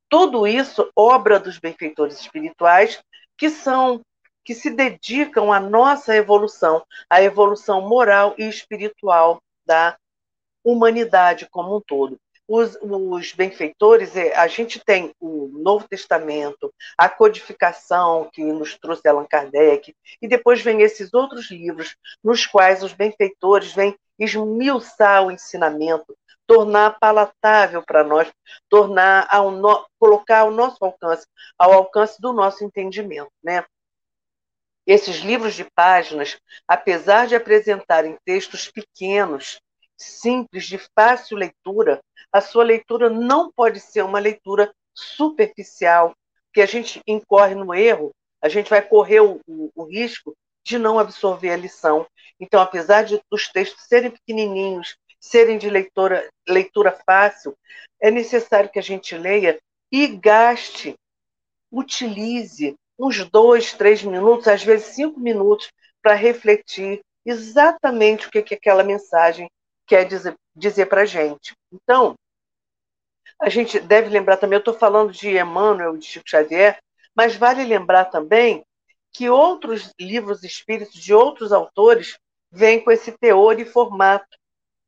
Tudo 0.09 0.46
isso 0.46 0.90
obra 0.96 1.38
dos 1.38 1.59
benfeitores 1.59 2.20
espirituais 2.20 3.03
que 3.37 3.51
são 3.51 4.01
que 4.44 4.55
se 4.55 4.70
dedicam 4.70 5.53
à 5.53 5.61
nossa 5.61 6.16
evolução, 6.16 6.85
à 7.09 7.22
evolução 7.22 7.81
moral 7.83 8.35
e 8.38 8.48
espiritual 8.48 9.40
da 9.64 9.96
humanidade 10.64 11.46
como 11.51 11.77
um 11.77 11.81
todo. 11.81 12.18
Os, 12.55 12.77
os, 12.83 13.33
benfeitores, 13.33 14.15
é, 14.15 14.37
a 14.37 14.47
gente 14.47 14.79
tem 14.85 15.11
o 15.19 15.49
Novo 15.62 15.88
Testamento, 15.88 16.71
a 16.99 17.09
codificação 17.09 18.29
que 18.31 18.45
nos 18.45 18.77
trouxe 18.77 19.09
Allan 19.09 19.25
Kardec, 19.25 19.95
e 20.21 20.29
depois 20.29 20.61
vem 20.61 20.83
esses 20.83 21.15
outros 21.15 21.51
livros, 21.51 21.97
nos 22.23 22.45
quais 22.45 22.83
os 22.83 22.93
benfeitores 22.93 23.73
vêm 23.73 23.97
esmiuçar 24.19 25.25
o 25.25 25.31
ensinamento, 25.31 26.15
tornar 26.47 26.99
palatável 27.01 27.83
para 27.83 28.05
nós, 28.05 28.31
tornar 28.69 29.27
ao 29.31 29.51
no, 29.51 29.87
colocar 29.99 30.41
ao 30.41 30.51
nosso 30.51 30.85
alcance, 30.85 31.27
ao 31.59 31.73
alcance 31.73 32.21
do 32.21 32.35
nosso 32.35 32.62
entendimento, 32.62 33.33
né? 33.43 33.65
Esses 34.87 35.21
livros 35.21 35.55
de 35.55 35.65
páginas, 35.75 36.38
apesar 36.69 37.27
de 37.27 37.35
apresentarem 37.35 38.19
textos 38.27 38.71
pequenos, 38.71 39.59
simples, 39.97 40.67
de 40.67 40.79
fácil 40.79 41.37
leitura, 41.37 42.01
a 42.33 42.41
sua 42.41 42.65
leitura 42.65 43.11
não 43.11 43.51
pode 43.53 43.81
ser 43.81 44.03
uma 44.03 44.19
leitura 44.19 44.73
superficial, 44.95 46.15
que 46.53 46.61
a 46.61 46.67
gente 46.67 47.01
incorre 47.07 47.55
no 47.55 47.75
erro, 47.75 48.11
a 48.43 48.49
gente 48.49 48.69
vai 48.69 48.83
correr 48.83 49.21
o, 49.21 49.41
o, 49.47 49.71
o 49.75 49.85
risco 49.85 50.35
de 50.65 50.79
não 50.79 50.99
absorver 50.99 51.51
a 51.51 51.57
lição. 51.57 52.07
Então, 52.39 52.61
apesar 52.61 53.05
de 53.05 53.21
os 53.31 53.49
textos 53.49 53.85
serem 53.87 54.11
pequenininhos, 54.11 54.97
serem 55.21 55.57
de 55.57 55.71
leitura, 55.71 56.29
leitura 56.49 56.97
fácil, 57.07 57.57
é 58.01 58.11
necessário 58.11 58.71
que 58.71 58.79
a 58.79 58.83
gente 58.83 59.17
leia 59.17 59.59
e 59.91 60.07
gaste, 60.09 60.95
utilize 61.71 62.75
uns 62.99 63.25
dois, 63.31 63.73
três 63.73 64.03
minutos, 64.03 64.49
às 64.49 64.63
vezes 64.63 64.95
cinco 64.95 65.19
minutos, 65.19 65.71
para 66.03 66.15
refletir 66.15 67.01
exatamente 67.25 68.27
o 68.27 68.31
que, 68.31 68.43
que 68.43 68.55
aquela 68.55 68.83
mensagem 68.83 69.49
quer 69.93 70.07
dizer, 70.07 70.35
dizer 70.57 70.87
para 70.87 71.03
a 71.03 71.05
gente. 71.05 71.55
Então, 71.71 72.15
a 73.39 73.51
gente 73.51 73.79
deve 73.79 74.09
lembrar 74.09 74.39
também, 74.39 74.57
eu 74.57 74.61
estou 74.61 74.73
falando 74.73 75.13
de 75.13 75.37
Emmanuel, 75.37 75.99
de 75.99 76.07
Chico 76.07 76.27
Xavier, 76.27 76.79
mas 77.15 77.37
vale 77.37 77.63
lembrar 77.63 78.07
também 78.07 78.65
que 79.13 79.29
outros 79.29 79.93
livros 80.01 80.45
espíritos 80.45 80.95
de 80.95 81.13
outros 81.13 81.53
autores 81.53 82.17
vêm 82.51 82.83
com 82.83 82.91
esse 82.91 83.13
teor 83.13 83.61
e 83.61 83.67
formato 83.67 84.39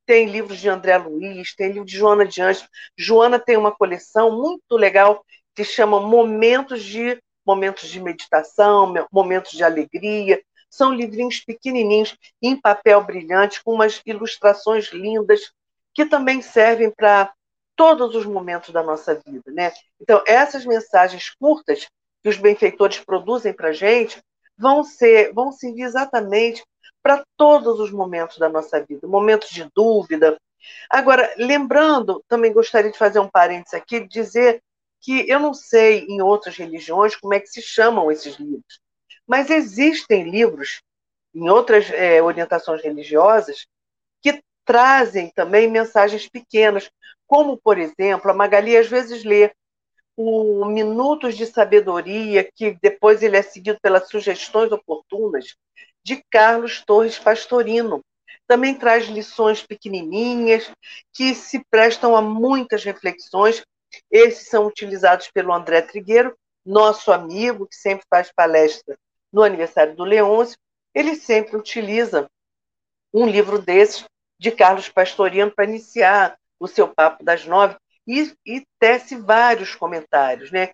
tem 0.07 0.27
livros 0.27 0.59
de 0.59 0.71
André 0.71 0.97
Luiz, 0.97 1.55
tem 1.55 1.69
livro 1.69 1.85
de 1.85 1.99
Joana 1.99 2.25
de 2.25 2.40
Anjos. 2.40 2.67
Joana 2.97 3.38
tem 3.38 3.59
uma 3.59 3.73
coleção 3.73 4.31
muito 4.40 4.75
legal 4.75 5.23
que 5.55 5.64
chama 5.64 6.01
Momentos 6.01 6.83
de 6.83 7.23
Momentos 7.45 7.90
de 7.90 8.01
Meditação, 8.01 8.95
Momentos 9.12 9.53
de 9.53 9.62
Alegria. 9.62 10.43
São 10.74 10.92
livrinhos 10.92 11.38
pequenininhos, 11.38 12.16
em 12.42 12.60
papel 12.60 13.02
brilhante, 13.04 13.62
com 13.62 13.74
umas 13.74 14.02
ilustrações 14.04 14.92
lindas, 14.92 15.52
que 15.94 16.04
também 16.04 16.42
servem 16.42 16.90
para 16.90 17.32
todos 17.76 18.14
os 18.16 18.26
momentos 18.26 18.70
da 18.70 18.82
nossa 18.82 19.14
vida. 19.14 19.52
Né? 19.52 19.72
Então, 20.00 20.20
essas 20.26 20.66
mensagens 20.66 21.30
curtas 21.30 21.87
que 22.22 22.28
os 22.28 22.37
benfeitores 22.37 22.98
produzem 22.98 23.52
para 23.52 23.68
a 23.68 23.72
gente 23.72 24.20
vão 24.58 24.82
ser, 24.82 25.32
vão 25.32 25.52
servir 25.52 25.82
exatamente 25.82 26.64
para 27.00 27.24
todos 27.37 27.78
os 27.78 27.92
momentos 27.92 28.38
da 28.38 28.48
nossa 28.48 28.84
vida, 28.84 29.06
momentos 29.06 29.50
de 29.50 29.68
dúvida. 29.76 30.37
Agora, 30.90 31.32
lembrando, 31.37 32.24
também 32.26 32.52
gostaria 32.52 32.90
de 32.90 32.98
fazer 32.98 33.20
um 33.20 33.28
parênteses 33.28 33.74
aqui, 33.74 34.00
dizer 34.08 34.60
que 35.00 35.28
eu 35.30 35.38
não 35.38 35.54
sei 35.54 36.06
em 36.08 36.20
outras 36.22 36.56
religiões 36.56 37.14
como 37.14 37.34
é 37.34 37.38
que 37.40 37.46
se 37.46 37.60
chamam 37.60 38.10
esses 38.10 38.37
livros, 38.37 38.80
mas 39.26 39.50
existem 39.50 40.28
livros 40.30 40.82
em 41.34 41.48
outras 41.48 41.90
é, 41.90 42.22
orientações 42.22 42.82
religiosas 42.82 43.66
que 44.22 44.40
trazem 44.64 45.30
também 45.34 45.68
mensagens 45.68 46.28
pequenas, 46.28 46.90
como, 47.26 47.56
por 47.56 47.78
exemplo, 47.78 48.30
a 48.30 48.34
Magali 48.34 48.76
às 48.76 48.88
vezes 48.88 49.24
lê 49.24 49.52
o 50.16 50.64
Minutos 50.66 51.37
de 51.37 51.46
Sabedoria, 51.46 52.48
que 52.54 52.78
depois 52.80 53.22
ele 53.22 53.37
é 53.37 53.42
seguido 53.42 53.78
pelas 53.82 54.08
sugestões 54.08 54.70
oportunas, 54.70 55.56
de 56.04 56.22
Carlos 56.30 56.84
Torres 56.84 57.18
Pastorino. 57.18 58.00
Também 58.46 58.74
traz 58.74 59.06
lições 59.06 59.66
pequenininhas 59.66 60.70
que 61.12 61.34
se 61.34 61.64
prestam 61.70 62.14
a 62.14 62.22
muitas 62.22 62.84
reflexões. 62.84 63.64
Esses 64.10 64.48
são 64.48 64.66
utilizados 64.66 65.30
pelo 65.32 65.52
André 65.52 65.80
Trigueiro, 65.80 66.37
nosso 66.64 67.10
amigo, 67.10 67.66
que 67.66 67.74
sempre 67.74 68.06
faz 68.08 68.30
palestra 68.30 68.96
no 69.35 69.42
aniversário 69.42 69.97
do 69.97 70.05
Leôncio. 70.05 70.57
Ele 70.94 71.16
sempre 71.16 71.57
utiliza 71.57 72.31
um 73.13 73.27
livro 73.27 73.58
desses 73.58 74.04
de 74.38 74.52
Carlos 74.52 74.88
Pastorino 74.88 75.50
para 75.50 75.65
iniciar 75.65 76.38
o 76.58 76.69
seu 76.69 76.88
papo 76.88 77.25
das 77.25 77.44
nove 77.44 77.77
e, 78.06 78.33
e 78.46 78.65
tece 78.79 79.17
vários 79.17 79.75
comentários, 79.75 80.52
né? 80.52 80.71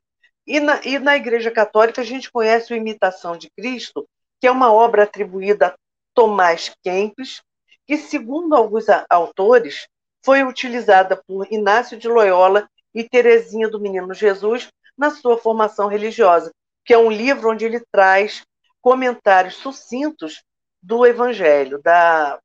E 0.47 0.61
na, 0.61 0.80
e 0.84 0.99
na 0.99 1.16
Igreja 1.16 1.51
Católica 1.51 2.03
a 2.03 2.05
gente 2.05 2.30
conhece 2.30 2.72
o 2.72 2.76
Imitação 2.76 3.37
de 3.37 3.51
Cristo, 3.51 4.07
que 4.41 4.47
é 4.47 4.51
uma 4.51 4.72
obra 4.72 5.05
atribuída 5.05 5.68
a 5.68 5.74
Tomás 6.14 6.72
Kempis, 6.82 7.41
que, 7.87 7.97
segundo 7.97 8.55
alguns 8.55 8.87
autores, 9.09 9.87
foi 10.24 10.43
utilizada 10.43 11.16
por 11.26 11.51
Inácio 11.51 11.97
de 11.97 12.09
Loyola 12.09 12.68
e 12.95 13.09
Teresinha 13.09 13.68
do 13.68 13.80
Menino 13.80 14.12
Jesus 14.12 14.68
na 14.97 15.11
sua 15.11 15.39
formação 15.39 15.89
religiosa, 15.89 16.53
que 16.84 16.93
é 16.93 16.99
um 16.99 17.11
livro 17.11 17.51
onde 17.51 17.64
ele 17.64 17.80
traz 17.93 18.43
comentários 18.81 19.57
sucintos 19.57 20.43
do 20.83 21.07
Evangelho, 21.07 21.81
da, 21.83 22.41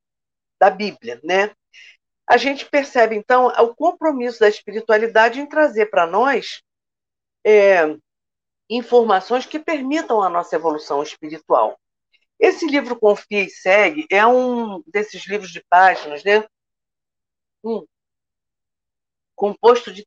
da 0.58 0.70
Bíblia, 0.70 1.20
né? 1.24 1.54
A 2.26 2.36
gente 2.36 2.68
percebe, 2.68 3.14
então, 3.14 3.46
o 3.46 3.74
compromisso 3.74 4.40
da 4.40 4.48
espiritualidade 4.48 5.40
em 5.40 5.46
trazer 5.46 5.86
para 5.86 6.06
nós 6.06 6.62
é, 7.44 7.96
informações 8.68 9.46
que 9.46 9.58
permitam 9.58 10.20
a 10.20 10.28
nossa 10.28 10.56
evolução 10.56 11.02
espiritual. 11.02 11.78
Esse 12.38 12.66
livro 12.66 12.98
Confia 12.98 13.44
e 13.44 13.50
Segue 13.50 14.06
é 14.10 14.26
um 14.26 14.82
desses 14.86 15.26
livros 15.26 15.50
de 15.50 15.64
páginas, 15.70 16.22
né? 16.24 16.44
Um, 17.64 17.86
composto 19.34 19.92
de 19.92 20.06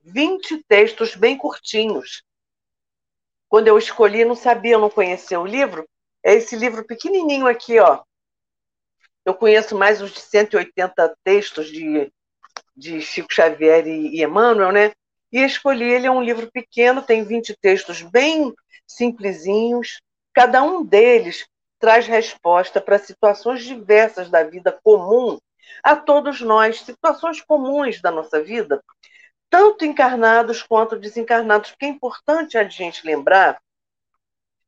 20 0.00 0.64
textos 0.64 1.14
bem 1.14 1.36
curtinhos. 1.38 2.22
Quando 3.50 3.66
eu 3.66 3.76
escolhi, 3.76 4.24
não 4.24 4.36
sabia, 4.36 4.78
não 4.78 4.88
conhecia 4.88 5.40
o 5.40 5.44
livro. 5.44 5.84
É 6.24 6.34
esse 6.34 6.54
livro 6.54 6.86
pequenininho 6.86 7.48
aqui, 7.48 7.80
ó. 7.80 8.02
Eu 9.24 9.34
conheço 9.34 9.76
mais 9.76 10.00
uns 10.00 10.12
de 10.12 10.20
180 10.20 11.16
textos 11.24 11.66
de, 11.66 12.12
de 12.76 13.00
Chico 13.00 13.32
Xavier 13.32 13.88
e, 13.88 14.16
e 14.16 14.22
Emmanuel, 14.22 14.70
né? 14.70 14.92
E 15.32 15.40
escolhi 15.40 15.84
ele, 15.84 16.06
é 16.06 16.10
um 16.10 16.22
livro 16.22 16.48
pequeno, 16.52 17.02
tem 17.02 17.24
20 17.24 17.56
textos 17.60 18.02
bem 18.02 18.54
simplesinhos. 18.86 20.00
Cada 20.32 20.62
um 20.62 20.84
deles 20.84 21.44
traz 21.80 22.06
resposta 22.06 22.80
para 22.80 22.98
situações 22.98 23.64
diversas 23.64 24.30
da 24.30 24.44
vida 24.44 24.78
comum 24.84 25.38
a 25.82 25.96
todos 25.96 26.40
nós, 26.40 26.82
situações 26.82 27.40
comuns 27.40 28.00
da 28.00 28.12
nossa 28.12 28.40
vida, 28.40 28.80
tanto 29.50 29.84
encarnados 29.84 30.62
quanto 30.62 30.96
desencarnados, 30.96 31.70
porque 31.70 31.86
é 31.86 31.88
importante 31.88 32.56
a 32.56 32.66
gente 32.66 33.04
lembrar 33.04 33.60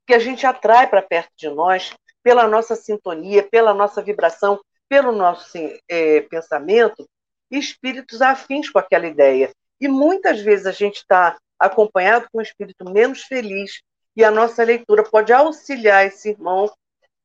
que 0.06 0.12
a 0.12 0.18
gente 0.18 0.44
atrai 0.44 0.88
para 0.88 1.00
perto 1.00 1.30
de 1.36 1.48
nós 1.48 1.94
pela 2.22 2.46
nossa 2.48 2.74
sintonia, 2.74 3.48
pela 3.48 3.72
nossa 3.72 4.02
vibração, 4.02 4.60
pelo 4.88 5.12
nosso 5.12 5.56
é, 5.88 6.20
pensamento, 6.22 7.08
espíritos 7.50 8.20
afins 8.20 8.68
com 8.68 8.78
aquela 8.78 9.06
ideia. 9.06 9.50
E 9.80 9.88
muitas 9.88 10.40
vezes 10.40 10.66
a 10.66 10.72
gente 10.72 10.96
está 10.96 11.38
acompanhado 11.58 12.28
com 12.30 12.38
um 12.38 12.42
espírito 12.42 12.84
menos 12.90 13.22
feliz, 13.22 13.80
e 14.16 14.24
a 14.24 14.30
nossa 14.30 14.62
leitura 14.62 15.02
pode 15.02 15.32
auxiliar 15.32 16.06
esse 16.06 16.30
irmão 16.30 16.70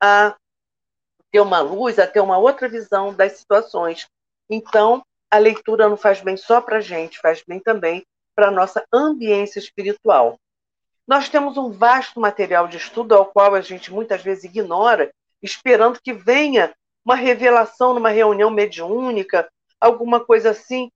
a 0.01 0.35
ter 1.31 1.41
uma 1.41 1.59
luz, 1.59 1.99
a 1.99 2.07
ter 2.07 2.21
uma 2.21 2.37
outra 2.37 2.69
visão 2.69 3.13
das 3.13 3.33
situações. 3.33 4.07
Então, 4.49 5.03
a 5.29 5.37
leitura 5.37 5.89
não 5.89 5.97
faz 5.97 6.21
bem 6.21 6.37
só 6.37 6.61
para 6.61 6.77
a 6.77 6.81
gente, 6.81 7.19
faz 7.19 7.43
bem 7.45 7.59
também 7.59 8.05
para 8.35 8.47
a 8.47 8.51
nossa 8.51 8.85
ambiência 8.93 9.59
espiritual. 9.59 10.39
Nós 11.07 11.29
temos 11.29 11.57
um 11.57 11.71
vasto 11.71 12.19
material 12.19 12.67
de 12.67 12.77
estudo 12.77 13.15
ao 13.15 13.25
qual 13.25 13.55
a 13.55 13.61
gente 13.61 13.91
muitas 13.91 14.21
vezes 14.21 14.43
ignora, 14.43 15.11
esperando 15.41 15.99
que 16.01 16.13
venha 16.13 16.73
uma 17.03 17.15
revelação 17.15 17.93
numa 17.93 18.09
reunião 18.09 18.49
mediúnica, 18.49 19.49
alguma 19.79 20.23
coisa 20.23 20.51
assim, 20.51 20.91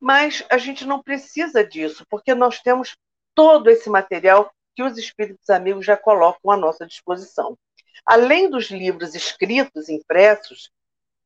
mas 0.00 0.44
a 0.50 0.58
gente 0.58 0.84
não 0.84 1.00
precisa 1.00 1.64
disso, 1.64 2.04
porque 2.10 2.34
nós 2.34 2.60
temos 2.60 2.96
todo 3.34 3.70
esse 3.70 3.88
material 3.88 4.52
que 4.74 4.82
os 4.82 4.98
espíritos 4.98 5.48
amigos 5.48 5.86
já 5.86 5.96
colocam 5.96 6.50
à 6.50 6.56
nossa 6.56 6.86
disposição. 6.86 7.56
Além 8.04 8.50
dos 8.50 8.70
livros 8.70 9.14
escritos, 9.14 9.88
impressos, 9.88 10.70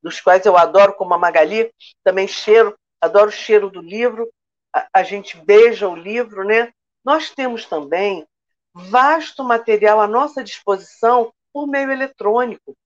dos 0.07 0.21
quais 0.21 0.47
eu 0.47 0.57
adoro, 0.57 0.95
como 0.95 1.15
a 1.15 1.19
Magali, 1.19 1.69
também 2.05 2.29
cheiro, 2.29 2.79
adoro 3.01 3.29
o 3.29 3.33
cheiro 3.33 3.69
do 3.69 3.81
livro, 3.81 4.33
a, 4.73 4.87
a 4.93 5.03
gente 5.03 5.37
beija 5.37 5.89
o 5.89 5.97
livro, 5.97 6.45
né? 6.45 6.73
Nós 7.05 7.31
temos 7.31 7.67
também 7.67 8.25
vasto 8.73 9.43
material 9.43 10.01
à 10.01 10.07
nossa 10.07 10.45
disposição 10.45 11.33
por 11.53 11.67
meio 11.67 11.91
eletrônico. 11.91 12.77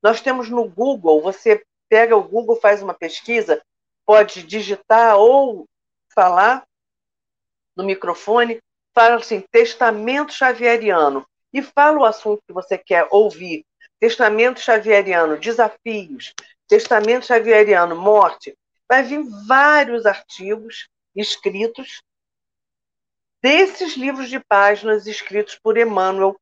Nós 0.00 0.20
temos 0.20 0.48
no 0.48 0.68
Google, 0.68 1.20
você 1.20 1.64
pega 1.88 2.16
o 2.16 2.22
Google, 2.22 2.54
faz 2.60 2.80
uma 2.80 2.94
pesquisa, 2.94 3.60
pode 4.06 4.44
digitar 4.44 5.16
ou 5.16 5.66
falar 6.14 6.62
no 7.74 7.82
microfone, 7.82 8.60
fala 8.94 9.16
assim, 9.16 9.42
testamento 9.50 10.32
xavieriano, 10.32 11.26
e 11.52 11.60
fala 11.60 11.98
o 11.98 12.04
assunto 12.04 12.40
que 12.46 12.52
você 12.52 12.78
quer 12.78 13.08
ouvir. 13.10 13.64
Testamento 13.98 14.60
xavieriano, 14.60 15.36
desafios. 15.36 16.32
Testamento 16.68 17.26
xavieriano, 17.26 17.96
morte. 17.96 18.56
Vai 18.88 19.02
vir 19.02 19.24
vários 19.46 20.06
artigos 20.06 20.88
escritos 21.14 22.02
desses 23.42 23.96
livros 23.96 24.28
de 24.28 24.40
páginas 24.40 25.06
escritos 25.06 25.58
por 25.58 25.78
Emmanuel, 25.78 26.36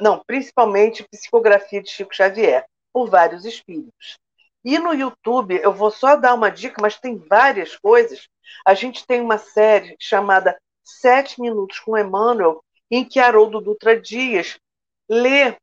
não, 0.00 0.22
principalmente 0.26 1.06
psicografia 1.10 1.82
de 1.82 1.90
Chico 1.90 2.14
Xavier, 2.14 2.64
por 2.92 3.08
vários 3.08 3.44
espíritos. 3.44 4.18
E 4.64 4.78
no 4.78 4.94
YouTube, 4.94 5.60
eu 5.60 5.72
vou 5.72 5.90
só 5.90 6.14
dar 6.14 6.34
uma 6.34 6.50
dica, 6.50 6.80
mas 6.80 6.98
tem 6.98 7.16
várias 7.16 7.76
coisas. 7.76 8.28
A 8.64 8.74
gente 8.74 9.06
tem 9.06 9.20
uma 9.20 9.38
série 9.38 9.96
chamada 9.98 10.56
Sete 10.84 11.40
Minutos 11.40 11.80
com 11.80 11.98
Emmanuel, 11.98 12.62
em 12.90 13.04
que 13.04 13.18
Haroldo 13.18 13.60
Dutra 13.60 14.00
Dias 14.00 14.58
lê 15.08 15.56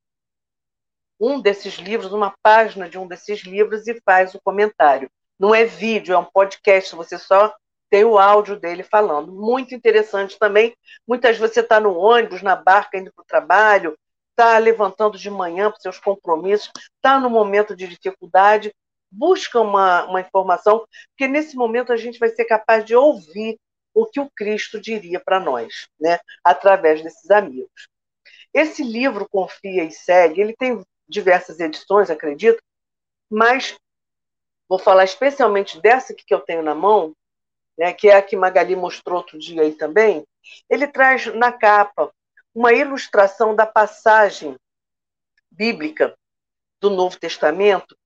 um 1.19 1.41
desses 1.41 1.75
livros, 1.75 2.13
uma 2.13 2.33
página 2.41 2.89
de 2.89 2.97
um 2.97 3.07
desses 3.07 3.43
livros 3.43 3.87
e 3.87 3.99
faz 4.05 4.33
o 4.33 4.41
comentário. 4.41 5.09
Não 5.37 5.53
é 5.53 5.65
vídeo, 5.65 6.13
é 6.13 6.17
um 6.17 6.25
podcast, 6.25 6.95
você 6.95 7.17
só 7.17 7.53
tem 7.89 8.03
o 8.03 8.17
áudio 8.17 8.59
dele 8.59 8.83
falando. 8.83 9.31
Muito 9.31 9.73
interessante 9.73 10.37
também. 10.37 10.75
Muitas 11.07 11.37
vezes 11.37 11.53
você 11.53 11.61
está 11.61 11.79
no 11.79 11.97
ônibus, 11.97 12.41
na 12.41 12.55
barca, 12.55 12.97
indo 12.97 13.11
para 13.13 13.23
o 13.23 13.25
trabalho, 13.25 13.97
está 14.31 14.57
levantando 14.57 15.17
de 15.17 15.29
manhã 15.29 15.69
para 15.69 15.79
seus 15.79 15.99
compromissos, 15.99 16.71
está 16.95 17.19
no 17.19 17.29
momento 17.29 17.75
de 17.75 17.87
dificuldade, 17.87 18.73
busca 19.11 19.59
uma, 19.59 20.05
uma 20.05 20.21
informação, 20.21 20.85
porque 21.09 21.27
nesse 21.27 21.55
momento 21.55 21.91
a 21.91 21.97
gente 21.97 22.19
vai 22.19 22.29
ser 22.29 22.45
capaz 22.45 22.85
de 22.85 22.95
ouvir 22.95 23.57
o 23.93 24.05
que 24.05 24.19
o 24.19 24.29
Cristo 24.29 24.79
diria 24.79 25.19
para 25.19 25.39
nós, 25.39 25.87
né, 25.99 26.19
através 26.43 27.01
desses 27.03 27.29
amigos. 27.31 27.89
Esse 28.53 28.83
livro 28.83 29.27
Confia 29.29 29.83
e 29.83 29.91
Segue, 29.91 30.41
ele 30.41 30.55
tem 30.55 30.81
diversas 31.09 31.59
edições, 31.59 32.09
acredito, 32.09 32.61
mas 33.29 33.75
vou 34.67 34.77
falar 34.77 35.03
especialmente 35.03 35.81
dessa 35.81 36.13
que 36.13 36.33
eu 36.33 36.39
tenho 36.39 36.61
na 36.61 36.75
mão, 36.75 37.13
né, 37.77 37.91
que 37.93 38.09
é 38.09 38.15
a 38.15 38.21
que 38.21 38.35
Magali 38.35 38.75
mostrou 38.75 39.17
outro 39.17 39.39
dia 39.39 39.63
aí 39.63 39.73
também, 39.73 40.25
ele 40.69 40.87
traz 40.87 41.25
na 41.33 41.51
capa 41.51 42.13
uma 42.53 42.73
ilustração 42.73 43.55
da 43.55 43.65
passagem 43.65 44.55
bíblica 45.51 46.15
do 46.79 46.89
Novo 46.89 47.19
Testamento 47.19 47.97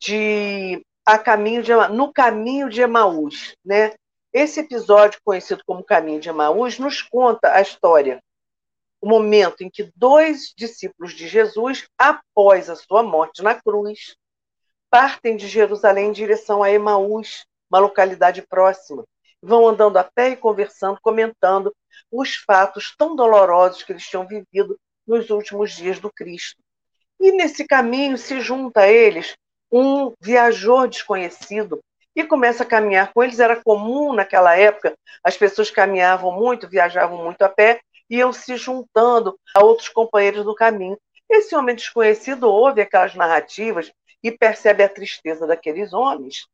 de 0.00 0.84
a 1.04 1.18
caminho 1.18 1.62
de, 1.62 1.72
no 1.92 2.12
caminho 2.12 2.68
de 2.68 2.80
Emaús, 2.80 3.56
né? 3.64 3.94
Esse 4.32 4.60
episódio 4.60 5.20
conhecido 5.24 5.62
como 5.66 5.82
Caminho 5.82 6.20
de 6.20 6.28
Emaús 6.28 6.78
nos 6.78 7.02
conta 7.02 7.52
a 7.52 7.60
história, 7.60 8.22
o 9.00 9.08
momento 9.08 9.62
em 9.62 9.70
que 9.70 9.90
dois 9.96 10.52
discípulos 10.56 11.14
de 11.14 11.26
Jesus, 11.26 11.86
após 11.98 12.68
a 12.68 12.76
sua 12.76 13.02
morte 13.02 13.42
na 13.42 13.54
cruz, 13.54 14.14
partem 14.90 15.36
de 15.36 15.46
Jerusalém 15.46 16.08
em 16.08 16.12
direção 16.12 16.62
a 16.62 16.70
Emaús, 16.70 17.44
uma 17.70 17.78
localidade 17.78 18.42
próxima. 18.42 19.04
Vão 19.40 19.66
andando 19.66 19.96
a 19.96 20.04
pé 20.04 20.30
e 20.30 20.36
conversando, 20.36 20.98
comentando 21.00 21.74
os 22.10 22.34
fatos 22.34 22.94
tão 22.98 23.16
dolorosos 23.16 23.82
que 23.82 23.92
eles 23.92 24.04
tinham 24.04 24.26
vivido 24.26 24.78
nos 25.06 25.30
últimos 25.30 25.72
dias 25.72 25.98
do 25.98 26.12
Cristo. 26.12 26.60
E 27.18 27.32
nesse 27.32 27.64
caminho 27.66 28.18
se 28.18 28.40
junta 28.40 28.80
a 28.80 28.88
eles 28.88 29.34
um 29.70 30.12
viajor 30.20 30.88
desconhecido 30.88 31.80
e 32.14 32.24
começa 32.24 32.64
a 32.64 32.66
caminhar 32.66 33.12
com 33.12 33.22
eles. 33.22 33.38
Era 33.38 33.62
comum 33.62 34.12
naquela 34.12 34.56
época, 34.56 34.94
as 35.22 35.36
pessoas 35.36 35.70
caminhavam 35.70 36.32
muito, 36.32 36.68
viajavam 36.68 37.22
muito 37.22 37.42
a 37.42 37.48
pé, 37.48 37.80
iam 38.10 38.32
se 38.32 38.56
juntando 38.56 39.38
a 39.54 39.64
outros 39.64 39.88
companheiros 39.88 40.44
do 40.44 40.54
caminho. 40.54 40.98
Esse 41.28 41.54
homem 41.54 41.76
desconhecido 41.76 42.44
ouve 42.44 42.82
aquelas 42.82 43.14
narrativas 43.14 43.90
e 44.22 44.30
percebe 44.30 44.82
a 44.82 44.88
tristeza 44.88 45.46
daqueles 45.46 45.92
homens 45.92 46.48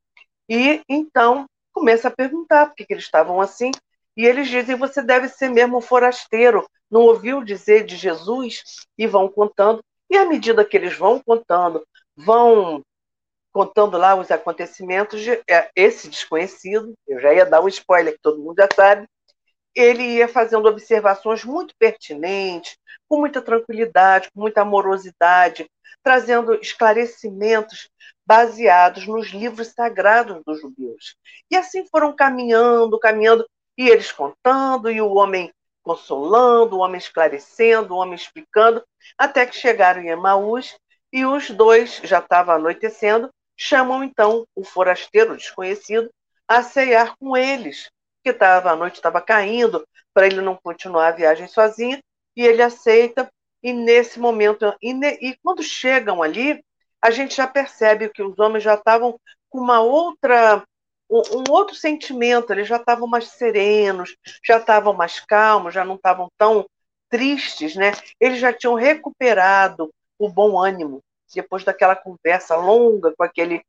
e 0.48 0.82
então 0.88 1.46
começa 1.72 2.08
a 2.08 2.10
perguntar 2.10 2.66
por 2.66 2.76
que, 2.76 2.86
que 2.86 2.94
eles 2.94 3.04
estavam 3.04 3.40
assim. 3.40 3.70
E 4.16 4.24
eles 4.24 4.48
dizem: 4.48 4.76
você 4.76 5.02
deve 5.02 5.28
ser 5.28 5.50
mesmo 5.50 5.80
forasteiro, 5.80 6.66
não 6.90 7.02
ouviu 7.02 7.42
dizer 7.44 7.84
de 7.84 7.96
Jesus? 7.96 8.86
E 8.96 9.06
vão 9.06 9.28
contando. 9.28 9.82
E 10.08 10.16
à 10.16 10.24
medida 10.24 10.64
que 10.64 10.76
eles 10.76 10.96
vão 10.96 11.20
contando, 11.20 11.86
vão 12.16 12.82
contando 13.52 13.96
lá 13.96 14.14
os 14.14 14.30
acontecimentos, 14.30 15.20
de, 15.20 15.42
é, 15.48 15.70
esse 15.74 16.08
desconhecido, 16.08 16.92
eu 17.08 17.18
já 17.20 17.32
ia 17.32 17.46
dar 17.46 17.62
um 17.62 17.68
spoiler 17.68 18.12
que 18.12 18.20
todo 18.20 18.42
mundo 18.42 18.56
já 18.58 18.68
sabe, 18.74 19.08
ele 19.76 20.02
ia 20.02 20.26
fazendo 20.26 20.66
observações 20.66 21.44
muito 21.44 21.74
pertinentes, 21.78 22.78
com 23.06 23.20
muita 23.20 23.42
tranquilidade, 23.42 24.30
com 24.32 24.40
muita 24.40 24.62
amorosidade, 24.62 25.70
trazendo 26.02 26.54
esclarecimentos 26.54 27.88
baseados 28.24 29.06
nos 29.06 29.28
livros 29.28 29.68
sagrados 29.68 30.42
dos 30.44 30.60
judeus. 30.60 31.14
E 31.50 31.56
assim 31.56 31.86
foram 31.86 32.14
caminhando, 32.14 32.98
caminhando, 32.98 33.46
e 33.76 33.88
eles 33.88 34.10
contando, 34.10 34.90
e 34.90 35.00
o 35.00 35.12
homem 35.14 35.52
consolando, 35.82 36.76
o 36.76 36.80
homem 36.80 36.98
esclarecendo, 36.98 37.94
o 37.94 37.98
homem 37.98 38.14
explicando, 38.14 38.82
até 39.16 39.46
que 39.46 39.54
chegaram 39.54 40.02
em 40.02 40.08
Emaús, 40.08 40.76
e 41.12 41.24
os 41.24 41.50
dois, 41.50 42.00
já 42.02 42.18
estava 42.18 42.54
anoitecendo, 42.54 43.30
chamam 43.56 44.02
então 44.02 44.44
o 44.54 44.64
forasteiro 44.64 45.36
desconhecido 45.36 46.10
a 46.48 46.62
ceiar 46.62 47.16
com 47.18 47.36
eles, 47.36 47.88
que 48.26 48.32
tava, 48.32 48.72
a 48.72 48.76
noite 48.76 48.96
estava 48.96 49.20
caindo, 49.20 49.86
para 50.12 50.26
ele 50.26 50.40
não 50.40 50.56
continuar 50.56 51.06
a 51.06 51.12
viagem 51.12 51.46
sozinho, 51.46 52.00
e 52.36 52.44
ele 52.44 52.60
aceita 52.60 53.30
e 53.62 53.72
nesse 53.72 54.18
momento, 54.18 54.74
e, 54.82 54.92
ne, 54.92 55.16
e 55.20 55.36
quando 55.42 55.62
chegam 55.62 56.24
ali, 56.24 56.60
a 57.00 57.10
gente 57.12 57.36
já 57.36 57.46
percebe 57.46 58.08
que 58.08 58.22
os 58.22 58.36
homens 58.40 58.64
já 58.64 58.74
estavam 58.74 59.16
com 59.48 59.60
uma 59.60 59.80
outra 59.80 60.64
um, 61.08 61.44
outro 61.52 61.76
sentimento, 61.76 62.52
eles 62.52 62.66
já 62.66 62.78
estavam 62.78 63.06
mais 63.06 63.28
serenos, 63.28 64.16
já 64.44 64.58
estavam 64.58 64.92
mais 64.92 65.20
calmos, 65.20 65.72
já 65.72 65.84
não 65.84 65.94
estavam 65.94 66.28
tão 66.36 66.66
tristes, 67.08 67.76
né? 67.76 67.92
Eles 68.18 68.40
já 68.40 68.52
tinham 68.52 68.74
recuperado 68.74 69.88
o 70.18 70.28
bom 70.28 70.60
ânimo 70.60 71.00
depois 71.32 71.62
daquela 71.62 71.94
conversa 71.94 72.56
longa 72.56 73.14
com 73.16 73.22
aquele 73.22 73.62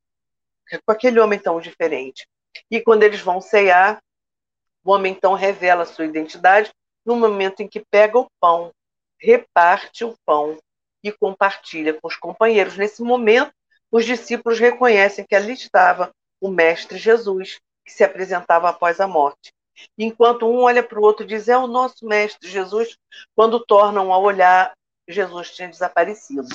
com 0.83 0.91
aquele 0.91 1.19
homem 1.19 1.37
tão 1.37 1.59
diferente. 1.59 2.27
E 2.71 2.81
quando 2.81 3.03
eles 3.03 3.21
vão 3.21 3.39
ceiar, 3.39 3.99
o 4.87 4.91
homem 4.91 5.11
então 5.11 5.33
revela 5.33 5.85
sua 5.85 6.05
identidade 6.05 6.71
no 7.05 7.15
momento 7.15 7.61
em 7.61 7.67
que 7.67 7.83
pega 7.91 8.17
o 8.17 8.27
pão 8.39 8.71
reparte 9.19 10.05
o 10.05 10.15
pão 10.25 10.57
e 11.03 11.11
compartilha 11.11 11.93
com 11.93 12.07
os 12.07 12.15
companheiros. 12.15 12.77
Nesse 12.77 13.01
momento, 13.01 13.51
os 13.91 14.05
discípulos 14.05 14.59
reconhecem 14.59 15.25
que 15.27 15.35
ali 15.35 15.53
estava 15.53 16.11
o 16.39 16.49
Mestre 16.49 16.97
Jesus, 16.97 17.59
que 17.85 17.91
se 17.91 18.03
apresentava 18.03 18.69
após 18.69 18.99
a 18.99 19.07
morte. 19.07 19.51
Enquanto 19.97 20.47
um 20.47 20.61
olha 20.61 20.83
para 20.83 20.99
o 20.99 21.03
outro 21.03 21.23
e 21.23 21.27
diz: 21.27 21.47
É 21.47 21.57
o 21.57 21.67
nosso 21.67 22.05
Mestre 22.05 22.49
Jesus, 22.49 22.97
quando 23.35 23.63
tornam 23.65 24.11
a 24.11 24.17
olhar, 24.17 24.73
Jesus 25.07 25.51
tinha 25.51 25.69
desaparecido. 25.69 26.47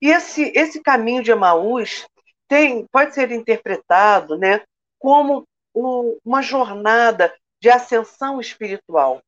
E 0.00 0.10
esse, 0.10 0.52
esse 0.54 0.80
caminho 0.80 1.22
de 1.22 1.30
Emaús 1.30 2.06
tem, 2.46 2.86
pode 2.92 3.14
ser 3.14 3.32
interpretado 3.32 4.38
né, 4.38 4.62
como 4.98 5.44
o, 5.74 6.18
uma 6.24 6.42
jornada 6.42 7.34
de 7.66 7.70
ascensão 7.70 8.40
espiritual. 8.40 9.20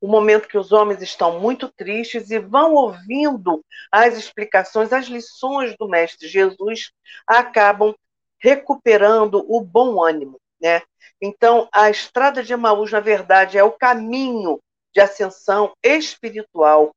O 0.00 0.08
momento 0.08 0.48
que 0.48 0.58
os 0.58 0.72
homens 0.72 1.00
estão 1.00 1.38
muito 1.38 1.68
tristes 1.68 2.28
e 2.28 2.40
vão 2.40 2.74
ouvindo 2.74 3.64
as 3.90 4.18
explicações, 4.18 4.92
as 4.92 5.06
lições 5.06 5.76
do 5.78 5.88
Mestre 5.88 6.26
Jesus, 6.26 6.90
acabam 7.24 7.94
recuperando 8.40 9.46
o 9.48 9.60
bom 9.60 10.02
ânimo. 10.02 10.40
Né? 10.60 10.82
Então, 11.22 11.68
a 11.72 11.88
estrada 11.88 12.42
de 12.42 12.52
Emaús, 12.52 12.90
na 12.90 12.98
verdade, 12.98 13.56
é 13.56 13.62
o 13.62 13.70
caminho 13.70 14.58
de 14.92 15.00
ascensão 15.00 15.72
espiritual, 15.80 16.92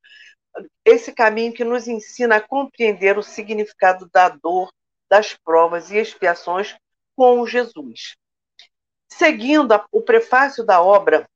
esse 0.84 1.12
caminho 1.12 1.52
que 1.52 1.62
nos 1.62 1.86
ensina 1.86 2.36
a 2.36 2.40
compreender 2.40 3.16
o 3.16 3.22
significado 3.22 4.10
da 4.12 4.30
dor, 4.30 4.68
das 5.08 5.32
provas 5.32 5.92
e 5.92 5.96
expiações 5.96 6.76
com 7.14 7.46
Jesus. 7.46 8.16
Seguindo 9.08 9.80
o 9.90 10.02
prefácio 10.02 10.64
da 10.64 10.82
obra 10.82 11.28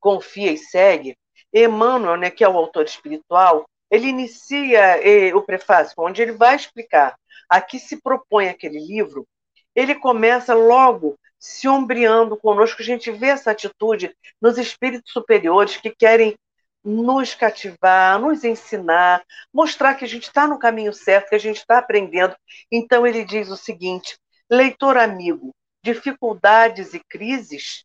Confia 0.00 0.52
e 0.52 0.58
Segue, 0.58 1.16
Emmanuel, 1.52 2.16
né, 2.16 2.30
que 2.30 2.42
é 2.42 2.48
o 2.48 2.56
autor 2.56 2.84
espiritual, 2.84 3.64
ele 3.90 4.08
inicia 4.08 4.98
eh, 5.06 5.34
o 5.34 5.42
prefácio, 5.42 5.94
onde 5.98 6.20
ele 6.20 6.32
vai 6.32 6.56
explicar 6.56 7.16
a 7.48 7.60
que 7.60 7.78
se 7.78 8.00
propõe 8.00 8.48
aquele 8.48 8.78
livro. 8.78 9.26
Ele 9.74 9.94
começa 9.94 10.54
logo 10.54 11.16
se 11.38 11.68
ombreando 11.68 12.36
conosco, 12.36 12.80
a 12.80 12.84
gente 12.84 13.10
vê 13.10 13.26
essa 13.26 13.50
atitude 13.50 14.16
nos 14.40 14.56
espíritos 14.56 15.12
superiores 15.12 15.76
que 15.76 15.90
querem 15.90 16.34
nos 16.82 17.34
cativar, 17.34 18.18
nos 18.18 18.44
ensinar, 18.44 19.22
mostrar 19.52 19.94
que 19.94 20.04
a 20.04 20.08
gente 20.08 20.24
está 20.24 20.46
no 20.46 20.58
caminho 20.58 20.92
certo, 20.92 21.28
que 21.28 21.34
a 21.34 21.40
gente 21.40 21.58
está 21.58 21.78
aprendendo. 21.78 22.34
Então 22.70 23.06
ele 23.06 23.24
diz 23.24 23.48
o 23.50 23.56
seguinte: 23.56 24.16
leitor 24.50 24.96
amigo, 24.96 25.54
dificuldades 25.84 26.94
e 26.94 27.00
crises, 27.10 27.84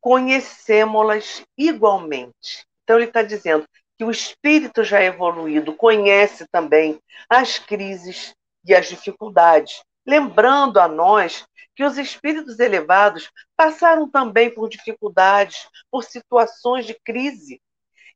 conhecemos-las 0.00 1.44
igualmente. 1.56 2.66
Então 2.82 2.96
ele 2.96 3.06
está 3.06 3.22
dizendo 3.22 3.64
que 3.96 4.04
o 4.04 4.10
espírito 4.10 4.82
já 4.82 5.00
evoluído 5.02 5.72
conhece 5.72 6.46
também 6.50 7.00
as 7.30 7.58
crises 7.58 8.34
e 8.64 8.74
as 8.74 8.88
dificuldades, 8.88 9.82
lembrando 10.04 10.80
a 10.80 10.88
nós 10.88 11.46
que 11.76 11.84
os 11.84 11.96
espíritos 11.96 12.58
elevados 12.58 13.30
passaram 13.56 14.10
também 14.10 14.52
por 14.52 14.68
dificuldades, 14.68 15.68
por 15.92 16.02
situações 16.02 16.86
de 16.86 16.94
crise, 17.04 17.60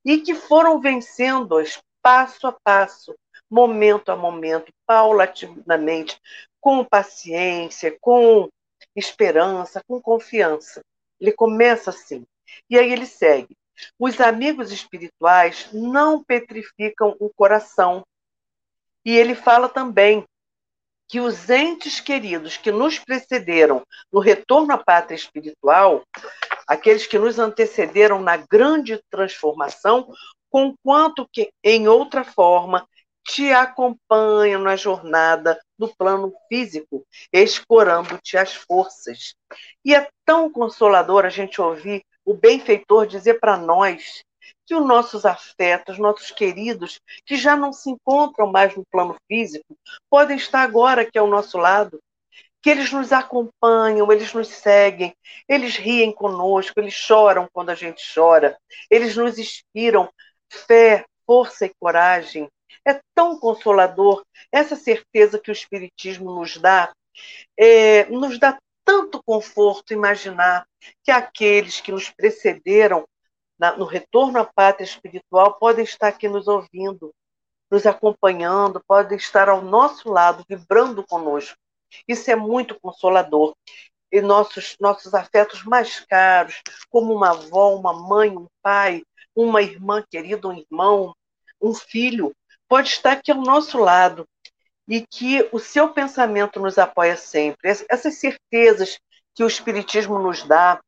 e 0.05 0.19
que 0.19 0.35
foram 0.35 0.81
vencendo-as 0.81 1.81
passo 2.03 2.49
a 2.49 2.57
passo, 2.65 3.15
momento 3.49 4.11
a 4.11 4.17
momento, 4.17 4.73
paulatinamente, 4.85 6.19
com 6.61 6.85
paciência, 6.85 7.97
com 8.01 8.49
esperança, 8.95 9.83
com 9.87 10.01
confiança. 10.01 10.83
Ele 11.21 11.33
começa 11.33 11.91
assim. 11.91 12.25
E 12.69 12.79
aí 12.79 12.93
ele 12.93 13.07
segue. 13.07 13.57
Os 13.99 14.21
amigos 14.21 14.71
espirituais 14.71 15.69
não 15.73 16.23
petrificam 16.23 17.17
o 17.19 17.31
coração. 17.31 18.05
E 19.05 19.17
ele 19.17 19.35
fala 19.35 19.69
também 19.69 20.25
que 21.09 21.21
os 21.21 21.51
entes 21.51 22.01
queridos 22.01 22.57
que 22.57 22.73
nos 22.73 22.99
precederam 22.99 23.87
no 24.11 24.19
retorno 24.21 24.73
à 24.73 24.79
pátria 24.79 25.17
espiritual, 25.17 26.05
aqueles 26.67 27.07
que 27.07 27.19
nos 27.19 27.39
antecederam 27.39 28.23
na 28.23 28.39
grande 28.39 28.99
transformação, 29.11 30.11
conquanto 30.49 31.29
que 31.31 31.53
em 31.63 31.87
outra 31.87 32.25
forma 32.25 32.89
te 33.25 33.53
acompanham 33.53 34.61
na 34.61 34.77
jornada 34.77 35.61
no 35.79 35.95
plano 35.95 36.33
físico, 36.49 37.07
escorando-te 37.33 38.37
as 38.37 38.55
forças. 38.55 39.35
E 39.85 39.95
é 39.95 40.09
tão 40.25 40.51
consolador 40.51 41.25
a 41.25 41.31
gente 41.31 41.61
ouvir 41.61 42.03
o 42.25 42.35
benfeitor 42.35 43.07
dizer 43.07 43.41
para 43.41 43.57
nós 43.57 44.23
que 44.67 44.75
os 44.75 44.87
nossos 44.87 45.25
afetos, 45.27 45.99
nossos 45.99 46.31
queridos, 46.31 47.01
que 47.27 47.37
já 47.37 47.57
não 47.57 47.73
se 47.73 47.91
encontram 47.91 48.51
mais 48.51 48.75
no 48.77 48.85
plano 48.91 49.17
físico, 49.27 49.77
podem 50.09 50.37
estar 50.37 50.63
agora 50.63 51.03
aqui 51.03 51.19
ao 51.19 51.27
nosso 51.27 51.59
lado, 51.59 52.01
que 52.63 52.71
eles 52.71 52.93
nos 52.93 53.13
acompanham, 53.13 54.11
eles 54.13 54.33
nos 54.33 54.49
seguem, 54.49 55.15
eles 55.49 55.77
riem 55.77 56.13
conosco, 56.13 56.79
eles 56.79 56.95
choram 56.95 57.49
quando 57.53 57.71
a 57.71 57.75
gente 57.75 58.03
chora, 58.15 58.57
eles 58.89 59.17
nos 59.17 59.37
inspiram 59.37 60.09
fé, 60.49 61.05
força 61.27 61.67
e 61.67 61.73
coragem. 61.81 62.49
É 62.87 63.01
tão 63.15 63.39
consolador 63.39 64.25
essa 64.51 64.77
certeza 64.77 65.39
que 65.39 65.51
o 65.51 65.53
Espiritismo 65.53 66.35
nos 66.35 66.57
dá, 66.57 66.93
é, 67.57 68.07
nos 68.07 68.39
dá 68.39 68.59
tanto 68.85 69.23
conforto 69.23 69.93
imaginar 69.93 70.67
que 71.03 71.11
aqueles 71.11 71.81
que 71.81 71.93
nos 71.93 72.11
precederam 72.11 73.07
na, 73.59 73.77
no 73.77 73.85
retorno 73.85 74.41
à 74.41 74.45
pátria 74.45 74.85
espiritual 74.85 75.55
podem 75.59 75.85
estar 75.85 76.09
aqui 76.09 76.29
nos 76.29 76.49
ouvindo, 76.49 77.15
nos 77.71 77.87
acompanhando, 77.87 78.83
podem 78.87 79.17
estar 79.17 79.49
ao 79.49 79.63
nosso 79.63 80.11
lado, 80.11 80.45
vibrando 80.49 81.07
conosco. 81.07 81.57
Isso 82.09 82.31
é 82.31 82.37
muito 82.37 82.79
consolador. 82.81 83.55
E 84.11 84.21
nossos, 84.21 84.77
nossos 84.79 85.15
afetos 85.15 85.65
mais 85.65 86.01
caros, 86.01 86.61
como 86.91 87.15
uma 87.15 87.31
avó, 87.31 87.75
uma 87.75 87.93
mãe, 87.95 88.37
um 88.37 88.47
pai, 88.61 89.03
uma 89.35 89.63
irmã 89.63 90.05
querida, 90.11 90.49
um 90.49 90.53
irmão, 90.53 91.15
um 91.61 91.73
filho, 91.73 92.33
pode 92.73 92.89
estar 92.89 93.13
aqui 93.13 93.31
ao 93.31 93.37
nosso 93.37 93.77
lado 93.77 94.27
e 94.89 95.07
que 95.07 95.47
o 95.53 95.59
seu 95.59 95.91
pensamento 95.91 96.59
nos 96.59 96.79
apoia 96.79 97.19
sempre. 97.19 97.69
Essas 97.69 98.15
certezas 98.15 98.99
que 99.35 99.45
o 99.45 99.47
Espiritismo 99.47 100.19
nos 100.19 100.43
dá, 100.43 100.81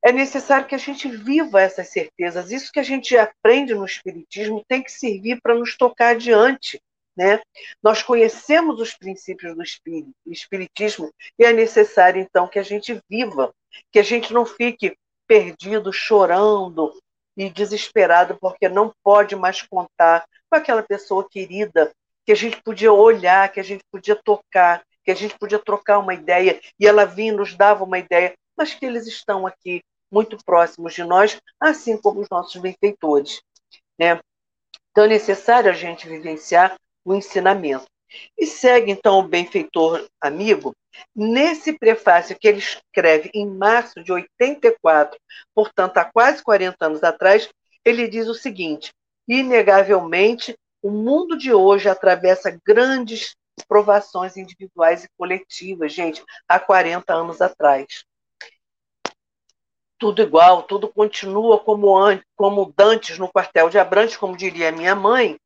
é 0.00 0.12
necessário 0.12 0.68
que 0.68 0.76
a 0.76 0.78
gente 0.78 1.08
viva 1.08 1.60
essas 1.60 1.88
certezas. 1.88 2.52
Isso 2.52 2.70
que 2.70 2.78
a 2.78 2.84
gente 2.84 3.18
aprende 3.18 3.74
no 3.74 3.84
Espiritismo 3.84 4.64
tem 4.68 4.80
que 4.80 4.92
servir 4.92 5.40
para 5.42 5.56
nos 5.56 5.76
tocar 5.76 6.10
adiante. 6.10 6.80
Né? 7.16 7.40
Nós 7.82 8.00
conhecemos 8.00 8.80
os 8.80 8.94
princípios 8.94 9.56
do 9.56 9.64
Espiritismo 10.30 11.12
e 11.36 11.44
é 11.44 11.52
necessário, 11.52 12.22
então, 12.22 12.46
que 12.46 12.60
a 12.60 12.62
gente 12.62 13.02
viva, 13.10 13.52
que 13.90 13.98
a 13.98 14.04
gente 14.04 14.32
não 14.32 14.46
fique 14.46 14.96
perdido, 15.26 15.92
chorando 15.92 16.96
e 17.36 17.50
desesperado 17.50 18.38
porque 18.40 18.68
não 18.68 18.94
pode 19.02 19.34
mais 19.34 19.62
contar 19.62 20.24
com 20.50 20.56
aquela 20.56 20.82
pessoa 20.82 21.28
querida 21.28 21.92
que 22.24 22.32
a 22.32 22.36
gente 22.36 22.60
podia 22.62 22.92
olhar, 22.92 23.50
que 23.52 23.60
a 23.60 23.62
gente 23.62 23.84
podia 23.90 24.16
tocar, 24.16 24.82
que 25.04 25.10
a 25.10 25.14
gente 25.14 25.38
podia 25.38 25.58
trocar 25.58 25.98
uma 25.98 26.14
ideia 26.14 26.60
e 26.78 26.86
ela 26.86 27.04
vinha 27.04 27.32
e 27.32 27.36
nos 27.36 27.54
dava 27.54 27.84
uma 27.84 27.98
ideia, 27.98 28.34
mas 28.56 28.74
que 28.74 28.84
eles 28.84 29.06
estão 29.06 29.46
aqui 29.46 29.82
muito 30.10 30.36
próximos 30.44 30.94
de 30.94 31.04
nós, 31.04 31.38
assim 31.60 31.96
como 31.96 32.20
os 32.20 32.28
nossos 32.28 32.60
benfeitores. 32.60 33.40
Né? 33.98 34.18
Então 34.90 35.04
é 35.04 35.08
necessário 35.08 35.70
a 35.70 35.74
gente 35.74 36.08
vivenciar 36.08 36.76
o 37.04 37.14
ensinamento. 37.14 37.86
E 38.38 38.46
segue 38.46 38.90
então 38.90 39.18
o 39.18 39.28
benfeitor 39.28 40.06
amigo, 40.20 40.74
nesse 41.14 41.72
prefácio 41.72 42.36
que 42.38 42.48
ele 42.48 42.58
escreve 42.58 43.30
em 43.34 43.46
março 43.46 44.02
de 44.02 44.12
84, 44.12 45.18
portanto 45.54 45.98
há 45.98 46.04
quase 46.04 46.42
40 46.42 46.86
anos 46.86 47.02
atrás, 47.02 47.48
ele 47.84 48.08
diz 48.08 48.28
o 48.28 48.34
seguinte: 48.34 48.90
inegavelmente, 49.26 50.56
o 50.82 50.90
mundo 50.90 51.36
de 51.36 51.52
hoje 51.52 51.88
atravessa 51.88 52.58
grandes 52.64 53.34
provações 53.68 54.36
individuais 54.36 55.04
e 55.04 55.08
coletivas, 55.16 55.92
gente, 55.92 56.22
há 56.46 56.60
40 56.60 57.12
anos 57.12 57.40
atrás 57.40 58.04
tudo 59.98 60.22
igual, 60.22 60.62
tudo 60.62 60.88
continua 60.88 61.58
como, 61.58 61.96
antes, 61.96 62.24
como 62.36 62.72
dantes 62.76 63.18
no 63.18 63.30
quartel 63.30 63.68
de 63.68 63.78
Abrantes, 63.78 64.16
como 64.16 64.36
diria 64.36 64.72
minha 64.72 64.94
mãe. 64.94 65.38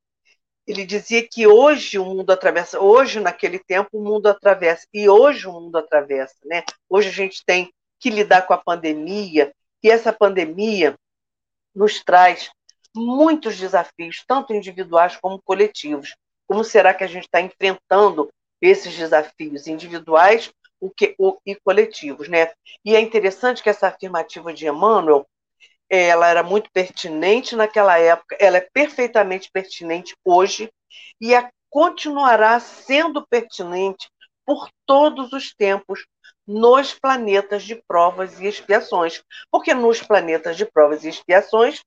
Ele 0.66 0.84
dizia 0.84 1.26
que 1.26 1.46
hoje 1.46 1.98
o 1.98 2.04
mundo 2.04 2.30
atravessa, 2.30 2.80
hoje 2.80 3.18
naquele 3.20 3.58
tempo 3.58 3.88
o 3.92 4.04
mundo 4.04 4.26
atravessa, 4.28 4.86
e 4.92 5.08
hoje 5.08 5.46
o 5.46 5.52
mundo 5.52 5.76
atravessa, 5.76 6.36
né? 6.44 6.62
Hoje 6.88 7.08
a 7.08 7.12
gente 7.12 7.44
tem 7.44 7.72
que 7.98 8.10
lidar 8.10 8.42
com 8.42 8.54
a 8.54 8.58
pandemia, 8.58 9.52
e 9.82 9.90
essa 9.90 10.12
pandemia 10.12 10.96
nos 11.74 12.02
traz 12.02 12.50
muitos 12.94 13.56
desafios, 13.56 14.24
tanto 14.26 14.52
individuais 14.52 15.16
como 15.16 15.40
coletivos. 15.42 16.14
Como 16.46 16.64
será 16.64 16.92
que 16.92 17.04
a 17.04 17.06
gente 17.06 17.24
está 17.24 17.40
enfrentando 17.40 18.28
esses 18.60 18.96
desafios 18.96 19.66
individuais 19.66 20.52
o 20.80 20.90
que, 20.90 21.14
o, 21.18 21.38
e 21.44 21.54
coletivos, 21.56 22.28
né? 22.28 22.50
E 22.84 22.96
é 22.96 23.00
interessante 23.00 23.62
que 23.62 23.68
essa 23.68 23.88
afirmativa 23.88 24.52
de 24.52 24.66
Emmanuel, 24.66 25.26
ela 25.88 26.26
era 26.28 26.42
muito 26.42 26.70
pertinente 26.72 27.54
naquela 27.54 27.98
época, 27.98 28.36
ela 28.40 28.56
é 28.56 28.68
perfeitamente 28.72 29.50
pertinente 29.52 30.14
hoje 30.24 30.72
e 31.20 31.34
a, 31.34 31.50
continuará 31.68 32.58
sendo 32.58 33.26
pertinente 33.26 34.08
por 34.46 34.68
todos 34.86 35.32
os 35.32 35.54
tempos 35.54 36.06
nos 36.46 36.94
planetas 36.94 37.62
de 37.62 37.76
provas 37.86 38.40
e 38.40 38.46
expiações, 38.46 39.22
porque 39.50 39.74
nos 39.74 40.02
planetas 40.02 40.56
de 40.56 40.64
provas 40.64 41.04
e 41.04 41.08
expiações 41.08 41.80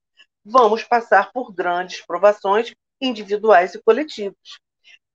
vamos 0.46 0.84
passar 0.84 1.32
por 1.32 1.54
grandes 1.54 2.06
provações 2.06 2.74
individuais 3.00 3.74
e 3.76 3.82
coletivos, 3.82 4.60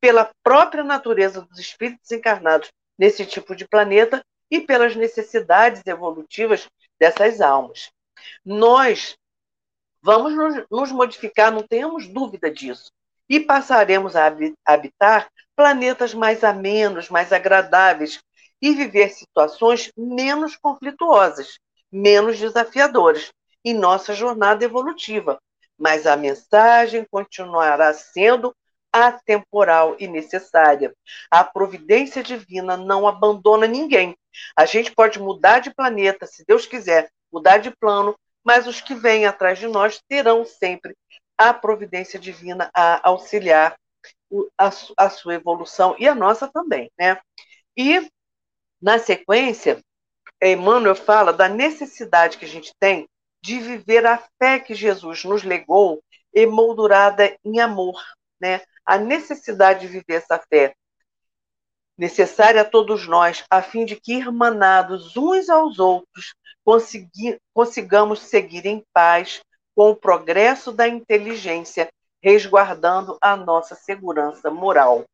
pela 0.00 0.30
própria 0.42 0.84
natureza 0.84 1.42
dos 1.42 1.58
espíritos 1.58 2.10
encarnados 2.10 2.68
nesse 2.98 3.24
tipo 3.26 3.54
de 3.54 3.66
planeta 3.66 4.22
e 4.50 4.60
pelas 4.60 4.96
necessidades 4.96 5.82
evolutivas 5.86 6.66
dessas 6.98 7.40
almas. 7.40 7.90
Nós 8.44 9.16
vamos 10.02 10.32
nos 10.70 10.90
modificar, 10.92 11.52
não 11.52 11.62
tenhamos 11.62 12.06
dúvida 12.06 12.50
disso, 12.50 12.90
e 13.28 13.38
passaremos 13.38 14.16
a 14.16 14.32
habitar 14.64 15.28
planetas 15.54 16.14
mais 16.14 16.42
amenos, 16.42 17.10
mais 17.10 17.32
agradáveis 17.32 18.20
e 18.60 18.74
viver 18.74 19.10
situações 19.10 19.92
menos 19.96 20.56
conflituosas, 20.56 21.58
menos 21.92 22.38
desafiadoras 22.38 23.30
em 23.68 23.74
nossa 23.74 24.14
jornada 24.14 24.64
evolutiva. 24.64 25.38
Mas 25.78 26.06
a 26.06 26.16
mensagem 26.16 27.06
continuará 27.10 27.92
sendo 27.92 28.54
atemporal 28.92 29.96
e 29.98 30.08
necessária. 30.08 30.94
A 31.30 31.44
providência 31.44 32.22
divina 32.22 32.76
não 32.76 33.06
abandona 33.06 33.66
ninguém. 33.66 34.16
A 34.56 34.64
gente 34.64 34.92
pode 34.92 35.20
mudar 35.20 35.60
de 35.60 35.72
planeta, 35.72 36.26
se 36.26 36.44
Deus 36.46 36.66
quiser, 36.66 37.10
mudar 37.30 37.58
de 37.58 37.70
plano, 37.70 38.16
mas 38.42 38.66
os 38.66 38.80
que 38.80 38.94
vêm 38.94 39.26
atrás 39.26 39.58
de 39.58 39.66
nós 39.66 40.00
terão 40.08 40.44
sempre 40.44 40.96
a 41.36 41.52
providência 41.52 42.18
divina 42.18 42.70
a 42.74 43.08
auxiliar 43.08 43.76
a, 44.96 45.10
sua 45.10 45.34
evolução 45.34 45.94
e 45.98 46.08
a 46.08 46.14
nossa 46.14 46.48
também, 46.48 46.90
né? 46.98 47.18
E 47.76 48.08
na 48.80 48.98
sequência, 48.98 49.82
Emmanuel 50.42 50.94
fala 50.94 51.32
da 51.32 51.48
necessidade 51.48 52.38
que 52.38 52.44
a 52.44 52.48
gente 52.48 52.72
tem 52.78 53.08
de 53.40 53.58
viver 53.60 54.06
a 54.06 54.22
fé 54.38 54.58
que 54.58 54.74
Jesus 54.74 55.24
nos 55.24 55.42
legou, 55.42 56.02
emoldurada 56.32 57.36
em 57.44 57.60
amor, 57.60 58.00
né? 58.40 58.62
A 58.84 58.98
necessidade 58.98 59.80
de 59.80 59.86
viver 59.88 60.14
essa 60.14 60.38
fé 60.38 60.74
necessária 61.96 62.62
a 62.62 62.64
todos 62.64 63.08
nós, 63.08 63.44
a 63.50 63.60
fim 63.60 63.84
de 63.84 63.96
que, 63.96 64.14
irmanados 64.14 65.16
uns 65.16 65.48
aos 65.50 65.78
outros, 65.78 66.34
consigamos 67.52 68.20
seguir 68.20 68.66
em 68.66 68.84
paz 68.92 69.40
com 69.74 69.90
o 69.90 69.96
progresso 69.96 70.72
da 70.72 70.86
inteligência, 70.86 71.88
resguardando 72.22 73.18
a 73.20 73.36
nossa 73.36 73.74
segurança 73.74 74.50
moral. 74.50 75.04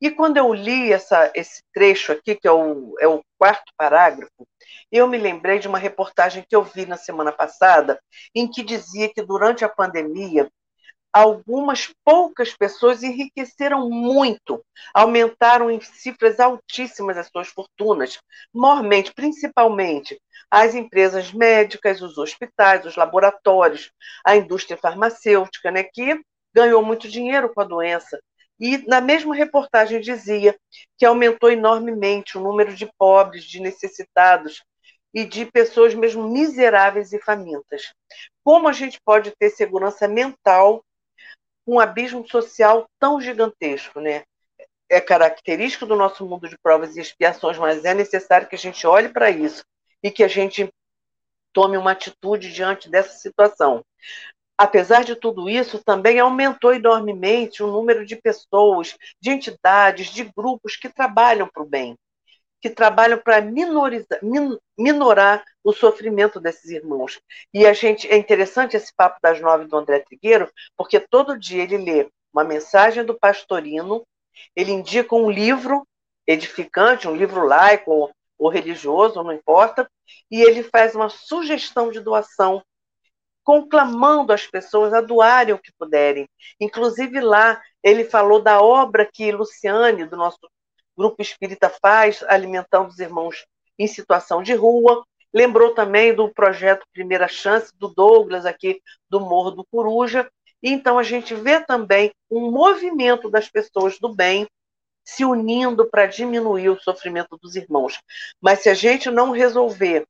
E 0.00 0.10
quando 0.10 0.36
eu 0.36 0.52
li 0.52 0.92
essa, 0.92 1.30
esse 1.34 1.62
trecho 1.72 2.12
aqui, 2.12 2.34
que 2.34 2.48
é 2.48 2.52
o, 2.52 2.94
é 2.98 3.06
o 3.06 3.22
quarto 3.42 3.72
parágrafo, 3.76 4.46
eu 4.92 5.08
me 5.08 5.18
lembrei 5.18 5.58
de 5.58 5.66
uma 5.66 5.76
reportagem 5.76 6.46
que 6.48 6.54
eu 6.54 6.62
vi 6.62 6.86
na 6.86 6.96
semana 6.96 7.32
passada, 7.32 8.00
em 8.32 8.48
que 8.48 8.62
dizia 8.62 9.12
que 9.12 9.20
durante 9.20 9.64
a 9.64 9.68
pandemia, 9.68 10.48
algumas 11.12 11.92
poucas 12.04 12.54
pessoas 12.54 13.02
enriqueceram 13.02 13.90
muito, 13.90 14.64
aumentaram 14.94 15.72
em 15.72 15.80
cifras 15.80 16.38
altíssimas 16.38 17.18
as 17.18 17.26
suas 17.26 17.48
fortunas, 17.48 18.20
mormente, 18.54 19.12
principalmente 19.12 20.22
as 20.48 20.76
empresas 20.76 21.32
médicas, 21.32 22.00
os 22.00 22.18
hospitais, 22.18 22.86
os 22.86 22.94
laboratórios, 22.94 23.90
a 24.24 24.36
indústria 24.36 24.76
farmacêutica, 24.76 25.72
né, 25.72 25.82
que 25.82 26.16
ganhou 26.54 26.80
muito 26.84 27.08
dinheiro 27.08 27.52
com 27.52 27.60
a 27.60 27.64
doença 27.64 28.20
e 28.62 28.78
na 28.86 29.00
mesma 29.00 29.34
reportagem 29.34 30.00
dizia 30.00 30.56
que 30.96 31.04
aumentou 31.04 31.50
enormemente 31.50 32.38
o 32.38 32.40
número 32.40 32.72
de 32.72 32.88
pobres, 32.96 33.42
de 33.42 33.58
necessitados 33.58 34.62
e 35.12 35.24
de 35.24 35.44
pessoas 35.46 35.94
mesmo 35.94 36.28
miseráveis 36.28 37.12
e 37.12 37.18
famintas. 37.18 37.92
Como 38.44 38.68
a 38.68 38.72
gente 38.72 39.00
pode 39.04 39.32
ter 39.36 39.50
segurança 39.50 40.06
mental 40.06 40.84
com 41.66 41.74
um 41.74 41.80
abismo 41.80 42.24
social 42.28 42.88
tão 43.00 43.20
gigantesco, 43.20 44.00
né? 44.00 44.22
É 44.88 45.00
característico 45.00 45.84
do 45.84 45.96
nosso 45.96 46.24
mundo 46.24 46.48
de 46.48 46.56
provas 46.62 46.96
e 46.96 47.00
expiações, 47.00 47.58
mas 47.58 47.84
é 47.84 47.94
necessário 47.94 48.46
que 48.46 48.54
a 48.54 48.58
gente 48.58 48.86
olhe 48.86 49.08
para 49.08 49.28
isso 49.28 49.64
e 50.00 50.08
que 50.08 50.22
a 50.22 50.28
gente 50.28 50.72
tome 51.52 51.76
uma 51.76 51.90
atitude 51.90 52.52
diante 52.52 52.88
dessa 52.88 53.18
situação 53.18 53.84
apesar 54.62 55.02
de 55.02 55.16
tudo 55.16 55.50
isso, 55.50 55.82
também 55.82 56.20
aumentou 56.20 56.72
enormemente 56.72 57.64
o 57.64 57.66
número 57.66 58.06
de 58.06 58.14
pessoas, 58.14 58.96
de 59.20 59.30
entidades, 59.30 60.06
de 60.06 60.22
grupos 60.36 60.76
que 60.76 60.88
trabalham 60.88 61.48
para 61.52 61.64
o 61.64 61.68
bem, 61.68 61.96
que 62.60 62.70
trabalham 62.70 63.18
para 63.18 63.42
minorar 64.78 65.44
o 65.64 65.72
sofrimento 65.72 66.38
desses 66.38 66.70
irmãos. 66.70 67.20
E 67.52 67.66
a 67.66 67.72
gente 67.72 68.06
é 68.06 68.16
interessante 68.16 68.76
esse 68.76 68.94
papo 68.94 69.18
das 69.20 69.40
nove 69.40 69.64
do 69.64 69.76
André 69.76 69.98
Trigueiro, 69.98 70.48
porque 70.76 71.00
todo 71.00 71.36
dia 71.36 71.64
ele 71.64 71.78
lê 71.78 72.08
uma 72.32 72.44
mensagem 72.44 73.04
do 73.04 73.18
pastorino, 73.18 74.06
ele 74.54 74.70
indica 74.70 75.16
um 75.16 75.28
livro 75.28 75.84
edificante, 76.24 77.08
um 77.08 77.16
livro 77.16 77.44
laico 77.44 78.12
ou, 78.38 78.48
religioso, 78.48 79.24
não 79.24 79.32
importa, 79.32 79.90
e 80.30 80.40
ele 80.40 80.62
faz 80.62 80.94
uma 80.94 81.08
sugestão 81.08 81.90
de 81.90 81.98
doação 81.98 82.62
conclamando 83.44 84.32
as 84.32 84.46
pessoas 84.46 84.92
a 84.92 85.00
doarem 85.00 85.54
o 85.54 85.58
que 85.58 85.72
puderem. 85.78 86.28
Inclusive 86.60 87.20
lá, 87.20 87.60
ele 87.82 88.04
falou 88.04 88.40
da 88.40 88.60
obra 88.60 89.08
que 89.10 89.32
Luciane, 89.32 90.04
do 90.06 90.16
nosso 90.16 90.38
grupo 90.96 91.20
espírita, 91.20 91.68
faz, 91.68 92.22
alimentando 92.28 92.88
os 92.88 92.98
irmãos 92.98 93.44
em 93.78 93.86
situação 93.86 94.42
de 94.42 94.54
rua. 94.54 95.04
Lembrou 95.34 95.74
também 95.74 96.14
do 96.14 96.32
projeto 96.32 96.86
Primeira 96.92 97.26
Chance, 97.26 97.72
do 97.76 97.88
Douglas, 97.88 98.46
aqui 98.46 98.80
do 99.08 99.20
Morro 99.20 99.50
do 99.50 99.64
Coruja. 99.64 100.28
Então, 100.62 100.98
a 100.98 101.02
gente 101.02 101.34
vê 101.34 101.60
também 101.60 102.12
um 102.30 102.50
movimento 102.50 103.28
das 103.30 103.48
pessoas 103.48 103.98
do 103.98 104.14
bem 104.14 104.46
se 105.04 105.24
unindo 105.24 105.88
para 105.90 106.06
diminuir 106.06 106.68
o 106.68 106.80
sofrimento 106.80 107.36
dos 107.38 107.56
irmãos. 107.56 108.00
Mas 108.40 108.60
se 108.60 108.68
a 108.68 108.74
gente 108.74 109.10
não 109.10 109.32
resolver 109.32 110.06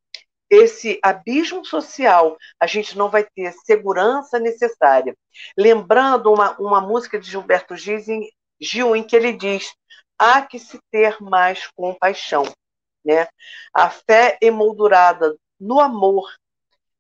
esse 0.52 0.98
abismo 1.02 1.64
social, 1.64 2.36
a 2.60 2.66
gente 2.66 2.96
não 2.96 3.08
vai 3.08 3.24
ter 3.24 3.52
segurança 3.64 4.38
necessária. 4.38 5.16
Lembrando 5.56 6.30
uma, 6.30 6.54
uma 6.58 6.78
música 6.78 7.18
de 7.18 7.30
Gilberto 7.30 7.74
Gil 7.74 7.98
em, 8.06 8.30
Gil, 8.60 8.94
em 8.94 9.02
que 9.02 9.16
ele 9.16 9.32
diz: 9.32 9.72
há 10.18 10.42
que 10.42 10.58
se 10.58 10.78
ter 10.90 11.18
mais 11.22 11.66
compaixão. 11.74 12.44
Né? 13.02 13.26
A 13.72 13.88
fé 13.88 14.36
emoldurada 14.42 15.34
no 15.58 15.80
amor 15.80 16.30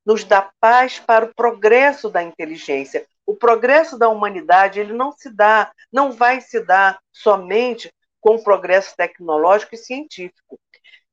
nos 0.04 0.24
dá 0.24 0.50
paz 0.58 0.98
para 0.98 1.26
o 1.26 1.34
progresso 1.34 2.08
da 2.08 2.22
inteligência. 2.22 3.06
O 3.26 3.36
progresso 3.36 3.98
da 3.98 4.08
humanidade 4.08 4.80
ele 4.80 4.94
não 4.94 5.12
se 5.12 5.28
dá, 5.28 5.70
não 5.92 6.10
vai 6.10 6.40
se 6.40 6.58
dar 6.64 6.98
somente 7.12 7.92
com 8.18 8.36
o 8.36 8.42
progresso 8.42 8.96
tecnológico 8.96 9.74
e 9.74 9.78
científico. 9.78 10.58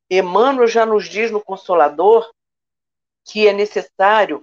Emmanuel 0.09 0.67
já 0.67 0.85
nos 0.85 1.07
diz 1.07 1.29
no 1.31 1.43
Consolador 1.43 2.29
que 3.23 3.47
é 3.47 3.53
necessário, 3.53 4.41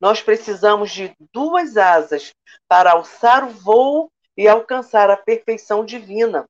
nós 0.00 0.20
precisamos 0.20 0.90
de 0.90 1.14
duas 1.32 1.76
asas 1.76 2.32
para 2.66 2.92
alçar 2.92 3.44
o 3.44 3.50
voo 3.50 4.10
e 4.36 4.48
alcançar 4.48 5.10
a 5.10 5.16
perfeição 5.16 5.84
divina. 5.84 6.44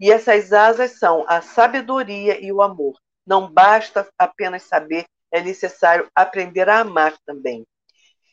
E 0.00 0.10
essas 0.10 0.52
asas 0.52 0.98
são 0.98 1.24
a 1.28 1.40
sabedoria 1.40 2.44
e 2.44 2.50
o 2.50 2.62
amor. 2.62 2.98
Não 3.26 3.50
basta 3.50 4.08
apenas 4.18 4.62
saber, 4.62 5.04
é 5.30 5.40
necessário 5.40 6.10
aprender 6.14 6.68
a 6.68 6.80
amar 6.80 7.16
também. 7.24 7.64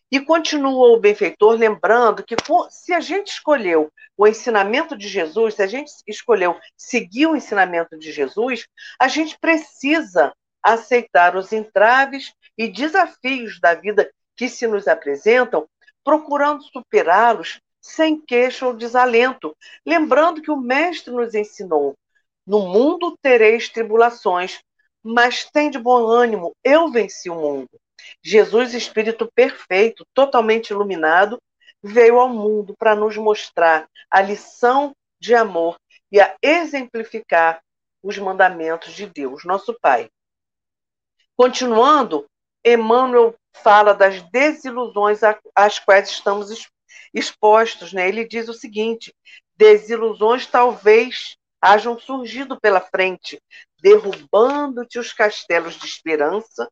E 0.09 0.21
continua 0.21 0.89
o 0.89 0.99
benfeitor 0.99 1.57
lembrando 1.57 2.23
que 2.23 2.35
se 2.69 2.93
a 2.93 2.99
gente 2.99 3.27
escolheu 3.27 3.91
o 4.15 4.25
ensinamento 4.25 4.97
de 4.97 5.07
Jesus, 5.07 5.55
se 5.55 5.61
a 5.61 5.67
gente 5.67 5.91
escolheu 6.07 6.57
seguir 6.77 7.27
o 7.27 7.35
ensinamento 7.35 7.97
de 7.97 8.11
Jesus, 8.11 8.65
a 8.99 9.07
gente 9.07 9.37
precisa 9.39 10.33
aceitar 10.63 11.35
os 11.35 11.51
entraves 11.51 12.33
e 12.57 12.67
desafios 12.67 13.59
da 13.59 13.73
vida 13.75 14.09
que 14.35 14.47
se 14.47 14.65
nos 14.65 14.87
apresentam, 14.87 15.67
procurando 16.03 16.63
superá-los 16.63 17.59
sem 17.81 18.19
queixa 18.19 18.65
ou 18.65 18.73
desalento, 18.73 19.55
lembrando 19.85 20.41
que 20.41 20.51
o 20.51 20.57
Mestre 20.57 21.13
nos 21.13 21.33
ensinou: 21.33 21.95
no 22.45 22.59
mundo 22.67 23.17
tereis 23.21 23.69
tribulações, 23.69 24.61
mas 25.03 25.49
tem 25.51 25.69
de 25.69 25.79
bom 25.79 26.07
ânimo, 26.07 26.55
eu 26.63 26.89
venci 26.89 27.29
o 27.29 27.35
mundo. 27.35 27.69
Jesus, 28.23 28.73
Espírito 28.73 29.29
perfeito, 29.33 30.05
totalmente 30.13 30.71
iluminado, 30.71 31.41
veio 31.81 32.19
ao 32.19 32.29
mundo 32.29 32.75
para 32.77 32.95
nos 32.95 33.15
mostrar 33.17 33.87
a 34.09 34.21
lição 34.21 34.95
de 35.19 35.35
amor 35.35 35.77
e 36.11 36.19
a 36.19 36.35
exemplificar 36.41 37.61
os 38.01 38.17
mandamentos 38.17 38.93
de 38.93 39.05
Deus, 39.05 39.43
nosso 39.43 39.75
Pai. 39.81 40.09
Continuando, 41.35 42.25
Emmanuel 42.65 43.35
fala 43.53 43.93
das 43.93 44.21
desilusões 44.31 45.21
às 45.55 45.79
quais 45.79 46.09
estamos 46.09 46.49
expostos. 47.13 47.93
Né? 47.93 48.07
Ele 48.07 48.27
diz 48.27 48.49
o 48.49 48.53
seguinte: 48.53 49.13
desilusões 49.55 50.45
talvez 50.47 51.37
hajam 51.61 51.97
surgido 51.99 52.59
pela 52.59 52.81
frente, 52.81 53.41
derrubando-te 53.81 54.99
os 54.99 55.11
castelos 55.11 55.77
de 55.77 55.85
esperança 55.85 56.69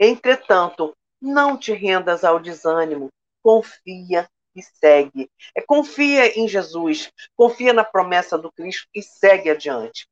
Entretanto, 0.00 0.96
não 1.20 1.58
te 1.58 1.72
rendas 1.72 2.24
ao 2.24 2.40
desânimo, 2.40 3.10
confia, 3.42 4.26
e 4.54 4.62
segue. 4.62 5.30
É, 5.56 5.60
confia 5.62 6.38
em 6.38 6.48
Jesus, 6.48 7.10
confia 7.36 7.72
na 7.72 7.84
promessa 7.84 8.36
do 8.36 8.50
Cristo 8.52 8.86
e 8.94 9.02
segue 9.02 9.50
adiante. 9.50 10.06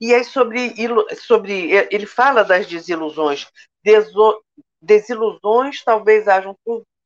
E 0.00 0.14
aí 0.14 0.24
sobre, 0.24 0.74
sobre 1.16 1.70
ele 1.90 2.06
fala 2.06 2.42
das 2.42 2.66
desilusões. 2.66 3.46
Deso, 3.82 4.42
desilusões 4.80 5.82
talvez 5.82 6.28
hajam 6.28 6.56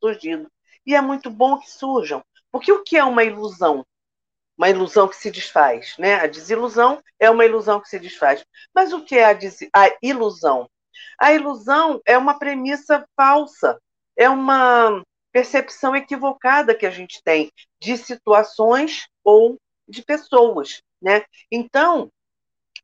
surgido. 0.03 0.51
E 0.85 0.95
é 0.95 1.01
muito 1.01 1.31
bom 1.31 1.59
que 1.59 1.71
surjam. 1.71 2.23
Porque 2.51 2.73
o 2.73 2.83
que 2.83 2.97
é 2.97 3.05
uma 3.05 3.25
ilusão? 3.25 3.85
Uma 4.57 4.71
ilusão 4.71 5.07
que 5.07 5.17
se 5.17 5.31
desfaz, 5.31 5.95
né? 5.99 6.15
A 6.17 6.27
desilusão 6.27 7.01
é 7.19 7.31
uma 7.31 7.45
ilusão 7.45 7.81
que 7.81 7.89
se 7.89 7.99
desfaz. 7.99 8.45
Mas 8.75 8.93
o 8.93 9.05
que 9.05 9.17
é 9.17 9.25
a, 9.25 9.39
a 9.77 9.97
ilusão? 10.03 10.69
A 11.21 11.33
ilusão 11.33 12.01
é 12.07 12.17
uma 12.17 12.39
premissa 12.39 13.07
falsa, 13.17 13.79
é 14.17 14.29
uma 14.29 15.03
percepção 15.33 15.95
equivocada 15.95 16.75
que 16.75 16.87
a 16.87 16.91
gente 16.91 17.23
tem 17.23 17.51
de 17.81 17.97
situações 17.97 19.07
ou 19.23 19.57
de 19.89 20.03
pessoas, 20.03 20.83
né? 21.01 21.25
Então, 21.51 22.11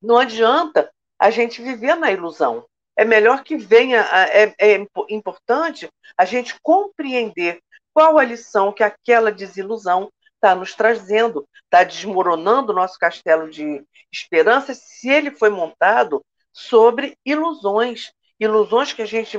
não 0.00 0.18
adianta 0.18 0.90
a 1.18 1.30
gente 1.30 1.62
viver 1.62 1.96
na 1.96 2.12
ilusão. 2.12 2.66
É 2.96 3.04
melhor 3.04 3.42
que 3.42 3.56
venha, 3.56 4.00
é, 4.30 4.54
é 4.58 4.86
importante 5.10 5.88
a 6.16 6.24
gente 6.24 6.54
compreender 6.62 7.60
qual 7.92 8.18
a 8.18 8.24
lição 8.24 8.72
que 8.72 8.82
aquela 8.82 9.32
desilusão 9.32 10.10
está 10.34 10.54
nos 10.54 10.74
trazendo, 10.74 11.48
está 11.64 11.82
desmoronando 11.82 12.72
o 12.72 12.74
nosso 12.74 12.98
castelo 12.98 13.50
de 13.50 13.82
esperança 14.12 14.74
se 14.74 15.08
ele 15.08 15.30
foi 15.30 15.48
montado 15.48 16.22
sobre 16.54 17.18
ilusões, 17.26 18.12
ilusões 18.38 18.92
que 18.92 19.02
a 19.02 19.06
gente 19.06 19.36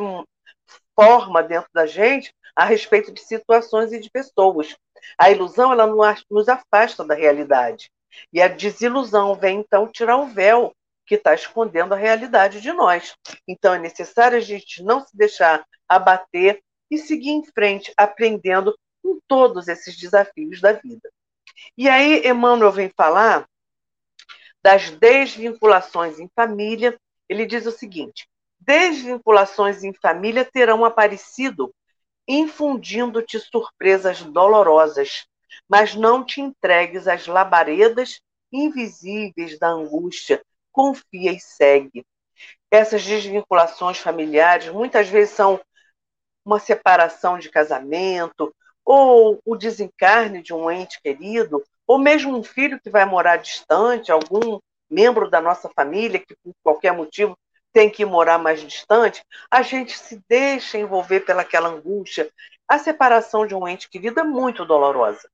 forma 0.94 1.42
dentro 1.42 1.70
da 1.74 1.86
gente 1.86 2.34
a 2.56 2.66
respeito 2.66 3.12
de 3.12 3.22
situações 3.22 3.92
e 3.92 4.00
de 4.00 4.10
pessoas. 4.10 4.76
A 5.18 5.32
ilusão 5.32 5.72
ela 5.72 5.88
nos 6.30 6.50
afasta 6.50 7.04
da 7.04 7.16
realidade. 7.16 7.90
E 8.32 8.42
a 8.42 8.48
desilusão 8.48 9.36
vem 9.36 9.60
então 9.60 9.88
tirar 9.88 10.18
o 10.18 10.28
véu 10.28 10.74
que 11.06 11.16
está 11.16 11.34
escondendo 11.34 11.94
a 11.94 11.98
realidade 11.98 12.62
de 12.62 12.72
nós. 12.74 13.16
Então 13.48 13.74
é 13.74 13.80
necessário 13.80 14.38
a 14.38 14.42
gente 14.42 14.84
não 14.84 15.02
se 15.02 15.16
deixar 15.16 15.66
abater 15.88 16.62
e 16.90 16.98
seguir 16.98 17.32
em 17.32 17.44
frente, 17.44 17.94
aprendendo 17.98 18.78
com 19.04 19.20
todos 19.28 19.68
esses 19.68 19.96
desafios 19.98 20.62
da 20.62 20.74
vida. 20.74 21.10
E 21.78 21.88
aí, 21.88 22.28
Emmanuel 22.28 22.72
vem 22.72 22.92
falar 22.96 23.48
das 24.64 24.90
desvinculações 24.90 26.20
em 26.20 26.30
família. 26.36 26.98
Ele 27.30 27.46
diz 27.46 27.66
o 27.66 27.72
seguinte: 27.72 28.28
desvinculações 28.60 29.84
em 29.84 29.94
família 29.94 30.46
terão 30.46 30.86
aparecido, 30.86 31.74
infundindo-te 32.28 33.40
surpresas 33.40 34.22
dolorosas, 34.22 35.26
mas 35.68 35.96
não 35.96 36.24
te 36.24 36.42
entregues 36.42 37.08
às 37.08 37.28
labaredas 37.28 38.20
invisíveis 38.52 39.58
da 39.60 39.70
angústia. 39.70 40.42
Confia 40.72 41.32
e 41.32 41.40
segue. 41.40 42.06
Essas 42.70 43.04
desvinculações 43.04 43.98
familiares 43.98 44.68
muitas 44.70 45.08
vezes 45.08 45.34
são 45.34 45.60
uma 46.44 46.60
separação 46.60 47.40
de 47.40 47.50
casamento, 47.50 48.54
ou 48.84 49.40
o 49.44 49.56
desencarne 49.56 50.44
de 50.44 50.54
um 50.54 50.70
ente 50.70 51.02
querido, 51.02 51.64
ou 51.88 51.98
mesmo 51.98 52.38
um 52.38 52.44
filho 52.44 52.80
que 52.80 52.90
vai 52.90 53.06
morar 53.06 53.38
distante, 53.38 54.12
algum 54.12 54.60
membro 54.90 55.30
da 55.30 55.42
nossa 55.42 55.70
família 55.76 56.20
que 56.20 56.36
por 56.44 56.54
qualquer 56.64 56.94
motivo 56.94 57.38
tem 57.74 57.90
que 57.90 58.06
morar 58.06 58.38
mais 58.38 58.62
distante, 58.62 59.24
a 59.52 59.62
gente 59.62 59.98
se 59.98 60.22
deixa 60.30 60.78
envolver 60.78 61.22
pelaquela 61.22 61.70
angústia. 61.70 62.30
A 62.68 62.80
separação 62.80 63.46
de 63.46 63.54
um 63.54 63.68
ente 63.68 63.90
querido 63.90 64.20
é 64.20 64.24
muito 64.24 64.66
dolorosa 64.66 65.28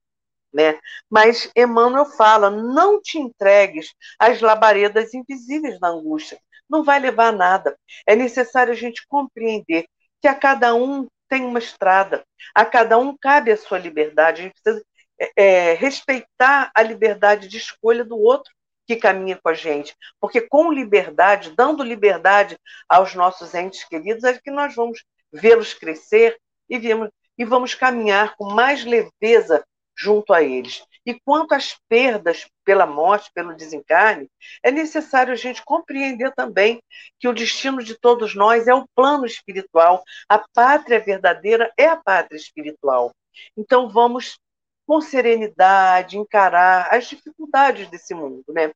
né? 0.54 0.80
Mas 1.10 1.50
Emmanuel 1.56 2.06
fala: 2.06 2.50
não 2.50 3.02
te 3.02 3.18
entregues 3.18 3.94
às 4.20 4.42
labaredas 4.42 5.14
invisíveis 5.14 5.80
da 5.80 5.90
angústia. 5.90 6.40
Não 6.70 6.84
vai 6.84 7.00
levar 7.00 7.28
a 7.28 7.32
nada. 7.32 7.78
É 8.06 8.16
necessário 8.16 8.74
a 8.74 8.76
gente 8.76 9.06
compreender 9.08 9.86
que 10.22 10.28
a 10.28 10.36
cada 10.36 10.74
um 10.76 11.08
tem 11.28 11.44
uma 11.46 11.60
estrada, 11.60 12.24
a 12.54 12.66
cada 12.66 12.98
um 12.98 13.16
cabe 13.18 13.52
a 13.52 13.58
sua 13.58 13.78
liberdade. 13.78 14.42
A 14.42 14.44
gente 14.46 14.62
precisa 14.62 14.86
é, 15.20 15.32
é, 15.36 15.74
respeitar 15.74 16.72
a 16.76 16.82
liberdade 16.84 17.48
de 17.48 17.58
escolha 17.58 18.04
do 18.04 18.18
outro 18.18 18.54
que 18.96 18.98
caminha 18.98 19.40
com 19.42 19.48
a 19.48 19.54
gente, 19.54 19.96
porque 20.20 20.42
com 20.42 20.72
liberdade, 20.72 21.54
dando 21.56 21.82
liberdade 21.82 22.58
aos 22.90 23.16
nossos 23.16 23.54
entes 23.54 23.86
queridos, 23.86 24.26
é 24.26 24.38
que 24.38 24.52
nós 24.52 24.76
vamos 24.76 25.04
vê-los 25.32 25.74
crescer 25.74 26.38
e, 26.70 26.78
vemos, 26.78 27.10
e 27.38 27.46
vamos 27.46 27.74
caminhar 27.74 28.36
com 28.36 28.54
mais 28.54 28.84
leveza 28.84 29.64
junto 29.98 30.34
a 30.34 30.44
eles. 30.44 30.84
E 31.06 31.18
quanto 31.22 31.54
às 31.54 31.76
perdas 31.88 32.48
pela 32.66 32.86
morte, 32.86 33.32
pelo 33.34 33.56
desencarne, 33.56 34.30
é 34.62 34.70
necessário 34.72 35.32
a 35.32 35.38
gente 35.38 35.64
compreender 35.64 36.34
também 36.36 36.82
que 37.18 37.28
o 37.28 37.34
destino 37.34 37.82
de 37.82 37.98
todos 37.98 38.36
nós 38.36 38.68
é 38.68 38.74
o 38.74 38.88
plano 38.94 39.26
espiritual. 39.26 40.04
A 40.28 40.38
pátria 40.54 41.00
verdadeira 41.00 41.72
é 41.78 41.88
a 41.88 41.96
pátria 41.96 42.38
espiritual. 42.38 43.12
Então 43.56 43.90
vamos 43.90 44.38
com 44.86 45.02
serenidade 45.02 46.18
encarar 46.18 46.88
as 46.94 47.08
dificuldades 47.08 47.90
desse 47.90 48.14
mundo, 48.14 48.46
né? 48.50 48.72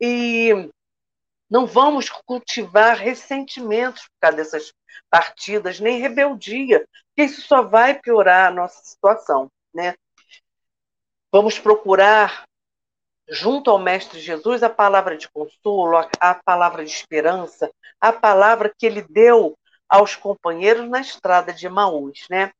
E 0.00 0.70
não 1.48 1.66
vamos 1.66 2.08
cultivar 2.26 2.96
ressentimentos 2.96 4.02
por 4.02 4.20
causa 4.20 4.36
dessas 4.36 4.72
partidas, 5.10 5.78
nem 5.78 6.00
rebeldia, 6.00 6.86
porque 7.08 7.30
isso 7.30 7.42
só 7.42 7.62
vai 7.62 7.98
piorar 7.98 8.48
a 8.48 8.54
nossa 8.54 8.82
situação, 8.82 9.48
né? 9.72 9.94
Vamos 11.32 11.58
procurar, 11.58 12.44
junto 13.28 13.70
ao 13.70 13.78
Mestre 13.78 14.20
Jesus, 14.20 14.62
a 14.62 14.70
palavra 14.70 15.16
de 15.16 15.28
consolo, 15.30 15.96
a, 16.20 16.34
palavra 16.34 16.84
de 16.84 16.90
esperança, 16.90 17.70
a 18.00 18.12
palavra 18.12 18.72
que 18.76 18.86
ele 18.86 19.02
deu 19.02 19.56
aos 19.88 20.16
companheiros 20.16 20.88
na 20.88 21.00
estrada 21.00 21.52
de 21.52 21.66
Emaús, 21.66 22.26
né? 22.30 22.52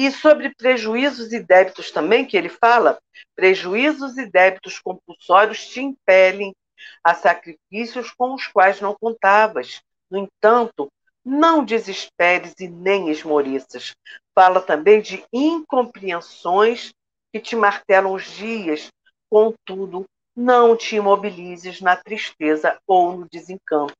E 0.00 0.12
sobre 0.12 0.54
prejuízos 0.54 1.32
e 1.32 1.40
débitos 1.40 1.90
também, 1.90 2.24
que 2.24 2.36
ele 2.36 2.48
fala, 2.48 3.00
prejuízos 3.34 4.16
e 4.16 4.30
débitos 4.30 4.78
compulsórios 4.78 5.66
te 5.66 5.80
impelem 5.80 6.54
a 7.02 7.14
sacrifícios 7.14 8.12
com 8.12 8.32
os 8.32 8.46
quais 8.46 8.80
não 8.80 8.94
contavas. 8.94 9.82
No 10.08 10.18
entanto, 10.18 10.88
não 11.24 11.64
desesperes 11.64 12.54
e 12.60 12.68
nem 12.68 13.10
esmoreças. 13.10 13.96
Fala 14.36 14.60
também 14.60 15.02
de 15.02 15.24
incompreensões 15.32 16.94
que 17.32 17.40
te 17.40 17.56
martelam 17.56 18.12
os 18.12 18.22
dias, 18.22 18.92
contudo, 19.28 20.06
não 20.36 20.76
te 20.76 20.94
imobilizes 20.94 21.80
na 21.80 21.96
tristeza 21.96 22.78
ou 22.86 23.18
no 23.18 23.28
desencanto. 23.28 23.96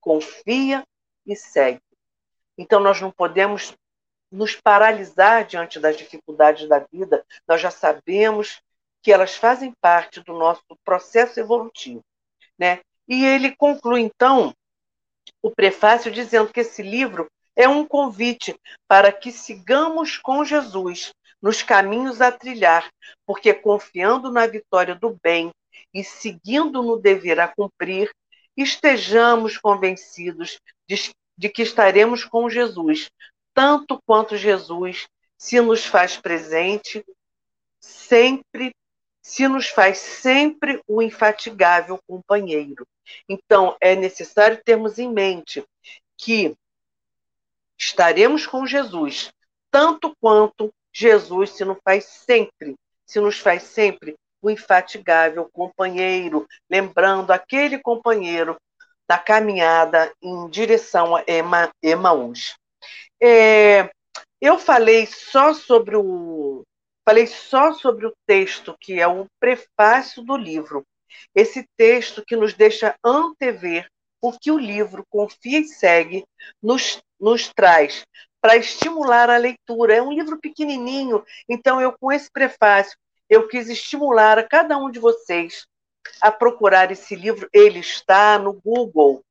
Confia 0.00 0.82
e 1.24 1.36
segue. 1.36 1.80
Então, 2.58 2.80
nós 2.80 3.00
não 3.00 3.12
podemos 3.12 3.72
nos 4.32 4.56
paralisar 4.56 5.44
diante 5.44 5.78
das 5.78 5.96
dificuldades 5.96 6.68
da 6.68 6.78
vida, 6.90 7.24
nós 7.46 7.60
já 7.60 7.70
sabemos 7.70 8.60
que 9.02 9.12
elas 9.12 9.36
fazem 9.36 9.72
parte 9.80 10.20
do 10.20 10.32
nosso 10.32 10.62
processo 10.84 11.38
evolutivo. 11.38 12.02
Né? 12.58 12.80
E 13.06 13.24
ele 13.24 13.54
conclui, 13.54 14.00
então, 14.00 14.54
o 15.42 15.50
prefácio 15.50 16.10
dizendo 16.10 16.52
que 16.52 16.60
esse 16.60 16.82
livro 16.82 17.28
é 17.54 17.68
um 17.68 17.84
convite 17.84 18.58
para 18.88 19.12
que 19.12 19.30
sigamos 19.30 20.16
com 20.16 20.44
Jesus 20.44 21.12
nos 21.40 21.60
caminhos 21.60 22.20
a 22.20 22.30
trilhar, 22.30 22.88
porque 23.26 23.52
confiando 23.52 24.30
na 24.30 24.46
vitória 24.46 24.94
do 24.94 25.18
bem 25.22 25.50
e 25.92 26.04
seguindo 26.04 26.82
no 26.82 26.96
dever 26.96 27.40
a 27.40 27.48
cumprir, 27.48 28.10
estejamos 28.56 29.58
convencidos 29.58 30.58
de, 30.88 31.12
de 31.36 31.48
que 31.48 31.62
estaremos 31.62 32.24
com 32.24 32.48
Jesus, 32.48 33.10
tanto 33.54 34.00
quanto 34.06 34.36
Jesus 34.36 35.06
se 35.36 35.60
nos 35.60 35.84
faz 35.84 36.16
presente, 36.16 37.04
sempre, 37.80 38.74
se 39.20 39.48
nos 39.48 39.68
faz 39.68 39.98
sempre 39.98 40.80
o 40.86 41.02
infatigável 41.02 41.98
companheiro. 42.06 42.86
Então, 43.28 43.76
é 43.80 43.94
necessário 43.94 44.62
termos 44.64 44.98
em 44.98 45.12
mente 45.12 45.64
que 46.16 46.56
estaremos 47.76 48.46
com 48.46 48.64
Jesus, 48.64 49.32
tanto 49.70 50.16
quanto 50.20 50.72
Jesus 50.92 51.50
se 51.50 51.64
nos 51.64 51.78
faz 51.82 52.04
sempre, 52.04 52.76
se 53.04 53.18
nos 53.18 53.38
faz 53.38 53.64
sempre 53.64 54.14
o 54.40 54.50
infatigável 54.50 55.48
companheiro, 55.52 56.46
lembrando 56.68 57.32
aquele 57.32 57.78
companheiro 57.78 58.56
da 59.08 59.18
caminhada 59.18 60.12
em 60.22 60.48
direção 60.48 61.16
a 61.16 61.24
Ema, 61.26 61.70
Emaús. 61.82 62.56
É, 63.22 63.88
eu 64.40 64.58
falei 64.58 65.06
só 65.06 65.54
sobre 65.54 65.96
o 65.96 66.64
falei 67.08 67.26
só 67.26 67.72
sobre 67.72 68.06
o 68.06 68.12
texto 68.26 68.76
que 68.80 69.00
é 69.00 69.06
o 69.06 69.26
prefácio 69.38 70.22
do 70.24 70.36
livro. 70.36 70.84
Esse 71.34 71.64
texto 71.76 72.24
que 72.26 72.34
nos 72.34 72.54
deixa 72.54 72.96
antever 73.04 73.86
o 74.20 74.32
que 74.32 74.50
o 74.50 74.58
livro 74.58 75.04
Confia 75.08 75.60
e 75.60 75.64
Segue 75.64 76.24
nos, 76.60 77.00
nos 77.20 77.48
traz 77.52 78.04
para 78.40 78.56
estimular 78.56 79.30
a 79.30 79.36
leitura. 79.36 79.94
É 79.94 80.02
um 80.02 80.12
livro 80.12 80.38
pequenininho, 80.40 81.24
então 81.48 81.80
eu, 81.80 81.94
com 81.98 82.10
esse 82.10 82.30
prefácio, 82.30 82.96
eu 83.28 83.46
quis 83.48 83.68
estimular 83.68 84.38
a 84.38 84.46
cada 84.46 84.76
um 84.78 84.90
de 84.90 84.98
vocês 84.98 85.64
a 86.20 86.30
procurar 86.30 86.90
esse 86.90 87.14
livro. 87.14 87.48
Ele 87.52 87.78
está 87.78 88.38
no 88.38 88.52
Google, 88.52 89.22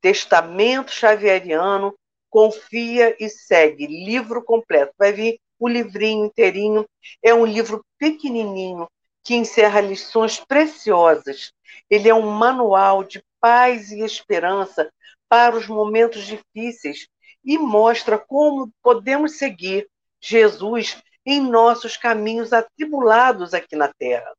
Testamento 0.00 0.92
Xavieriano, 0.92 1.94
Confia 2.30 3.16
e 3.18 3.28
Segue, 3.28 3.86
livro 3.86 4.42
completo. 4.44 4.92
Vai 4.98 5.12
vir 5.12 5.40
o 5.58 5.68
livrinho 5.68 6.26
inteirinho. 6.26 6.86
É 7.22 7.34
um 7.34 7.44
livro 7.44 7.84
pequenininho 7.98 8.86
que 9.24 9.34
encerra 9.34 9.80
lições 9.80 10.40
preciosas. 10.40 11.52
Ele 11.90 12.08
é 12.08 12.14
um 12.14 12.30
manual 12.30 13.04
de 13.04 13.22
paz 13.40 13.90
e 13.90 14.00
esperança 14.00 14.90
para 15.28 15.56
os 15.56 15.66
momentos 15.66 16.24
difíceis 16.24 17.06
e 17.44 17.58
mostra 17.58 18.18
como 18.18 18.72
podemos 18.82 19.38
seguir 19.38 19.86
Jesus 20.20 21.00
em 21.24 21.40
nossos 21.40 21.96
caminhos 21.96 22.52
atribulados 22.52 23.52
aqui 23.52 23.76
na 23.76 23.92
Terra. 23.98 24.32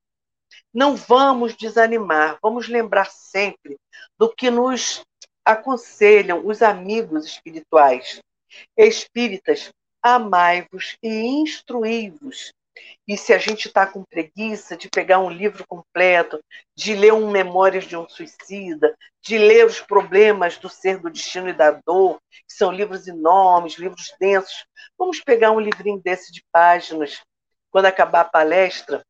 Não 0.73 0.95
vamos 0.95 1.55
desanimar, 1.55 2.37
vamos 2.41 2.67
lembrar 2.67 3.09
sempre 3.11 3.77
do 4.17 4.33
que 4.33 4.49
nos 4.49 5.03
aconselham 5.45 6.45
os 6.45 6.61
amigos 6.61 7.25
espirituais. 7.25 8.19
Espíritas, 8.77 9.69
amai-vos 10.01 10.97
e 11.03 11.09
instruí-vos. 11.09 12.51
E 13.07 13.17
se 13.17 13.33
a 13.33 13.37
gente 13.37 13.67
está 13.67 13.85
com 13.85 14.03
preguiça 14.03 14.77
de 14.77 14.87
pegar 14.89 15.19
um 15.19 15.29
livro 15.29 15.65
completo, 15.67 16.39
de 16.75 16.95
ler 16.95 17.13
um 17.13 17.29
Memórias 17.29 17.85
de 17.85 17.97
um 17.97 18.07
Suicida, 18.07 18.95
de 19.21 19.37
ler 19.37 19.65
os 19.65 19.81
problemas 19.81 20.57
do 20.57 20.69
ser 20.69 20.99
do 20.99 21.09
destino 21.09 21.49
e 21.49 21.53
da 21.53 21.71
dor, 21.71 22.19
que 22.29 22.53
são 22.53 22.71
livros 22.71 23.07
enormes, 23.07 23.77
livros 23.77 24.13
densos, 24.19 24.65
vamos 24.97 25.19
pegar 25.19 25.51
um 25.51 25.59
livrinho 25.59 26.01
desse 26.01 26.31
de 26.31 26.43
páginas. 26.51 27.21
Quando 27.71 27.85
acabar 27.85 28.21
a 28.21 28.25
palestra, 28.25 29.03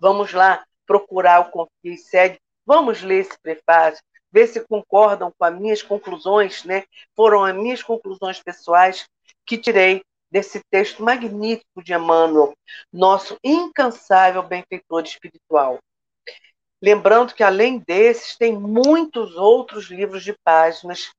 vamos 0.00 0.32
lá 0.32 0.64
procurar 0.86 1.40
o 1.40 1.50
Confia 1.50 1.94
e 1.94 1.98
Segue, 1.98 2.40
vamos 2.64 3.02
ler 3.02 3.20
esse 3.20 3.38
prefácio, 3.40 4.02
ver 4.32 4.46
se 4.46 4.60
concordam 4.66 5.32
com 5.36 5.44
as 5.44 5.58
minhas 5.58 5.82
conclusões, 5.82 6.64
né? 6.64 6.84
Foram 7.16 7.44
as 7.44 7.54
minhas 7.54 7.82
conclusões 7.82 8.42
pessoais 8.42 9.06
que 9.46 9.58
tirei 9.58 10.02
desse 10.30 10.60
texto 10.70 11.02
magnífico 11.02 11.82
de 11.82 11.94
Emmanuel, 11.94 12.52
nosso 12.92 13.36
incansável 13.42 14.42
benfeitor 14.42 15.02
espiritual. 15.02 15.78
Lembrando 16.80 17.34
que, 17.34 17.42
além 17.42 17.78
desses, 17.86 18.36
tem 18.36 18.52
muitos 18.52 19.34
outros 19.36 19.86
livros 19.90 20.22
de 20.22 20.34
páginas 20.44 21.10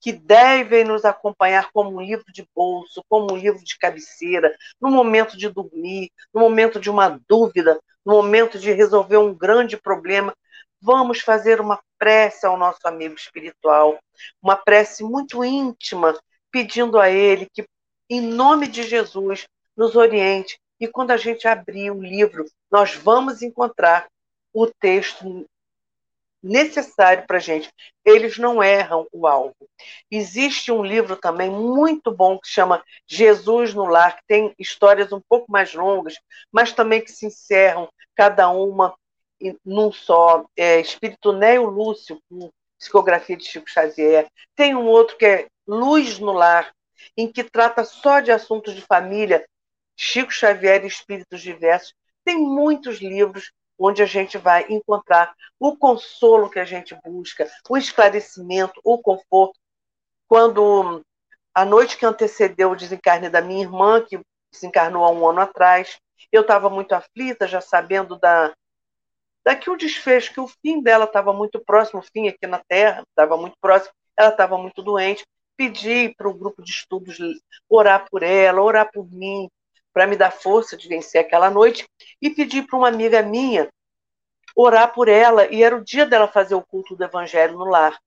que 0.00 0.12
devem 0.12 0.84
nos 0.84 1.04
acompanhar 1.04 1.70
como 1.72 1.96
um 1.96 2.00
livro 2.00 2.24
de 2.32 2.46
bolso, 2.54 3.02
como 3.08 3.32
um 3.32 3.36
livro 3.36 3.62
de 3.62 3.76
cabeceira, 3.78 4.54
no 4.80 4.90
momento 4.90 5.36
de 5.36 5.48
dormir, 5.48 6.10
no 6.32 6.40
momento 6.40 6.80
de 6.80 6.88
uma 6.88 7.20
dúvida, 7.28 7.78
no 8.04 8.14
momento 8.14 8.58
de 8.58 8.72
resolver 8.72 9.18
um 9.18 9.34
grande 9.34 9.76
problema. 9.76 10.32
Vamos 10.80 11.20
fazer 11.20 11.60
uma 11.60 11.80
prece 11.98 12.46
ao 12.46 12.56
nosso 12.56 12.86
amigo 12.86 13.14
espiritual, 13.14 13.98
uma 14.42 14.56
prece 14.56 15.02
muito 15.04 15.44
íntima, 15.44 16.18
pedindo 16.50 16.98
a 16.98 17.10
ele 17.10 17.46
que 17.52 17.64
em 18.10 18.20
nome 18.20 18.66
de 18.66 18.82
Jesus, 18.82 19.46
nos 19.76 19.94
oriente. 19.94 20.58
E 20.80 20.88
quando 20.88 21.12
a 21.12 21.16
gente 21.16 21.46
abrir 21.46 21.92
o 21.92 22.02
livro, 22.02 22.44
nós 22.70 22.94
vamos 22.96 23.40
encontrar 23.40 24.08
o 24.52 24.66
texto 24.66 25.46
necessário 26.42 27.24
para 27.26 27.36
a 27.36 27.40
gente. 27.40 27.70
Eles 28.04 28.36
não 28.36 28.62
erram 28.62 29.06
o 29.12 29.28
alvo. 29.28 29.54
Existe 30.10 30.72
um 30.72 30.82
livro 30.82 31.16
também 31.16 31.50
muito 31.50 32.10
bom 32.10 32.38
que 32.38 32.48
chama 32.48 32.82
Jesus 33.06 33.74
no 33.74 33.84
Lar, 33.84 34.16
que 34.16 34.22
tem 34.26 34.52
histórias 34.58 35.12
um 35.12 35.20
pouco 35.28 35.52
mais 35.52 35.72
longas, 35.72 36.14
mas 36.50 36.72
também 36.72 37.00
que 37.00 37.12
se 37.12 37.26
encerram 37.26 37.88
cada 38.16 38.48
uma 38.50 38.94
num 39.64 39.92
só. 39.92 40.44
É, 40.56 40.80
Espírito 40.80 41.32
Neo 41.32 41.66
Lúcio, 41.66 42.20
com 42.28 42.50
psicografia 42.78 43.36
de 43.36 43.44
Chico 43.44 43.68
Xavier. 43.68 44.26
Tem 44.56 44.74
um 44.74 44.86
outro 44.86 45.16
que 45.16 45.26
é 45.26 45.46
Luz 45.66 46.18
no 46.18 46.32
Lar, 46.32 46.72
em 47.16 47.30
que 47.30 47.44
trata 47.44 47.84
só 47.84 48.20
de 48.20 48.32
assuntos 48.32 48.74
de 48.74 48.82
família, 48.82 49.46
Chico 49.96 50.32
Xavier 50.32 50.84
e 50.84 50.88
Espíritos 50.88 51.42
Diversos. 51.42 51.94
Tem 52.24 52.38
muitos 52.38 52.98
livros 52.98 53.52
onde 53.78 54.02
a 54.02 54.06
gente 54.06 54.36
vai 54.36 54.66
encontrar 54.68 55.34
o 55.58 55.76
consolo 55.76 56.50
que 56.50 56.58
a 56.58 56.64
gente 56.64 56.96
busca, 57.04 57.50
o 57.68 57.76
esclarecimento, 57.76 58.80
o 58.84 58.98
conforto. 58.98 59.58
Quando 60.28 61.02
a 61.54 61.64
noite 61.64 61.96
que 61.96 62.06
antecedeu 62.06 62.70
o 62.70 62.76
desencarne 62.76 63.28
da 63.28 63.40
minha 63.40 63.62
irmã, 63.62 64.04
que 64.04 64.20
desencarnou 64.52 65.04
há 65.04 65.10
um 65.10 65.26
ano 65.26 65.40
atrás, 65.40 65.98
eu 66.30 66.42
estava 66.42 66.68
muito 66.68 66.92
aflita, 66.92 67.46
já 67.46 67.60
sabendo 67.60 68.18
da 68.18 68.52
daqui 69.44 69.70
o 69.70 69.76
desfecho, 69.76 70.32
que 70.32 70.40
o 70.40 70.48
fim 70.48 70.82
dela 70.82 71.04
estava 71.04 71.32
muito 71.32 71.60
próximo, 71.60 72.00
o 72.00 72.04
fim 72.12 72.28
aqui 72.28 72.46
na 72.46 72.58
Terra 72.68 73.02
estava 73.08 73.36
muito 73.36 73.56
próximo, 73.60 73.92
ela 74.16 74.30
estava 74.30 74.58
muito 74.58 74.82
doente, 74.82 75.24
pedir 75.56 76.14
para 76.16 76.28
o 76.28 76.34
grupo 76.34 76.62
de 76.62 76.70
estudos 76.70 77.18
orar 77.68 78.06
por 78.10 78.22
ela, 78.22 78.62
orar 78.62 78.90
por 78.92 79.10
mim, 79.10 79.48
para 79.92 80.06
me 80.06 80.16
dar 80.16 80.30
força 80.30 80.76
de 80.76 80.88
vencer 80.88 81.20
aquela 81.20 81.50
noite, 81.50 81.86
e 82.20 82.30
pedir 82.30 82.66
para 82.66 82.78
uma 82.78 82.88
amiga 82.88 83.22
minha 83.22 83.68
orar 84.56 84.92
por 84.92 85.08
ela, 85.08 85.46
e 85.46 85.62
era 85.62 85.76
o 85.76 85.84
dia 85.84 86.04
dela 86.04 86.28
fazer 86.28 86.54
o 86.54 86.62
culto 86.62 86.96
do 86.96 87.04
Evangelho 87.04 87.58
no 87.58 87.64
lar. 87.64 87.98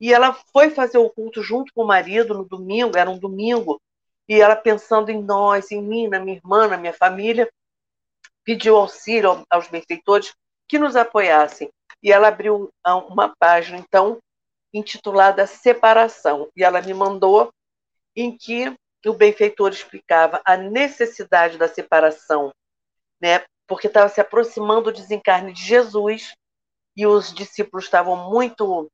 E 0.00 0.12
ela 0.12 0.32
foi 0.52 0.70
fazer 0.70 0.98
o 0.98 1.10
culto 1.10 1.42
junto 1.42 1.72
com 1.74 1.82
o 1.82 1.86
marido 1.86 2.34
no 2.34 2.44
domingo, 2.44 2.96
era 2.96 3.10
um 3.10 3.18
domingo, 3.18 3.80
e 4.28 4.40
ela 4.40 4.54
pensando 4.54 5.10
em 5.10 5.22
nós, 5.22 5.70
em 5.72 5.82
mim, 5.82 6.08
na 6.08 6.20
minha 6.20 6.36
irmã, 6.36 6.68
na 6.68 6.76
minha 6.76 6.92
família, 6.92 7.50
pediu 8.44 8.76
auxílio 8.76 9.44
aos 9.50 9.68
benfeitores 9.68 10.34
que 10.68 10.78
nos 10.78 10.96
apoiassem. 10.96 11.70
E 12.02 12.12
ela 12.12 12.28
abriu 12.28 12.70
uma 13.08 13.34
página, 13.38 13.78
então, 13.78 14.18
intitulada 14.72 15.46
Separação. 15.46 16.48
E 16.56 16.62
ela 16.62 16.80
me 16.80 16.94
mandou 16.94 17.52
em 18.14 18.36
que 18.36 18.74
o 19.06 19.12
benfeitor 19.12 19.70
explicava 19.70 20.40
a 20.44 20.56
necessidade 20.56 21.56
da 21.56 21.68
separação, 21.68 22.52
né? 23.20 23.44
Porque 23.66 23.86
estava 23.86 24.08
se 24.08 24.20
aproximando 24.20 24.90
o 24.90 24.92
desencarne 24.92 25.52
de 25.52 25.62
Jesus 25.62 26.34
e 26.96 27.06
os 27.06 27.32
discípulos 27.32 27.84
estavam 27.84 28.30
muito 28.30 28.90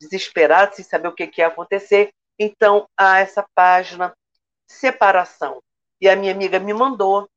desesperados, 0.00 0.76
sem 0.76 0.84
saber 0.84 1.08
o 1.08 1.14
que, 1.14 1.26
que 1.26 1.40
ia 1.40 1.46
acontecer. 1.46 2.10
Então, 2.38 2.88
há 2.96 3.20
essa 3.20 3.46
página 3.54 4.12
separação. 4.66 5.62
E 6.00 6.08
a 6.08 6.16
minha 6.16 6.32
amiga 6.32 6.58
me 6.58 6.74
mandou. 6.74 7.28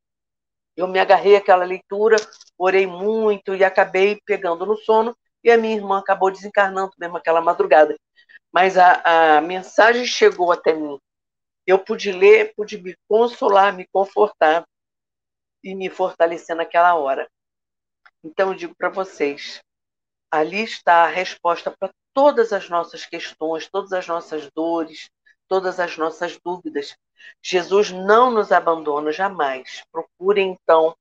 Eu 0.77 0.87
me 0.87 0.99
agarrei 0.99 1.35
àquela 1.35 1.65
leitura, 1.65 2.17
orei 2.57 2.85
muito 2.85 3.55
e 3.55 3.63
acabei 3.63 4.21
pegando 4.23 4.63
no 4.63 4.77
sono 4.77 5.17
e 5.43 5.49
a 5.49 5.57
minha 5.57 5.75
irmã 5.75 5.97
acabou 5.97 6.29
desencarnando 6.29 6.93
mesmo 6.99 7.17
aquela 7.17 7.41
madrugada. 7.41 7.97
Mas 8.53 8.77
a, 8.77 9.37
a 9.37 9.41
mensagem 9.41 10.05
chegou 10.05 10.51
até 10.51 10.73
mim. 10.73 10.99
Eu 11.65 11.79
pude 11.79 12.11
ler, 12.11 12.53
pude 12.55 12.81
me 12.81 12.95
consolar, 13.09 13.75
me 13.75 13.87
confortar 13.91 14.63
e 15.63 15.75
me 15.75 15.89
fortalecer 15.89 16.55
naquela 16.55 16.95
hora. 16.95 17.27
Então, 18.23 18.51
eu 18.51 18.55
digo 18.55 18.75
para 18.77 18.89
vocês: 18.89 19.59
ali 20.31 20.63
está 20.63 21.03
a 21.03 21.09
resposta 21.09 21.75
para 21.77 21.91
todas 22.13 22.53
as 22.53 22.69
nossas 22.69 23.05
questões, 23.05 23.67
todas 23.69 23.93
as 23.93 24.07
nossas 24.07 24.49
dores, 24.55 25.09
todas 25.47 25.79
as 25.79 25.97
nossas 25.97 26.37
dúvidas. 26.43 26.95
Jesus 27.41 27.91
não 27.91 28.31
nos 28.31 28.51
abandona 28.51 29.11
jamais. 29.11 29.83
Procurem, 29.91 30.57
então, 30.61 30.95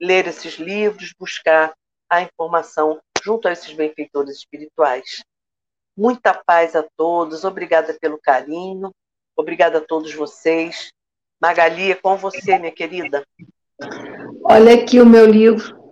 ler 0.00 0.26
esses 0.26 0.54
livros, 0.54 1.14
buscar 1.18 1.74
a 2.08 2.22
informação 2.22 3.00
junto 3.22 3.48
a 3.48 3.52
esses 3.52 3.72
benfeitores 3.72 4.36
espirituais. 4.36 5.24
Muita 5.96 6.34
paz 6.34 6.74
a 6.74 6.84
todos, 6.96 7.44
obrigada 7.44 7.96
pelo 8.00 8.18
carinho, 8.18 8.90
obrigada 9.36 9.78
a 9.78 9.80
todos 9.80 10.12
vocês. 10.12 10.92
Magali, 11.40 11.92
é 11.92 11.94
com 11.94 12.16
você, 12.16 12.58
minha 12.58 12.72
querida. 12.72 13.24
Olha 14.44 14.74
aqui 14.74 15.00
o 15.00 15.06
meu 15.06 15.26
livro. 15.26 15.82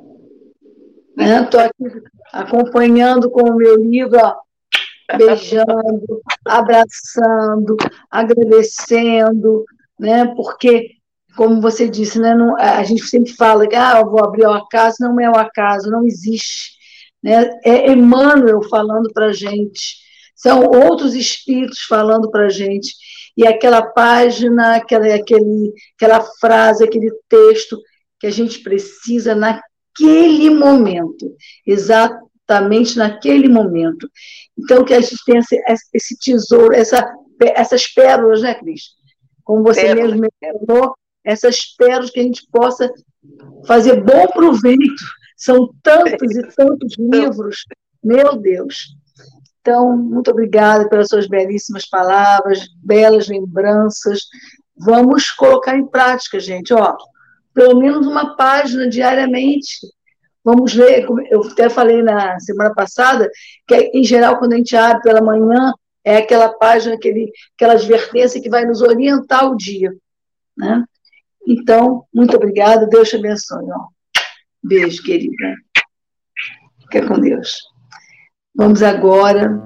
Estou 1.17 1.61
né? 1.61 1.67
aqui 1.67 2.03
acompanhando 2.33 3.31
com 3.31 3.43
o 3.43 3.57
meu 3.57 3.77
livro, 3.77 4.19
ó, 4.19 4.41
beijando, 5.17 6.23
abraçando, 6.45 7.77
agradecendo, 8.11 9.65
né? 9.99 10.27
porque 10.35 10.97
como 11.37 11.61
você 11.61 11.89
disse, 11.89 12.19
né, 12.19 12.35
não, 12.35 12.57
a 12.59 12.83
gente 12.85 13.05
sempre 13.05 13.33
fala 13.33 13.67
que 13.67 13.75
ah, 13.75 14.01
eu 14.01 14.11
vou 14.11 14.23
abrir 14.23 14.47
o 14.47 14.53
acaso, 14.53 14.97
não 15.01 15.19
é 15.19 15.31
o 15.31 15.37
acaso, 15.37 15.91
não 15.91 16.05
existe. 16.05 16.73
Né? 17.23 17.51
É 17.65 17.91
Emmanuel 17.91 18.63
falando 18.69 19.11
para 19.13 19.27
a 19.27 19.33
gente, 19.33 19.97
são 20.35 20.65
outros 20.65 21.15
espíritos 21.15 21.83
falando 21.83 22.31
para 22.31 22.47
a 22.47 22.49
gente, 22.51 22.95
e 23.37 23.47
aquela 23.47 23.83
página, 23.83 24.77
aquela, 24.77 25.15
aquele, 25.15 25.73
aquela 25.97 26.21
frase, 26.41 26.85
aquele 26.85 27.11
texto 27.29 27.81
que 28.21 28.27
a 28.27 28.31
gente 28.31 28.59
precisa 28.59 29.35
naquele 29.35 30.51
momento, 30.51 31.35
exatamente 32.53 32.97
naquele 32.97 33.49
momento. 33.49 34.09
Então, 34.59 34.85
que 34.85 34.95
a 34.95 35.01
gente 35.01 35.25
tenha 35.25 35.41
esse, 35.41 35.63
esse 35.95 36.19
tesouro, 36.19 36.75
essa, 36.75 37.13
essas 37.41 37.87
pérolas, 37.89 38.43
né, 38.43 38.55
Cris? 38.55 38.83
como 39.45 39.63
você 39.63 39.83
pérolas. 39.83 40.13
mesmo 40.13 40.29
mencionou, 40.43 40.97
essas 41.25 41.75
pérolas 41.77 42.11
que 42.11 42.21
a 42.21 42.23
gente 42.23 42.47
possa 42.51 42.91
fazer 43.67 44.03
bom 44.03 44.27
proveito. 44.29 45.05
São 45.37 45.71
tantos 45.83 46.37
e 46.37 46.43
tantos 46.55 46.97
livros, 46.99 47.65
meu 48.03 48.37
Deus. 48.37 48.97
Então, 49.61 49.97
muito 49.97 50.31
obrigada 50.31 50.89
pelas 50.89 51.09
suas 51.09 51.29
belíssimas 51.29 51.89
palavras, 51.89 52.67
belas 52.83 53.29
lembranças. 53.29 54.21
Vamos 54.77 55.31
colocar 55.31 55.77
em 55.77 55.87
prática, 55.87 56.39
gente. 56.39 56.73
Ó, 56.73 56.97
pelo 57.55 57.79
menos 57.79 58.07
uma 58.07 58.37
página 58.37 58.89
diariamente. 58.89 59.87
Vamos 60.45 60.75
ler, 60.75 61.07
eu 61.31 61.43
até 61.43 61.69
falei 61.69 62.03
na 62.03 62.39
semana 62.41 62.75
passada, 62.75 63.31
que 63.67 63.75
em 63.95 64.03
geral, 64.03 64.39
quando 64.39 64.55
a 64.55 64.57
gente 64.57 64.77
abre 64.77 65.03
pela 65.03 65.23
manhã, 65.23 65.73
é 66.05 66.17
aquela 66.17 66.49
página, 66.49 66.97
aquele, 66.97 67.31
aquela 67.55 67.75
advertência 67.75 68.43
que 68.43 68.51
vai 68.51 68.65
nos 68.65 68.83
orientar 68.83 69.49
o 69.49 69.57
dia. 69.57 69.93
Né? 70.57 70.85
Então, 71.47 72.05
muito 72.13 72.37
obrigada, 72.37 72.89
Deus 72.89 73.09
te 73.09 73.17
abençoe. 73.17 73.65
Ó. 73.71 73.87
Beijo, 74.63 75.03
querida. 75.05 75.55
Fica 76.83 77.07
com 77.07 77.21
Deus. 77.21 77.57
Vamos 78.55 78.83
agora 78.83 79.61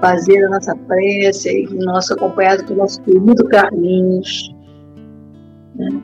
fazer 0.00 0.44
a 0.44 0.48
nossa 0.48 0.74
prece, 0.74 1.48
aí, 1.48 1.66
nosso 1.74 2.14
acompanhado 2.14 2.64
com 2.64 2.72
o 2.72 2.76
nosso 2.78 3.02
querido 3.02 3.46
Carlinhos. 3.48 4.54
Né? 5.74 6.02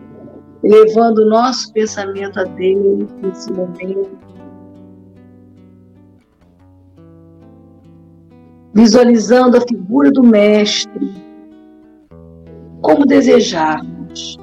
Elevando 0.67 1.23
o 1.23 1.27
nosso 1.27 1.73
pensamento 1.73 2.41
a 2.41 2.45
Deus 2.45 3.09
nesse 3.23 3.53
momento. 3.53 4.19
Visualizando 8.75 9.57
a 9.57 9.61
figura 9.61 10.11
do 10.11 10.23
Mestre, 10.23 11.15
como 12.83 13.07
desejarmos, 13.07 14.37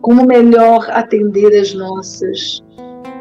como 0.00 0.24
melhor 0.24 0.88
atender 0.90 1.60
as 1.60 1.74
nossas, 1.74 2.62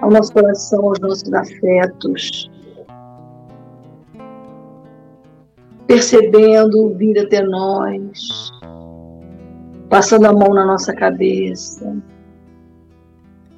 ao 0.01 0.11
nosso 0.11 0.32
coração, 0.34 0.86
aos 0.86 0.99
nossos 0.99 1.34
afetos, 1.34 2.49
percebendo 5.88 6.93
vir 6.95 7.20
até 7.20 7.41
nós, 7.41 8.51
passando 9.90 10.26
a 10.26 10.34
mão 10.34 10.54
na 10.54 10.66
nossa 10.66 10.94
cabeça, 10.94 11.96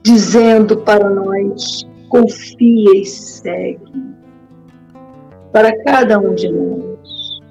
dizendo 0.04 0.78
para 0.78 1.10
nós: 1.10 1.88
confia 2.10 2.96
e 2.96 3.06
segue. 3.06 4.18
Para 5.52 5.76
cada 5.84 6.20
um 6.20 6.36
de 6.36 6.52
nós, 6.52 7.42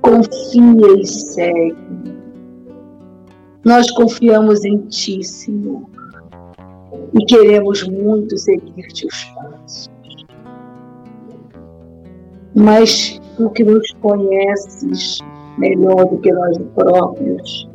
confia 0.00 1.00
e 1.00 1.06
segue. 1.06 2.16
Nós 3.64 3.90
confiamos 3.90 4.64
em 4.64 4.78
Ti, 4.86 5.24
Senhor, 5.24 5.82
e 7.14 7.24
queremos 7.24 7.82
muito 7.88 8.36
seguir 8.36 8.86
Teus 8.92 9.24
passos. 9.24 9.90
Mas 12.54 13.20
Tu 13.36 13.50
que 13.50 13.62
nos 13.62 13.86
conheces, 14.00 15.18
melhor 15.58 16.06
do 16.06 16.18
que 16.18 16.32
nós 16.32 16.58
próprios. 16.74 17.68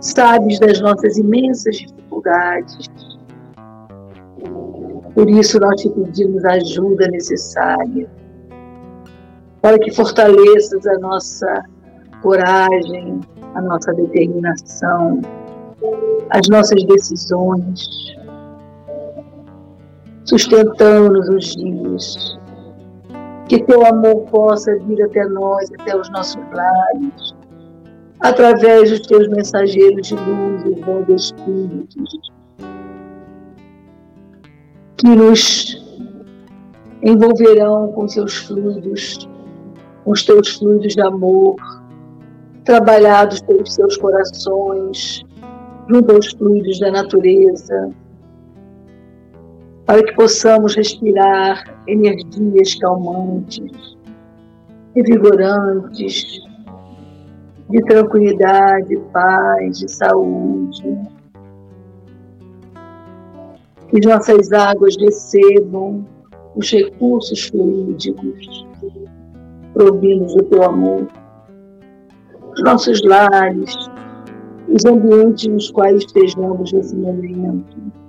Sabes 0.00 0.58
das 0.58 0.80
nossas 0.80 1.16
imensas 1.16 1.76
dificuldades. 1.76 2.88
Por 5.14 5.30
isso 5.30 5.60
nós 5.60 5.80
te 5.80 5.88
pedimos 5.90 6.44
a 6.44 6.52
ajuda 6.52 7.08
necessária 7.08 8.08
para 9.62 9.78
que 9.78 9.90
fortaleças 9.92 10.86
a 10.86 10.98
nossa 10.98 11.64
coragem, 12.20 13.20
a 13.54 13.62
nossa 13.62 13.94
determinação, 13.94 15.22
as 16.30 16.48
nossas 16.48 16.84
decisões, 16.84 17.86
sustentando-nos 20.24 21.28
os 21.28 21.54
dias 21.54 22.43
que 23.48 23.62
teu 23.62 23.84
amor 23.84 24.22
possa 24.30 24.76
vir 24.80 25.02
até 25.02 25.24
nós, 25.26 25.70
até 25.78 25.96
os 25.96 26.08
nossos 26.10 26.42
lares, 26.52 27.34
através 28.20 28.90
dos 28.90 29.06
teus 29.06 29.28
mensageiros 29.28 30.06
de 30.06 30.14
luz 30.14 30.62
e 30.64 30.80
bons 30.80 31.08
espíritos, 31.08 32.32
que 34.96 35.08
nos 35.08 35.84
envolverão 37.02 37.92
com 37.92 38.08
seus 38.08 38.38
fluidos, 38.38 39.28
com 40.04 40.12
os 40.12 40.22
teus 40.24 40.56
fluidos 40.56 40.94
de 40.94 41.02
amor, 41.02 41.56
trabalhados 42.64 43.42
pelos 43.42 43.74
seus 43.74 43.96
corações, 43.98 45.22
junto 45.88 46.14
aos 46.14 46.32
fluidos 46.32 46.80
da 46.80 46.90
natureza, 46.90 47.90
para 49.86 50.02
que 50.02 50.14
possamos 50.14 50.74
respirar 50.74 51.62
energias 51.86 52.74
calmantes, 52.76 53.96
revigorantes, 54.94 56.40
de 57.68 57.82
tranquilidade, 57.82 58.96
paz, 59.12 59.78
de 59.78 59.90
saúde. 59.90 60.98
Que 63.88 64.00
nossas 64.06 64.52
águas 64.52 64.96
recebam 64.96 66.06
os 66.56 66.70
recursos 66.70 67.48
fluídicos 67.48 68.66
provindos 69.74 70.34
do 70.34 70.44
teu 70.44 70.62
amor, 70.62 71.08
os 72.52 72.62
nossos 72.62 73.02
lares, 73.02 73.74
os 74.68 74.84
ambientes 74.84 75.46
nos 75.46 75.70
quais 75.72 75.96
estejamos 75.96 76.72
nesse 76.72 76.94
momento 76.94 78.03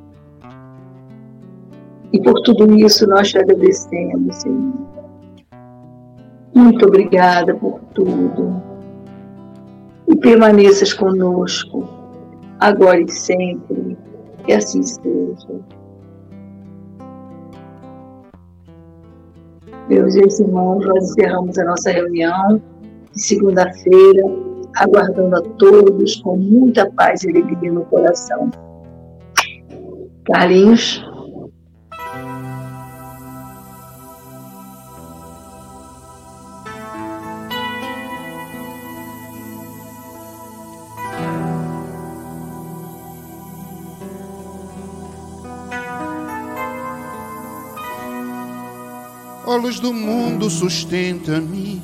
e 2.13 2.21
por 2.21 2.41
tudo 2.41 2.73
isso 2.75 3.07
nós 3.07 3.29
te 3.29 3.37
agradecemos, 3.37 4.35
Senhor. 4.35 4.73
Muito 6.53 6.85
obrigada 6.85 7.53
por 7.55 7.79
tudo. 7.93 8.61
E 10.07 10.15
permaneças 10.15 10.93
conosco, 10.93 11.83
agora 12.59 13.01
e 13.01 13.11
sempre. 13.11 13.97
Que 14.45 14.53
assim 14.53 14.81
seja. 14.83 15.59
Meus 19.89 20.15
irmãos, 20.15 20.85
nós 20.85 21.11
encerramos 21.11 21.57
a 21.59 21.65
nossa 21.65 21.91
reunião 21.91 22.61
de 23.11 23.21
segunda-feira, 23.21 24.23
aguardando 24.77 25.35
a 25.35 25.41
todos 25.41 26.15
com 26.21 26.37
muita 26.37 26.89
paz 26.91 27.23
e 27.23 27.29
alegria 27.29 27.71
no 27.71 27.85
coração. 27.85 28.49
Carlinhos. 30.25 31.03
Luz 49.65 49.79
do 49.79 49.91
mundo, 49.91 50.47
sustenta-me. 50.47 51.81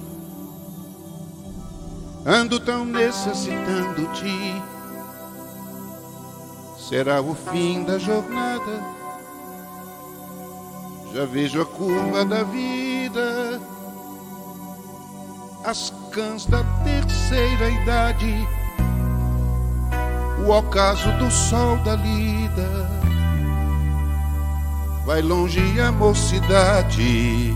Ando 2.23 2.59
tão 2.59 2.85
necessitando-te. 2.85 4.61
Será 6.77 7.19
o 7.21 7.33
fim 7.33 7.83
da 7.83 7.97
jornada. 7.97 8.83
Já 11.11 11.25
vejo 11.25 11.59
a 11.59 11.65
curva 11.65 12.23
da 12.23 12.43
vida. 12.43 13.59
As 15.65 15.91
cãs 16.11 16.45
da 16.45 16.63
terceira 16.83 17.67
idade. 17.81 18.47
O 20.45 20.51
ocaso 20.51 21.11
do 21.13 21.31
sol 21.31 21.77
da 21.77 21.95
lida 21.95 23.01
vai 25.05 25.21
longe 25.21 25.79
a 25.81 25.91
mocidade, 25.91 27.55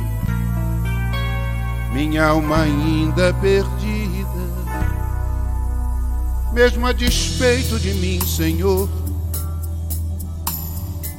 minha 1.95 2.25
alma 2.25 2.63
ainda 2.63 3.33
perdida. 3.35 4.27
Mesmo 6.51 6.85
a 6.85 6.91
despeito 6.91 7.79
de 7.79 7.93
mim, 7.93 8.19
Senhor, 8.19 8.89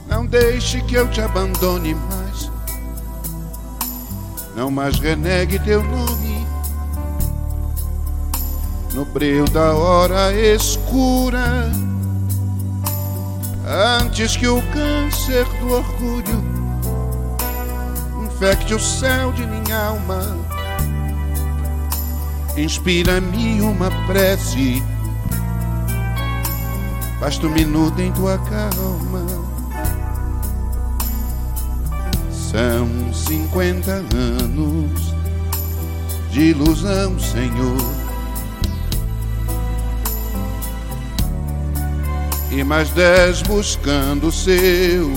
não 0.06 0.26
deixe 0.26 0.82
que 0.82 0.94
eu 0.94 1.10
te 1.10 1.22
abandone 1.22 1.94
mais, 1.94 2.50
não 4.54 4.70
mais 4.70 4.98
renegue 4.98 5.58
teu 5.60 5.82
nome. 5.82 6.46
No 8.92 9.06
breu 9.06 9.46
da 9.46 9.72
hora 9.72 10.34
escura, 10.34 11.70
antes 13.98 14.36
que 14.36 14.46
o 14.46 14.60
câncer 14.72 15.46
do 15.58 15.72
orgulho 15.72 16.44
infecte 18.26 18.74
o 18.74 18.78
céu 18.78 19.32
de 19.32 19.46
minha 19.46 19.86
alma. 19.86 20.65
Inspira-me 22.57 23.61
uma 23.61 23.90
prece, 24.07 24.82
basta 27.20 27.46
um 27.46 27.50
minuto 27.50 28.00
em 28.00 28.11
tua 28.12 28.38
calma. 28.38 29.26
São 32.32 33.12
cinquenta 33.12 34.02
anos 34.14 35.14
de 36.30 36.50
ilusão, 36.50 37.18
Senhor. 37.20 37.76
E 42.50 42.64
mais 42.64 42.88
dez 42.90 43.42
buscando 43.42 44.28
o 44.28 44.32
seu 44.32 45.12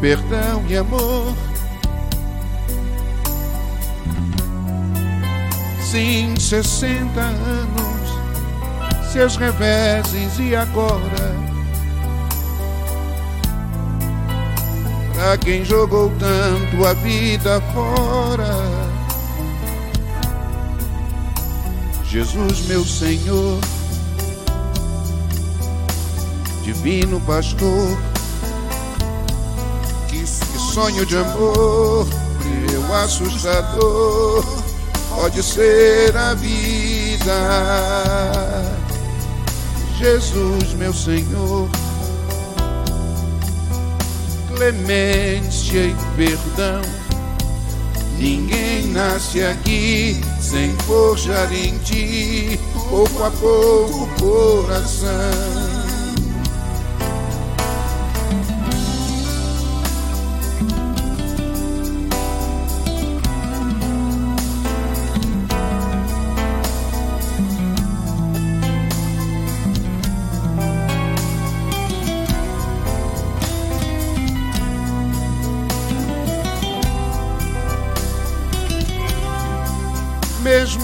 perdão 0.00 0.64
e 0.68 0.76
amor. 0.76 1.34
Sim, 5.90 6.34
sessenta 6.38 7.20
anos, 7.20 9.12
seus 9.12 9.36
reveses 9.36 10.38
e 10.38 10.54
agora. 10.54 11.34
Pra 15.14 15.36
quem 15.38 15.64
jogou 15.64 16.12
tanto 16.18 16.86
a 16.86 16.94
vida 16.94 17.60
fora. 17.74 18.54
Jesus, 22.04 22.66
meu 22.66 22.84
Senhor, 22.84 23.58
Divino 26.62 27.20
Pastor 27.22 27.98
sonho 30.72 31.04
de 31.04 31.16
amor, 31.16 32.06
meu 32.44 32.94
assustador, 32.94 34.59
pode 35.20 35.42
ser 35.42 36.16
a 36.16 36.32
vida. 36.32 37.34
Jesus, 39.98 40.72
meu 40.78 40.94
Senhor, 40.94 41.68
clemência 44.48 45.84
e 45.84 45.96
perdão. 46.16 46.80
Ninguém 48.18 48.86
nasce 48.86 49.42
aqui 49.44 50.18
sem 50.40 50.74
forjar 50.86 51.52
em 51.52 51.76
ti, 51.80 52.58
pouco 52.88 53.22
a 53.22 53.30
pouco, 53.30 54.08
coração. 54.18 55.59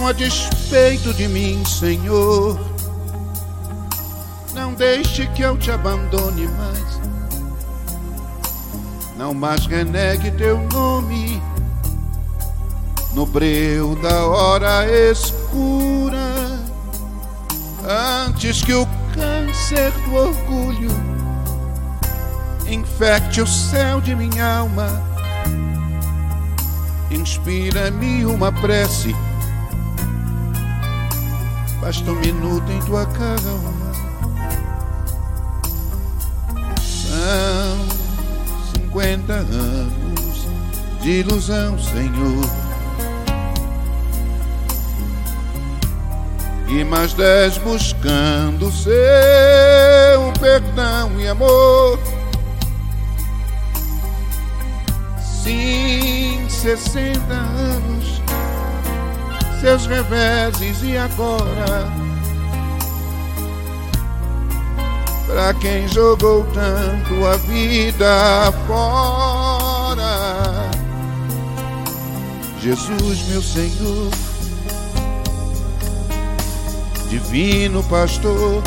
A 0.07 0.13
despeito 0.13 1.13
de 1.13 1.27
mim, 1.27 1.65
Senhor. 1.65 2.59
Não 4.55 4.73
deixe 4.73 5.27
que 5.29 5.43
eu 5.43 5.59
te 5.59 5.71
abandone 5.71 6.47
mais. 6.47 7.01
Não 9.17 9.35
mais 9.35 9.67
renegue 9.67 10.31
teu 10.33 10.59
nome 10.73 11.43
no 13.15 13.27
breu 13.27 13.97
da 13.97 14.27
hora 14.27 14.87
escura. 15.11 16.61
Antes 18.29 18.63
que 18.63 18.75
o 18.75 18.87
câncer 19.13 19.91
do 19.91 20.15
orgulho 20.15 20.91
infecte 22.69 23.41
o 23.41 23.47
céu 23.47 24.01
de 24.01 24.15
minha 24.15 24.59
alma, 24.59 25.03
inspira-me 27.11 28.25
uma 28.25 28.53
prece 28.53 29.15
Basta 31.87 32.11
um 32.11 32.17
minuto 32.17 32.69
em 32.73 32.81
tua 32.81 33.07
calma. 33.07 33.93
São 36.83 37.79
cinquenta 38.75 39.35
anos 39.35 40.49
de 41.01 41.21
ilusão, 41.21 41.79
Senhor. 41.79 42.51
E 46.67 46.83
mais 46.83 47.15
dez 47.15 47.57
buscando 47.59 48.73
seu 48.73 48.93
perdão 50.41 51.21
e 51.21 51.29
amor. 51.29 52.01
Sim, 55.23 56.49
sessenta 56.49 57.35
anos 57.35 57.96
seus 59.61 59.87
reveses 59.87 60.83
e 60.83 60.97
agora? 60.97 61.87
Pra 65.27 65.53
quem 65.55 65.89
jogou 65.89 66.47
tanto 66.55 67.27
a 67.27 67.37
vida 67.37 68.53
fora? 68.67 70.71
Jesus, 72.61 73.29
meu 73.29 73.43
Senhor 73.43 74.11
Divino 77.09 77.83
Pastor 77.85 78.63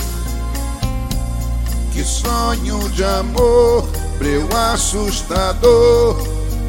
Que 1.91 2.03
sonho 2.03 2.90
de 2.91 3.03
amor 3.03 3.90
Breu 4.18 4.48
assustador 4.72 6.16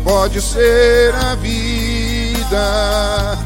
Pode 0.03 0.41
ser 0.41 1.15
a 1.15 1.37
vida 1.37 3.39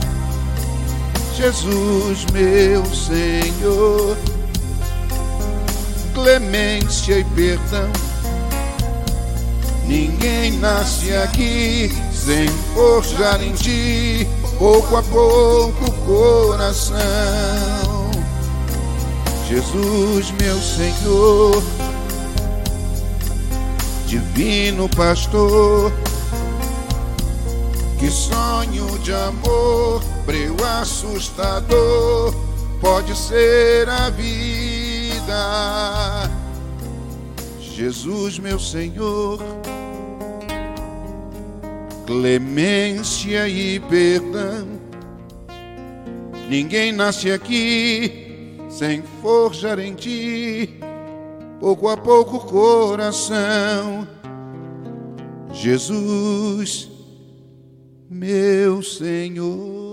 Jesus, 1.36 2.27
meu 2.32 2.85
Senhor, 2.86 4.16
clemência 6.15 7.19
e 7.19 7.24
perdão. 7.24 7.90
Ninguém 9.86 10.52
nasce 10.52 11.12
aqui 11.12 11.93
sem 12.12 12.48
forjar 12.73 13.43
em 13.43 13.52
ti, 13.52 14.27
pouco 14.59 14.97
a 14.97 15.02
pouco, 15.02 15.90
coração. 16.06 16.94
Jesus, 19.48 20.32
meu 20.40 20.59
Senhor, 20.59 21.62
divino 24.06 24.89
pastor, 24.90 25.93
que 27.98 28.10
sonho 28.10 28.98
de 29.00 29.12
amor 29.12 30.02
breu 30.26 30.56
assustador 30.80 32.34
pode 32.80 33.16
ser 33.16 33.88
a 33.88 34.10
vida. 34.10 35.34
Jesus, 37.60 38.38
meu 38.38 38.58
Senhor, 38.58 39.38
clemência 42.06 43.48
e 43.48 43.80
perdão. 43.80 44.68
Ninguém 46.48 46.92
nasce 46.92 47.32
aqui 47.32 48.58
sem 48.68 49.02
forjar 49.22 49.78
em 49.78 49.94
ti, 49.94 50.78
pouco 51.58 51.88
a 51.88 51.96
pouco, 51.96 52.40
coração. 52.40 54.06
Jesus, 55.52 56.93
meu 58.15 58.81
Senhor. 58.81 59.84